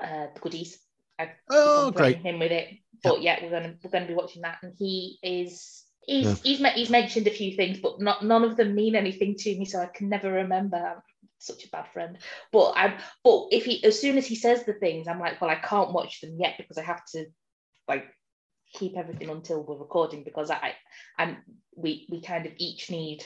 Uh, 0.00 0.26
the 0.34 0.40
goodies. 0.40 0.78
I 1.18 1.32
oh, 1.50 1.90
great! 1.90 2.18
him 2.18 2.38
with 2.38 2.52
it. 2.52 2.68
But 3.02 3.22
yeah, 3.22 3.38
we're 3.42 3.50
gonna 3.50 3.74
we're 3.82 3.90
gonna 3.90 4.06
be 4.06 4.14
watching 4.14 4.42
that, 4.42 4.58
and 4.62 4.72
he 4.78 5.18
is 5.22 5.84
he's 6.06 6.24
Yeah. 6.26 6.34
he's 6.42 6.72
he's 6.74 6.90
mentioned 6.90 7.26
a 7.26 7.30
few 7.30 7.54
things, 7.54 7.78
but 7.78 8.00
not 8.00 8.24
none 8.24 8.44
of 8.44 8.56
them 8.56 8.74
mean 8.74 8.96
anything 8.96 9.36
to 9.36 9.56
me, 9.56 9.64
so 9.64 9.78
I 9.80 9.86
can 9.86 10.08
never 10.08 10.32
remember. 10.32 10.76
I'm 10.76 11.02
such 11.38 11.64
a 11.64 11.68
bad 11.68 11.86
friend. 11.92 12.18
But 12.52 12.72
I 12.76 12.98
but 13.22 13.48
if 13.52 13.64
he 13.64 13.84
as 13.84 14.00
soon 14.00 14.18
as 14.18 14.26
he 14.26 14.34
says 14.34 14.64
the 14.64 14.72
things, 14.72 15.06
I'm 15.06 15.20
like, 15.20 15.40
well, 15.40 15.50
I 15.50 15.56
can't 15.56 15.92
watch 15.92 16.20
them 16.20 16.36
yet 16.38 16.54
because 16.56 16.78
I 16.78 16.82
have 16.82 17.04
to 17.12 17.26
like 17.86 18.06
keep 18.74 18.96
everything 18.96 19.30
until 19.30 19.62
we're 19.62 19.78
recording 19.78 20.24
because 20.24 20.50
I 20.50 20.74
and 21.18 21.36
we 21.76 22.06
we 22.10 22.20
kind 22.20 22.46
of 22.46 22.52
each 22.58 22.90
need 22.90 23.24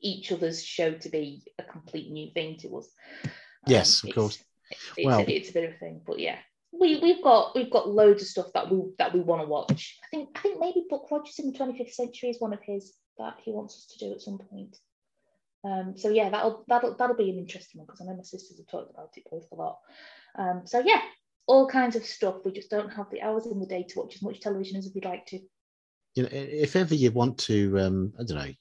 each 0.00 0.32
other's 0.32 0.64
show 0.64 0.92
to 0.92 1.08
be 1.10 1.42
a 1.58 1.62
complete 1.62 2.10
new 2.10 2.30
thing 2.32 2.56
to 2.60 2.78
us. 2.78 2.88
Yes, 3.66 4.02
of 4.02 4.14
course. 4.14 4.42
It's, 4.96 5.04
Well- 5.04 5.20
a, 5.20 5.22
it's 5.24 5.50
a 5.50 5.52
bit 5.52 5.64
of 5.68 5.74
a 5.74 5.78
thing, 5.78 6.00
but 6.06 6.18
yeah, 6.18 6.38
we 6.72 6.98
we've 7.00 7.22
got 7.22 7.54
we've 7.54 7.70
got 7.70 7.88
loads 7.88 8.22
of 8.22 8.28
stuff 8.28 8.52
that 8.54 8.70
we 8.70 8.82
that 8.98 9.12
we 9.12 9.20
want 9.20 9.42
to 9.42 9.48
watch. 9.48 9.98
I 10.04 10.06
think 10.10 10.28
I 10.36 10.40
think 10.40 10.60
maybe 10.60 10.86
Buck 10.88 11.10
Rogers 11.10 11.38
in 11.38 11.52
the 11.52 11.58
25th 11.58 11.92
century 11.92 12.30
is 12.30 12.40
one 12.40 12.52
of 12.52 12.62
his 12.62 12.94
that 13.18 13.36
he 13.42 13.50
wants 13.50 13.74
us 13.76 13.86
to 13.86 14.06
do 14.06 14.12
at 14.12 14.22
some 14.22 14.38
point. 14.38 14.76
Um, 15.62 15.94
so 15.96 16.08
yeah, 16.08 16.30
that'll 16.30 16.64
that'll 16.68 16.96
that'll 16.96 17.16
be 17.16 17.30
an 17.30 17.38
interesting 17.38 17.80
one 17.80 17.86
because 17.86 18.00
I 18.00 18.04
know 18.04 18.16
my 18.16 18.22
sisters 18.22 18.58
have 18.58 18.66
talked 18.68 18.90
about 18.90 19.10
it 19.16 19.24
both 19.30 19.46
a 19.52 19.56
lot. 19.56 19.78
Um, 20.38 20.62
so 20.64 20.78
yeah, 20.80 21.02
all 21.50 21.66
kinds 21.66 21.96
of 21.96 22.04
stuff. 22.06 22.36
We 22.44 22.52
just 22.52 22.70
don't 22.70 22.92
have 22.92 23.10
the 23.10 23.20
hours 23.22 23.46
in 23.46 23.58
the 23.58 23.66
day 23.66 23.82
to 23.82 23.98
watch 23.98 24.14
as 24.14 24.22
much 24.22 24.40
television 24.40 24.76
as 24.76 24.88
we'd 24.94 25.04
like 25.04 25.26
to. 25.26 25.40
You 26.14 26.22
know, 26.22 26.28
if 26.32 26.76
ever 26.76 26.94
you 26.94 27.10
want 27.10 27.38
to, 27.38 27.78
um, 27.80 28.12
I 28.18 28.22
don't 28.24 28.38
know, 28.38 28.52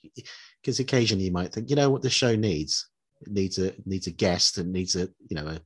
because 0.61 0.79
occasionally 0.79 1.25
you 1.25 1.31
might 1.31 1.53
think, 1.53 1.69
you 1.69 1.75
know, 1.75 1.89
what 1.91 2.01
the 2.01 2.09
show 2.09 2.35
needs. 2.35 2.89
It 3.21 3.31
needs 3.31 3.59
a 3.59 3.73
needs 3.85 4.07
a 4.07 4.11
guest 4.11 4.57
and 4.57 4.71
needs 4.71 4.95
a 4.95 5.09
you 5.27 5.35
know 5.35 5.45
a 5.47 5.59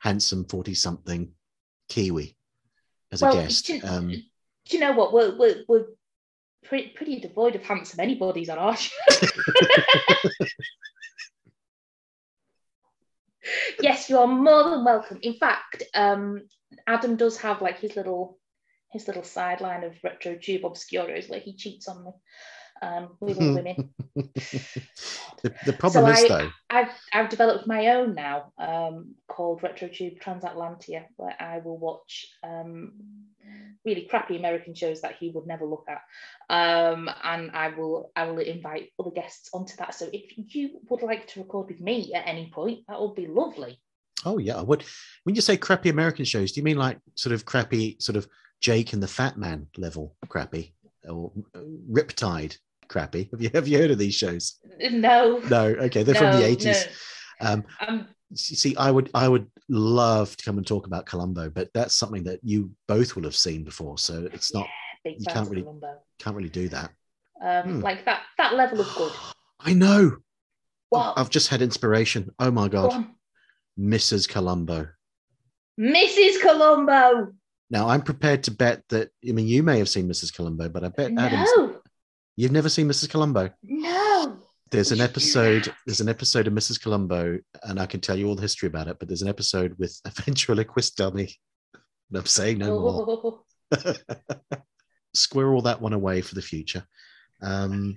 handsome 0.00 0.44
forty 0.46 0.74
something 0.74 1.30
Kiwi 1.88 2.36
as 3.12 3.22
a 3.22 3.30
guest. 3.32 3.66
do- 3.66 3.80
Um, 3.84 4.08
Do 4.10 4.76
you 4.76 4.80
know 4.80 4.92
what? 4.92 5.12
We're 5.12 5.38
we're, 5.38 5.62
we're 5.68 5.86
pretty, 6.64 6.88
pretty 6.96 7.20
devoid 7.20 7.54
of 7.54 7.62
handsome 7.62 8.00
anybody's 8.00 8.48
on 8.50 8.58
our 8.58 8.76
show. 8.76 8.90
yes, 13.80 14.10
you 14.10 14.18
are 14.18 14.26
more 14.26 14.64
than 14.70 14.84
welcome. 14.84 15.18
In 15.22 15.34
fact, 15.34 15.82
um, 15.94 16.42
Adam 16.86 17.16
does 17.16 17.38
have 17.38 17.62
like 17.62 17.78
his 17.80 17.96
little 17.96 18.38
his 18.90 19.06
little 19.06 19.22
sideline 19.22 19.84
of 19.84 19.94
retro 20.02 20.34
tube 20.36 20.62
obscuros 20.62 21.28
where 21.28 21.40
he 21.40 21.54
cheats 21.54 21.88
on 21.88 22.04
me 22.04 22.10
um, 22.80 23.16
with 23.20 23.40
all 23.40 23.54
women. 23.54 23.90
the, 24.14 25.54
the 25.66 25.72
problem 25.72 26.04
so 26.04 26.10
is 26.10 26.24
I, 26.24 26.28
though, 26.28 26.50
I've 26.70 26.90
I've 27.12 27.28
developed 27.28 27.66
my 27.66 27.88
own 27.88 28.14
now 28.14 28.52
um, 28.58 29.14
called 29.26 29.62
RetroTube 29.62 30.20
Transatlantia, 30.22 31.06
where 31.16 31.34
I 31.38 31.58
will 31.58 31.78
watch 31.78 32.26
um, 32.42 32.92
really 33.84 34.02
crappy 34.02 34.36
American 34.36 34.74
shows 34.74 35.00
that 35.02 35.16
he 35.16 35.30
would 35.30 35.46
never 35.46 35.64
look 35.64 35.86
at, 35.88 36.00
um, 36.50 37.10
and 37.22 37.50
I 37.52 37.68
will 37.68 38.10
I 38.14 38.24
will 38.24 38.38
invite 38.38 38.90
other 38.98 39.10
guests 39.10 39.50
onto 39.52 39.76
that. 39.76 39.94
So 39.94 40.08
if 40.12 40.32
you 40.54 40.80
would 40.88 41.02
like 41.02 41.26
to 41.28 41.40
record 41.40 41.68
with 41.68 41.80
me 41.80 42.12
at 42.14 42.26
any 42.26 42.50
point, 42.50 42.80
that 42.88 43.00
would 43.00 43.14
be 43.14 43.26
lovely. 43.26 43.80
Oh 44.24 44.38
yeah, 44.38 44.56
I 44.58 44.62
would. 44.62 44.84
When 45.24 45.34
you 45.34 45.40
say 45.40 45.56
crappy 45.56 45.90
American 45.90 46.24
shows, 46.24 46.52
do 46.52 46.60
you 46.60 46.64
mean 46.64 46.76
like 46.78 46.98
sort 47.14 47.32
of 47.34 47.44
crappy, 47.44 47.96
sort 48.00 48.16
of 48.16 48.26
Jake 48.60 48.92
and 48.92 49.02
the 49.02 49.08
Fat 49.08 49.36
Man 49.36 49.66
level 49.76 50.14
crappy, 50.28 50.74
or 51.08 51.32
uh, 51.54 51.60
Riptide 51.90 52.56
crappy? 52.88 53.28
Have 53.30 53.40
you 53.40 53.50
have 53.54 53.68
you 53.68 53.78
heard 53.78 53.90
of 53.90 53.98
these 53.98 54.14
shows? 54.14 54.56
No. 54.78 55.38
No. 55.48 55.66
Okay, 55.66 56.02
they're 56.02 56.14
from 56.14 56.32
the 56.40 56.46
eighties. 56.46 56.86
no. 57.40 57.48
Um, 57.50 57.64
Um, 57.86 58.08
see, 58.34 58.74
I 58.76 58.90
would 58.90 59.10
I 59.14 59.28
would 59.28 59.46
love 59.68 60.36
to 60.36 60.44
come 60.44 60.58
and 60.58 60.66
talk 60.66 60.86
about 60.86 61.06
Columbo, 61.06 61.50
but 61.50 61.68
that's 61.72 61.94
something 61.94 62.24
that 62.24 62.40
you 62.42 62.70
both 62.88 63.14
will 63.14 63.24
have 63.24 63.36
seen 63.36 63.62
before, 63.64 63.98
so 63.98 64.28
it's 64.32 64.52
not 64.52 64.66
big 65.04 65.20
you 65.20 65.26
can't 65.26 65.48
really 65.48 65.62
Columbo. 65.62 65.98
can't 66.18 66.34
really 66.36 66.48
do 66.48 66.68
that. 66.70 66.90
Um, 67.40 67.74
Hmm. 67.76 67.80
Like 67.80 68.04
that 68.04 68.22
that 68.38 68.54
level 68.54 68.80
of 68.80 68.92
good. 68.96 69.12
I 69.60 69.72
know. 69.74 70.16
What? 70.90 71.14
I've 71.18 71.30
just 71.30 71.48
had 71.48 71.60
inspiration. 71.62 72.30
Oh 72.38 72.50
my 72.50 72.66
god, 72.68 72.92
on. 72.92 73.14
Mrs. 73.78 74.28
Columbo. 74.28 74.88
Mrs. 75.78 76.40
Columbo. 76.42 77.32
Now 77.70 77.88
I'm 77.88 78.02
prepared 78.02 78.44
to 78.44 78.50
bet 78.50 78.82
that. 78.88 79.10
I 79.28 79.32
mean, 79.32 79.46
you 79.46 79.62
may 79.62 79.78
have 79.78 79.88
seen 79.88 80.08
Mrs. 80.08 80.34
Columbo, 80.34 80.68
but 80.68 80.84
I 80.84 80.88
bet 80.88 81.12
Adam's. 81.16 81.50
No, 81.56 81.80
You've 82.36 82.52
never 82.52 82.68
seen 82.68 82.88
Mrs. 82.88 83.10
Columbo. 83.10 83.50
no. 83.62 84.38
There's 84.70 84.92
an 84.92 84.98
Would 84.98 85.02
you 85.02 85.06
do 85.08 85.10
episode. 85.10 85.74
There's 85.86 86.00
an 86.02 86.10
episode 86.10 86.46
of 86.46 86.52
Mrs. 86.52 86.78
Columbo, 86.82 87.38
and 87.62 87.80
I 87.80 87.86
can 87.86 88.00
tell 88.00 88.18
you 88.18 88.28
all 88.28 88.34
the 88.34 88.42
history 88.42 88.66
about 88.66 88.86
it. 88.86 88.98
But 88.98 89.08
there's 89.08 89.22
an 89.22 89.28
episode 89.28 89.74
with 89.78 89.98
a 90.04 90.10
ventriloquist 90.10 90.96
dummy. 90.96 91.34
And 91.72 92.18
I'm 92.18 92.26
saying 92.26 92.58
no 92.58 92.78
more. 92.78 93.44
Oh, 93.72 94.24
Squirrel 95.14 95.62
that 95.62 95.80
one 95.80 95.94
away 95.94 96.20
for 96.20 96.34
the 96.34 96.42
future. 96.42 96.84
Um, 97.40 97.96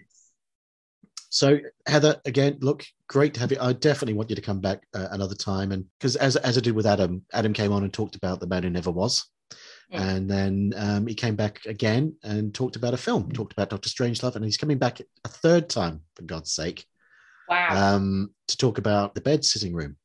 so 1.32 1.58
Heather, 1.88 2.20
again, 2.26 2.58
look, 2.60 2.86
great 3.08 3.34
to 3.34 3.40
have 3.40 3.52
you. 3.52 3.58
I 3.60 3.72
definitely 3.74 4.14
want 4.16 4.30
you 4.30 4.36
to 4.36 4.42
come 4.42 4.60
back 4.60 4.84
uh, 4.94 5.08
another 5.12 5.34
time, 5.36 5.72
and 5.72 5.86
because 5.98 6.18
as 6.18 6.36
as 6.36 6.58
I 6.58 6.62
did 6.62 6.76
with 6.76 6.86
Adam, 6.86 7.24
Adam 7.34 7.54
came 7.54 7.72
on 7.72 7.84
and 7.84 7.94
talked 7.94 8.16
about 8.16 8.40
the 8.42 8.48
man 8.48 8.64
who 8.64 8.70
never 8.70 8.92
was, 8.92 9.26
Yeah. 9.90 10.04
and 10.10 10.30
then 10.30 10.74
um, 10.76 11.08
he 11.08 11.16
came 11.16 11.38
back 11.38 11.66
again 11.66 12.16
and 12.24 12.54
talked 12.54 12.76
about 12.76 12.94
a 12.94 12.98
film, 12.98 13.32
talked 13.32 13.54
about 13.54 13.70
Doctor 13.70 13.90
Strangelove, 13.90 14.36
and 14.36 14.44
he's 14.44 14.58
coming 14.58 14.78
back 14.78 15.00
a 15.24 15.30
third 15.30 15.70
time 15.70 16.02
for 16.16 16.24
God's 16.24 16.52
sake 16.52 16.86
wow. 17.48 17.96
um, 17.96 18.34
to 18.50 18.58
talk 18.58 18.78
about 18.78 19.16
the 19.16 19.22
bed 19.22 19.46
sitting 19.46 19.74
room 19.74 19.96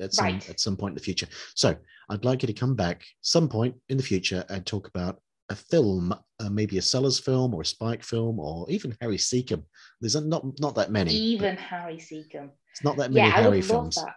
at 0.00 0.12
some 0.14 0.24
Right. 0.26 0.50
at 0.50 0.58
some 0.58 0.76
point 0.76 0.92
in 0.92 0.96
the 0.96 1.02
future. 1.04 1.28
So 1.54 1.76
I'd 2.08 2.24
like 2.24 2.42
you 2.42 2.46
to 2.48 2.52
come 2.52 2.74
back 2.74 3.04
some 3.20 3.48
point 3.48 3.76
in 3.88 3.96
the 3.96 4.02
future 4.02 4.44
and 4.48 4.64
talk 4.66 4.88
about 4.88 5.20
a 5.48 5.54
film, 5.54 6.12
uh, 6.40 6.50
maybe 6.50 6.78
a 6.78 6.82
Sellers 6.82 7.18
film 7.18 7.54
or 7.54 7.62
a 7.62 7.66
Spike 7.66 8.02
film 8.02 8.38
or 8.40 8.68
even 8.70 8.96
Harry 9.00 9.16
Secombe. 9.16 9.64
There's 10.00 10.16
not 10.16 10.44
not 10.60 10.74
that 10.74 10.90
many. 10.90 11.12
Even 11.12 11.56
Harry 11.56 11.98
Secombe. 11.98 12.50
it's 12.72 12.84
not 12.84 12.96
that 12.98 13.12
many 13.12 13.28
Yeah, 13.28 13.36
I 13.36 13.40
Harry 13.42 13.56
would 13.58 13.64
films. 13.64 13.96
love 13.96 14.06
that. 14.06 14.14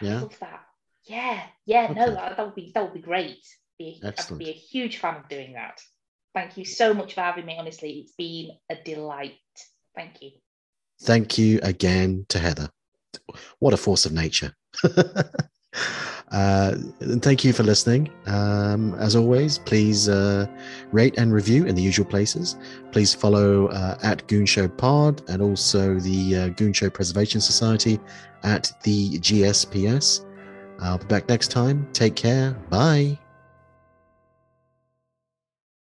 I 0.00 0.04
Yeah? 0.04 0.20
love 0.20 0.38
that. 0.40 0.60
Yeah, 1.04 1.42
yeah. 1.64 1.92
No, 1.92 2.10
that, 2.14 2.36
that 2.36 2.44
would 2.46 2.54
be 2.54 2.72
that 2.74 2.82
would 2.84 2.94
be 2.94 3.00
great. 3.00 3.38
Be, 3.78 4.02
I'd 4.04 4.38
be 4.38 4.50
a 4.50 4.52
huge 4.52 4.98
fan 4.98 5.16
of 5.16 5.28
doing 5.28 5.54
that. 5.54 5.80
Thank 6.34 6.56
you 6.56 6.64
so 6.64 6.92
much 6.92 7.14
for 7.14 7.20
having 7.22 7.46
me. 7.46 7.56
Honestly, 7.58 8.00
it's 8.00 8.12
been 8.12 8.50
a 8.68 8.76
delight. 8.84 9.38
Thank 9.96 10.20
you. 10.20 10.32
Thank 11.02 11.38
you 11.38 11.60
again 11.62 12.26
to 12.28 12.38
Heather. 12.38 12.68
What 13.58 13.72
a 13.74 13.76
force 13.76 14.04
of 14.04 14.12
nature. 14.12 14.52
uh, 16.30 16.74
and 17.00 17.22
thank 17.22 17.44
you 17.44 17.52
for 17.52 17.62
listening. 17.62 18.10
Um, 18.26 18.94
as 18.94 19.16
always, 19.16 19.58
please 19.58 20.08
uh, 20.08 20.46
rate 20.92 21.16
and 21.18 21.32
review 21.32 21.64
in 21.66 21.74
the 21.74 21.82
usual 21.82 22.04
places. 22.04 22.56
Please 22.92 23.14
follow 23.14 23.68
uh, 23.68 23.98
at 24.02 24.26
Goon 24.28 24.46
Show 24.46 24.68
Pod 24.68 25.22
and 25.28 25.40
also 25.40 25.98
the 26.00 26.36
uh, 26.36 26.48
Goon 26.50 26.72
Show 26.72 26.90
Preservation 26.90 27.40
Society 27.40 27.98
at 28.42 28.72
the 28.82 29.18
GSPS. 29.18 30.24
I'll 30.80 30.98
be 30.98 31.06
back 31.06 31.28
next 31.28 31.48
time. 31.50 31.88
Take 31.92 32.14
care. 32.14 32.52
Bye. 32.70 33.18